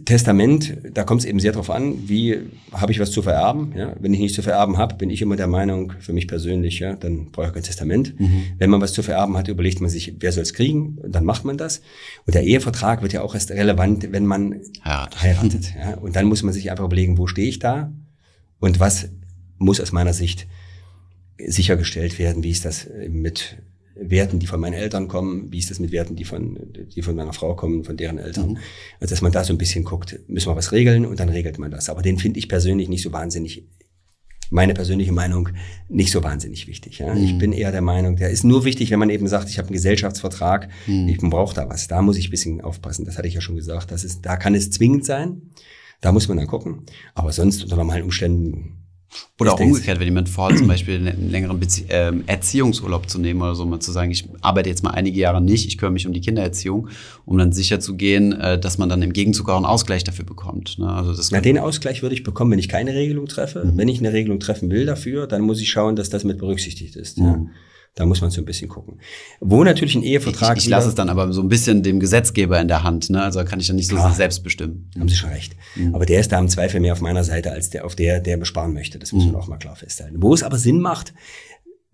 Testament, 0.06 0.78
da 0.93 1.04
kommt 1.04 1.22
es 1.22 1.26
eben 1.26 1.39
sehr 1.41 1.52
darauf 1.52 1.69
an, 1.69 2.08
wie 2.08 2.39
habe 2.72 2.93
ich 2.93 3.00
was 3.00 3.12
zu 3.12 3.22
vererben. 3.22 3.74
Ja? 3.76 3.96
Wenn 4.00 4.13
ich 4.13 4.19
nichts 4.22 4.36
zu 4.36 4.41
vererben 4.41 4.78
habe, 4.78 4.96
bin 4.96 5.10
ich 5.10 5.22
immer 5.22 5.36
der 5.36 5.48
Meinung, 5.48 5.93
für 6.00 6.13
mich 6.13 6.28
persönlich, 6.28 6.80
ja, 6.80 6.96
dann 6.96 7.32
brauche 7.32 7.48
ich 7.48 7.54
kein 7.54 7.63
Testament. 7.63 8.17
Mhm. 8.19 8.43
Wenn 8.58 8.69
man 8.69 8.80
was 8.80 8.93
zu 8.93 9.04
vererben 9.04 9.36
hat, 9.36 9.50
überlegt 9.50 9.82
man 9.82 9.89
sich, 9.89 10.15
wer 10.19 10.32
soll 10.32 10.43
es 10.43 10.54
kriegen, 10.54 11.00
dann 11.06 11.26
macht 11.26 11.43
man 11.43 11.58
das. 11.58 11.82
Und 12.26 12.34
der 12.34 12.43
Ehevertrag 12.43 13.02
wird 13.02 13.12
ja 13.12 13.22
auch 13.22 13.34
erst 13.36 13.52
relevant, 13.52 14.08
wenn 14.12 14.26
man 14.26 14.62
heiratet. 14.86 15.22
heiratet 15.22 15.74
ja? 15.78 15.96
Und 15.96 16.15
dann 16.15 16.28
muss 16.28 16.43
man 16.43 16.54
sich 16.54 16.72
einfach 16.72 16.86
überlegen, 16.86 17.17
wo 17.17 17.28
stehe 17.28 17.50
ich 17.50 17.60
da 17.60 17.91
und 18.60 18.80
was 18.80 19.10
muss 19.58 19.82
aus 19.82 19.91
meiner 19.91 20.13
Sicht 20.13 20.48
sichergestellt 21.46 22.19
werden, 22.19 22.43
wie 22.43 22.52
ist 22.52 22.63
das 22.63 22.88
mit 23.10 23.58
Werten, 23.96 24.40
die 24.40 24.48
von 24.48 24.60
meinen 24.60 24.74
Eltern 24.74 25.08
kommen, 25.08 25.52
wie 25.52 25.60
ist 25.60 25.70
das 25.70 25.80
mit 25.80 25.92
Werten, 25.92 26.16
die 26.16 26.26
von, 26.26 26.58
die 26.96 27.02
von 27.02 27.16
meiner 27.16 27.34
Frau 27.34 27.56
kommen, 27.56 27.84
von 27.84 27.98
deren 27.98 28.18
Eltern. 28.18 28.52
Mhm. 28.52 28.58
Also 29.00 29.14
dass 29.14 29.22
man 29.22 29.32
da 29.32 29.44
so 29.44 29.54
ein 29.54 29.58
bisschen 29.58 29.84
guckt, 29.84 30.20
müssen 30.28 30.50
wir 30.50 30.56
was 30.56 30.72
regeln 30.72 31.06
und 31.06 31.20
dann 31.20 31.30
regelt 31.30 31.60
man 31.60 31.72
das. 31.72 31.90
Aber 31.90 32.02
den 32.02 32.18
finde 32.18 32.40
ich 32.40 32.50
persönlich 32.50 32.90
nicht 32.90 33.04
so 33.04 33.12
wahnsinnig, 33.12 33.68
meine 34.50 34.74
persönliche 34.74 35.12
Meinung, 35.12 35.50
nicht 35.90 36.12
so 36.12 36.24
wahnsinnig 36.24 36.68
wichtig. 36.68 37.00
Ja? 37.00 37.14
Mhm. 37.14 37.24
Ich 37.24 37.38
bin 37.38 37.54
eher 37.54 37.72
der 37.72 37.82
Meinung, 37.82 38.16
der 38.16 38.30
ist 38.30 38.44
nur 38.44 38.66
wichtig, 38.66 38.90
wenn 38.92 39.00
man 39.00 39.10
eben 39.10 39.28
sagt, 39.28 39.50
ich 39.50 39.58
habe 39.58 39.68
einen 39.68 39.76
Gesellschaftsvertrag, 39.76 40.70
mhm. 40.88 41.08
ich 41.08 41.18
brauche 41.18 41.56
da 41.56 41.70
was. 41.70 41.88
Da 41.88 42.02
muss 42.02 42.18
ich 42.18 42.28
ein 42.28 42.32
bisschen 42.32 42.62
aufpassen. 42.62 43.06
Das 43.06 43.18
hatte 43.18 43.28
ich 43.28 43.36
ja 43.36 43.42
schon 43.42 43.56
gesagt. 43.56 43.92
Das 43.92 44.04
ist, 44.04 44.26
da 44.26 44.38
kann 44.38 44.56
es 44.56 44.72
zwingend 44.72 45.06
sein. 45.06 45.42
Da 46.02 46.12
muss 46.12 46.28
man 46.28 46.38
dann 46.38 46.48
gucken. 46.48 46.82
Aber 47.14 47.32
sonst 47.32 47.64
unter 47.64 47.78
normalen 47.78 48.04
Umständen 48.04 48.83
oder 49.39 49.54
auch 49.54 49.60
umgekehrt, 49.60 49.99
wenn 49.99 50.08
jemand 50.08 50.30
vorhat, 50.30 50.58
zum 50.58 50.67
Beispiel 50.67 50.95
einen 50.95 51.30
längeren 51.30 51.60
Bezie 51.60 51.86
äh, 51.89 52.13
Erziehungsurlaub 52.28 53.10
zu 53.10 53.19
nehmen 53.19 53.41
oder 53.41 53.56
so, 53.56 53.65
mal 53.65 53.80
zu 53.80 53.91
sagen, 53.91 54.12
ich 54.12 54.26
arbeite 54.41 54.69
jetzt 54.69 54.84
mal 54.84 54.91
einige 54.91 55.19
Jahre 55.19 55.41
nicht, 55.41 55.67
ich 55.67 55.78
kümmere 55.78 55.93
mich 55.93 56.08
um 56.08 56.13
die 56.13 56.21
Kindererziehung, 56.21 56.89
um 57.26 57.38
dann 57.38 57.52
sicher 57.52 57.80
zu 57.80 57.95
gehen, 57.95 58.34
äh, 58.34 58.60
dass 58.60 58.78
man 58.78 58.89
dann 58.89 59.02
im 59.02 59.13
Gegenzug 59.13 59.49
auch 59.49 59.58
einen 59.58 59.65
Ausgleich 59.65 60.04
dafür 60.04 60.26
bekommt. 60.26 60.80
Ne? 60.80 60.88
Also 60.88 61.13
das 61.13 61.32
Na, 61.32 61.41
den 61.41 61.58
Ausgleich 61.58 62.02
würde 62.02 62.15
ich 62.15 62.23
bekommen, 62.23 62.52
wenn 62.52 62.60
ich 62.60 62.69
keine 62.69 62.93
Regelung 62.93 63.28
treffe. 63.28 63.65
Mhm. 63.65 63.78
Wenn 63.78 63.88
ich 63.88 63.99
eine 63.99 64.13
Regelung 64.13 64.39
treffen 64.39 64.69
will 64.69 64.86
dafür, 64.86 65.28
dann 65.28 65.41
muss 65.41 65.62
ich 65.62 65.69
schauen, 65.69 65.95
dass 65.95 66.10
das 66.10 66.23
mit 66.23 66.38
berücksichtigt 66.38 66.95
ist. 66.95 67.17
Mhm. 67.17 67.26
Ja. 67.26 67.45
Da 67.96 68.08
muss 68.08 68.22
man 68.22 68.32
so 68.32 68.42
ein 68.42 68.46
bisschen 68.46 68.70
gucken. 68.70 69.00
Wo 69.40 69.64
natürlich 69.64 69.94
ein 69.94 70.02
Ehevertrag. 70.02 70.58
Ich, 70.58 70.64
ich 70.64 70.70
lasse 70.70 70.90
es 70.90 70.96
dann 70.96 71.10
aber 71.10 71.32
so 71.32 71.42
ein 71.42 71.48
bisschen 71.48 71.84
dem 71.84 72.00
Gesetzgeber 72.00 72.60
in 72.60 72.68
der 72.68 72.82
Hand, 72.82 73.12
ne? 73.12 73.22
Also 73.22 73.44
kann 73.46 73.60
ich 73.60 73.68
dann 73.68 73.76
nicht 73.76 73.88
so 73.88 73.96
Klar, 73.96 74.12
selbst 74.14 74.44
bestimmen. 74.44 74.90
Haben 74.98 75.10
Sie 75.10 75.16
schon 75.16 75.30
recht. 75.30 75.56
Mhm. 75.76 75.94
Aber 75.94 76.08
der 76.08 76.20
ist 76.20 76.32
da 76.32 76.40
im 76.40 76.50
Zweifel 76.50 76.80
mehr 76.80 76.94
auf 76.94 77.02
meiner 77.02 77.24
Seite 77.24 77.52
als 77.52 77.70
der, 77.70 77.86
auf 77.86 77.96
der, 77.96 78.20
der 78.20 78.38
besparen 78.38 78.74
möchte. 78.74 78.98
Das 78.98 79.12
muss 79.12 79.26
man 79.26 79.34
mhm. 79.34 79.40
auch 79.40 79.48
mal 79.48 79.58
klar 79.58 79.76
festhalten. 79.76 80.24
Wo 80.24 80.34
es 80.34 80.42
aber 80.42 80.58
Sinn 80.58 80.82
macht, 80.82 81.14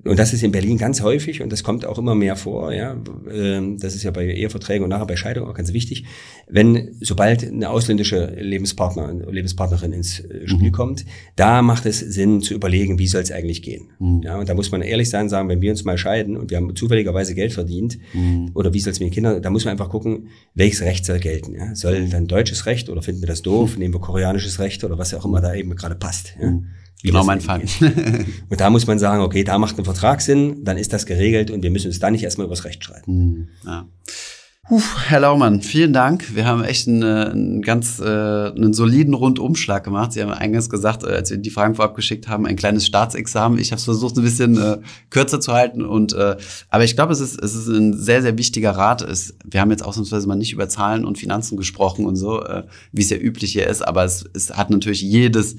und 0.05 0.17
das 0.17 0.31
ist 0.31 0.43
in 0.43 0.53
Berlin 0.53 0.77
ganz 0.77 1.01
häufig 1.01 1.41
und 1.41 1.51
das 1.51 1.61
kommt 1.61 1.85
auch 1.85 1.97
immer 1.97 2.15
mehr 2.15 2.37
vor. 2.37 2.71
Ja, 2.71 2.95
ähm, 3.29 3.77
das 3.79 3.95
ist 3.95 4.03
ja 4.03 4.11
bei 4.11 4.27
Eheverträgen 4.27 4.83
und 4.83 4.89
nachher 4.91 5.05
bei 5.05 5.17
Scheidung 5.17 5.49
auch 5.49 5.53
ganz 5.53 5.73
wichtig. 5.73 6.05
Wenn 6.47 6.95
sobald 7.01 7.45
eine 7.45 7.69
ausländische 7.69 8.33
Lebenspartner, 8.39 9.13
Lebenspartnerin 9.29 9.91
ins 9.91 10.21
äh, 10.21 10.47
Spiel 10.47 10.69
mhm. 10.69 10.71
kommt, 10.71 11.05
da 11.35 11.61
macht 11.61 11.85
es 11.85 11.99
Sinn 11.99 12.41
zu 12.41 12.53
überlegen, 12.53 12.97
wie 12.97 13.07
soll 13.07 13.23
es 13.23 13.31
eigentlich 13.31 13.61
gehen. 13.61 13.89
Mhm. 13.99 14.21
Ja, 14.23 14.39
und 14.39 14.47
da 14.47 14.53
muss 14.53 14.71
man 14.71 14.81
ehrlich 14.81 15.09
sein, 15.09 15.27
sagen, 15.27 15.49
wenn 15.49 15.61
wir 15.61 15.71
uns 15.71 15.83
mal 15.83 15.97
scheiden 15.97 16.37
und 16.37 16.49
wir 16.49 16.57
haben 16.57 16.73
zufälligerweise 16.77 17.35
Geld 17.35 17.51
verdient 17.51 17.97
mhm. 18.13 18.51
oder 18.53 18.73
wie 18.73 18.79
soll 18.79 18.93
es 18.93 19.01
mit 19.01 19.09
den 19.09 19.13
Kindern, 19.13 19.41
da 19.41 19.49
muss 19.49 19.65
man 19.65 19.73
einfach 19.73 19.89
gucken, 19.89 20.29
welches 20.55 20.81
Recht 20.81 21.05
soll 21.05 21.19
gelten. 21.19 21.55
Ja? 21.55 21.75
Soll 21.75 22.07
dann 22.07 22.27
deutsches 22.27 22.65
Recht 22.65 22.87
oder 22.87 23.01
finden 23.01 23.21
wir 23.21 23.27
das 23.27 23.41
doof? 23.41 23.73
Mhm. 23.73 23.79
Nehmen 23.79 23.93
wir 23.95 23.99
koreanisches 23.99 24.59
Recht 24.59 24.81
oder 24.85 24.97
was 24.97 25.13
auch 25.13 25.25
immer 25.25 25.41
da 25.41 25.53
eben 25.53 25.75
gerade 25.75 25.95
passt. 25.95 26.35
Ja? 26.41 26.57
Genau 27.03 27.23
mein 27.23 27.39
Fall. 27.39 27.61
und 28.49 28.59
da 28.59 28.69
muss 28.69 28.85
man 28.85 28.99
sagen, 28.99 29.21
okay, 29.21 29.43
da 29.43 29.57
macht 29.57 29.77
ein 29.77 29.85
Vertrag 29.85 30.21
Sinn, 30.21 30.63
dann 30.63 30.77
ist 30.77 30.91
das 30.91 31.05
geregelt 31.05 31.49
und 31.49 31.63
wir 31.63 31.71
müssen 31.71 31.87
uns 31.87 31.99
da 31.99 32.11
nicht 32.11 32.23
erstmal 32.23 32.47
übers 32.47 32.65
Recht 32.65 32.83
streiten. 32.83 33.11
Hm, 33.11 33.47
ja. 33.65 33.87
Puh, 34.69 34.79
Herr 35.07 35.21
Laumann, 35.21 35.61
vielen 35.61 35.93
Dank. 35.93 36.35
Wir 36.35 36.45
haben 36.45 36.63
echt 36.63 36.87
einen, 36.87 37.01
äh, 37.01 37.31
einen 37.31 37.63
ganz 37.63 37.99
äh, 37.99 38.03
einen 38.05 38.71
soliden 38.71 39.15
Rundumschlag 39.15 39.83
gemacht. 39.83 40.13
Sie 40.13 40.21
haben 40.21 40.29
eingangs 40.29 40.69
gesagt, 40.69 41.03
äh, 41.03 41.07
als 41.07 41.31
wir 41.31 41.37
die 41.37 41.49
Fragen 41.49 41.73
vorab 41.73 41.95
geschickt 41.95 42.27
haben, 42.27 42.45
ein 42.45 42.55
kleines 42.55 42.85
Staatsexamen. 42.85 43.57
Ich 43.57 43.71
habe 43.71 43.79
es 43.79 43.85
versucht, 43.85 44.15
ein 44.17 44.23
bisschen 44.23 44.61
äh, 44.61 44.77
kürzer 45.09 45.41
zu 45.41 45.53
halten. 45.53 45.83
Und 45.83 46.13
äh, 46.13 46.37
aber 46.69 46.83
ich 46.83 46.95
glaube, 46.95 47.13
es 47.13 47.19
ist 47.19 47.41
es 47.41 47.55
ist 47.55 47.67
ein 47.67 47.97
sehr 47.97 48.21
sehr 48.21 48.37
wichtiger 48.37 48.69
Rat. 48.69 49.01
Es, 49.01 49.33
wir 49.43 49.59
haben 49.59 49.71
jetzt 49.71 49.83
ausnahmsweise 49.83 50.27
mal 50.27 50.35
nicht 50.35 50.53
über 50.53 50.69
Zahlen 50.69 51.03
und 51.03 51.17
Finanzen 51.17 51.57
gesprochen 51.57 52.05
und 52.05 52.15
so, 52.15 52.43
äh, 52.43 52.65
wie 52.91 53.01
es 53.01 53.09
ja 53.09 53.17
üblich 53.17 53.53
hier 53.53 53.65
ist. 53.65 53.81
Aber 53.81 54.03
es, 54.03 54.23
es 54.35 54.55
hat 54.55 54.69
natürlich 54.69 55.01
jedes 55.01 55.55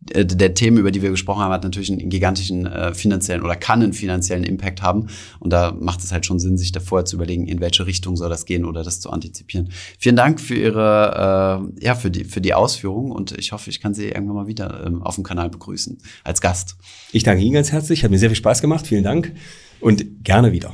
der 0.00 0.54
Themen, 0.54 0.78
über 0.78 0.90
die 0.90 1.02
wir 1.02 1.10
gesprochen 1.10 1.42
haben, 1.42 1.52
hat 1.52 1.62
natürlich 1.62 1.90
einen 1.90 2.08
gigantischen 2.08 2.66
äh, 2.66 2.94
finanziellen 2.94 3.42
oder 3.42 3.54
kann 3.54 3.82
einen 3.82 3.92
finanziellen 3.92 4.44
Impact 4.44 4.80
haben. 4.82 5.08
Und 5.40 5.52
da 5.52 5.76
macht 5.78 6.00
es 6.00 6.10
halt 6.10 6.24
schon 6.24 6.40
Sinn, 6.40 6.56
sich 6.56 6.72
davor 6.72 7.04
zu 7.04 7.16
überlegen, 7.16 7.46
in 7.46 7.60
welche 7.60 7.86
Richtung 7.86 8.16
soll 8.16 8.30
das 8.30 8.46
gehen 8.46 8.64
oder 8.64 8.82
das 8.82 9.00
zu 9.00 9.10
antizipieren. 9.10 9.70
Vielen 9.98 10.16
Dank 10.16 10.40
für 10.40 10.54
Ihre, 10.54 11.70
äh, 11.78 11.84
ja, 11.84 11.94
für 11.94 12.10
die, 12.10 12.24
für 12.24 12.40
die 12.40 12.54
Ausführung 12.54 13.10
und 13.10 13.36
ich 13.38 13.52
hoffe, 13.52 13.68
ich 13.68 13.80
kann 13.80 13.92
Sie 13.92 14.08
irgendwann 14.08 14.36
mal 14.36 14.46
wieder 14.46 14.86
ähm, 14.86 15.02
auf 15.02 15.16
dem 15.16 15.24
Kanal 15.24 15.50
begrüßen 15.50 15.98
als 16.24 16.40
Gast. 16.40 16.76
Ich 17.12 17.22
danke 17.22 17.42
Ihnen 17.42 17.54
ganz 17.54 17.70
herzlich, 17.70 18.02
hat 18.02 18.10
mir 18.10 18.18
sehr 18.18 18.30
viel 18.30 18.36
Spaß 18.36 18.62
gemacht. 18.62 18.86
Vielen 18.86 19.04
Dank 19.04 19.32
und 19.80 20.24
gerne 20.24 20.52
wieder. 20.52 20.72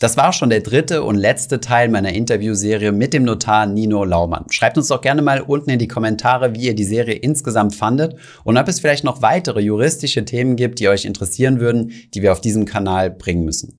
Das 0.00 0.16
war 0.16 0.32
schon 0.32 0.50
der 0.50 0.60
dritte 0.60 1.04
und 1.04 1.14
letzte 1.14 1.60
Teil 1.60 1.88
meiner 1.88 2.12
Interviewserie 2.12 2.90
mit 2.90 3.14
dem 3.14 3.22
Notar 3.22 3.66
Nino 3.66 4.04
Laumann. 4.04 4.46
Schreibt 4.50 4.76
uns 4.76 4.88
doch 4.88 5.00
gerne 5.00 5.22
mal 5.22 5.40
unten 5.40 5.70
in 5.70 5.78
die 5.78 5.86
Kommentare, 5.86 6.54
wie 6.54 6.66
ihr 6.66 6.74
die 6.74 6.82
Serie 6.82 7.14
insgesamt 7.14 7.76
fandet 7.76 8.16
und 8.42 8.56
ob 8.56 8.66
es 8.66 8.80
vielleicht 8.80 9.04
noch 9.04 9.22
weitere 9.22 9.60
juristische 9.60 10.24
Themen 10.24 10.56
gibt, 10.56 10.80
die 10.80 10.88
euch 10.88 11.04
interessieren 11.04 11.60
würden, 11.60 11.92
die 12.12 12.22
wir 12.22 12.32
auf 12.32 12.40
diesem 12.40 12.64
Kanal 12.64 13.08
bringen 13.08 13.44
müssen. 13.44 13.78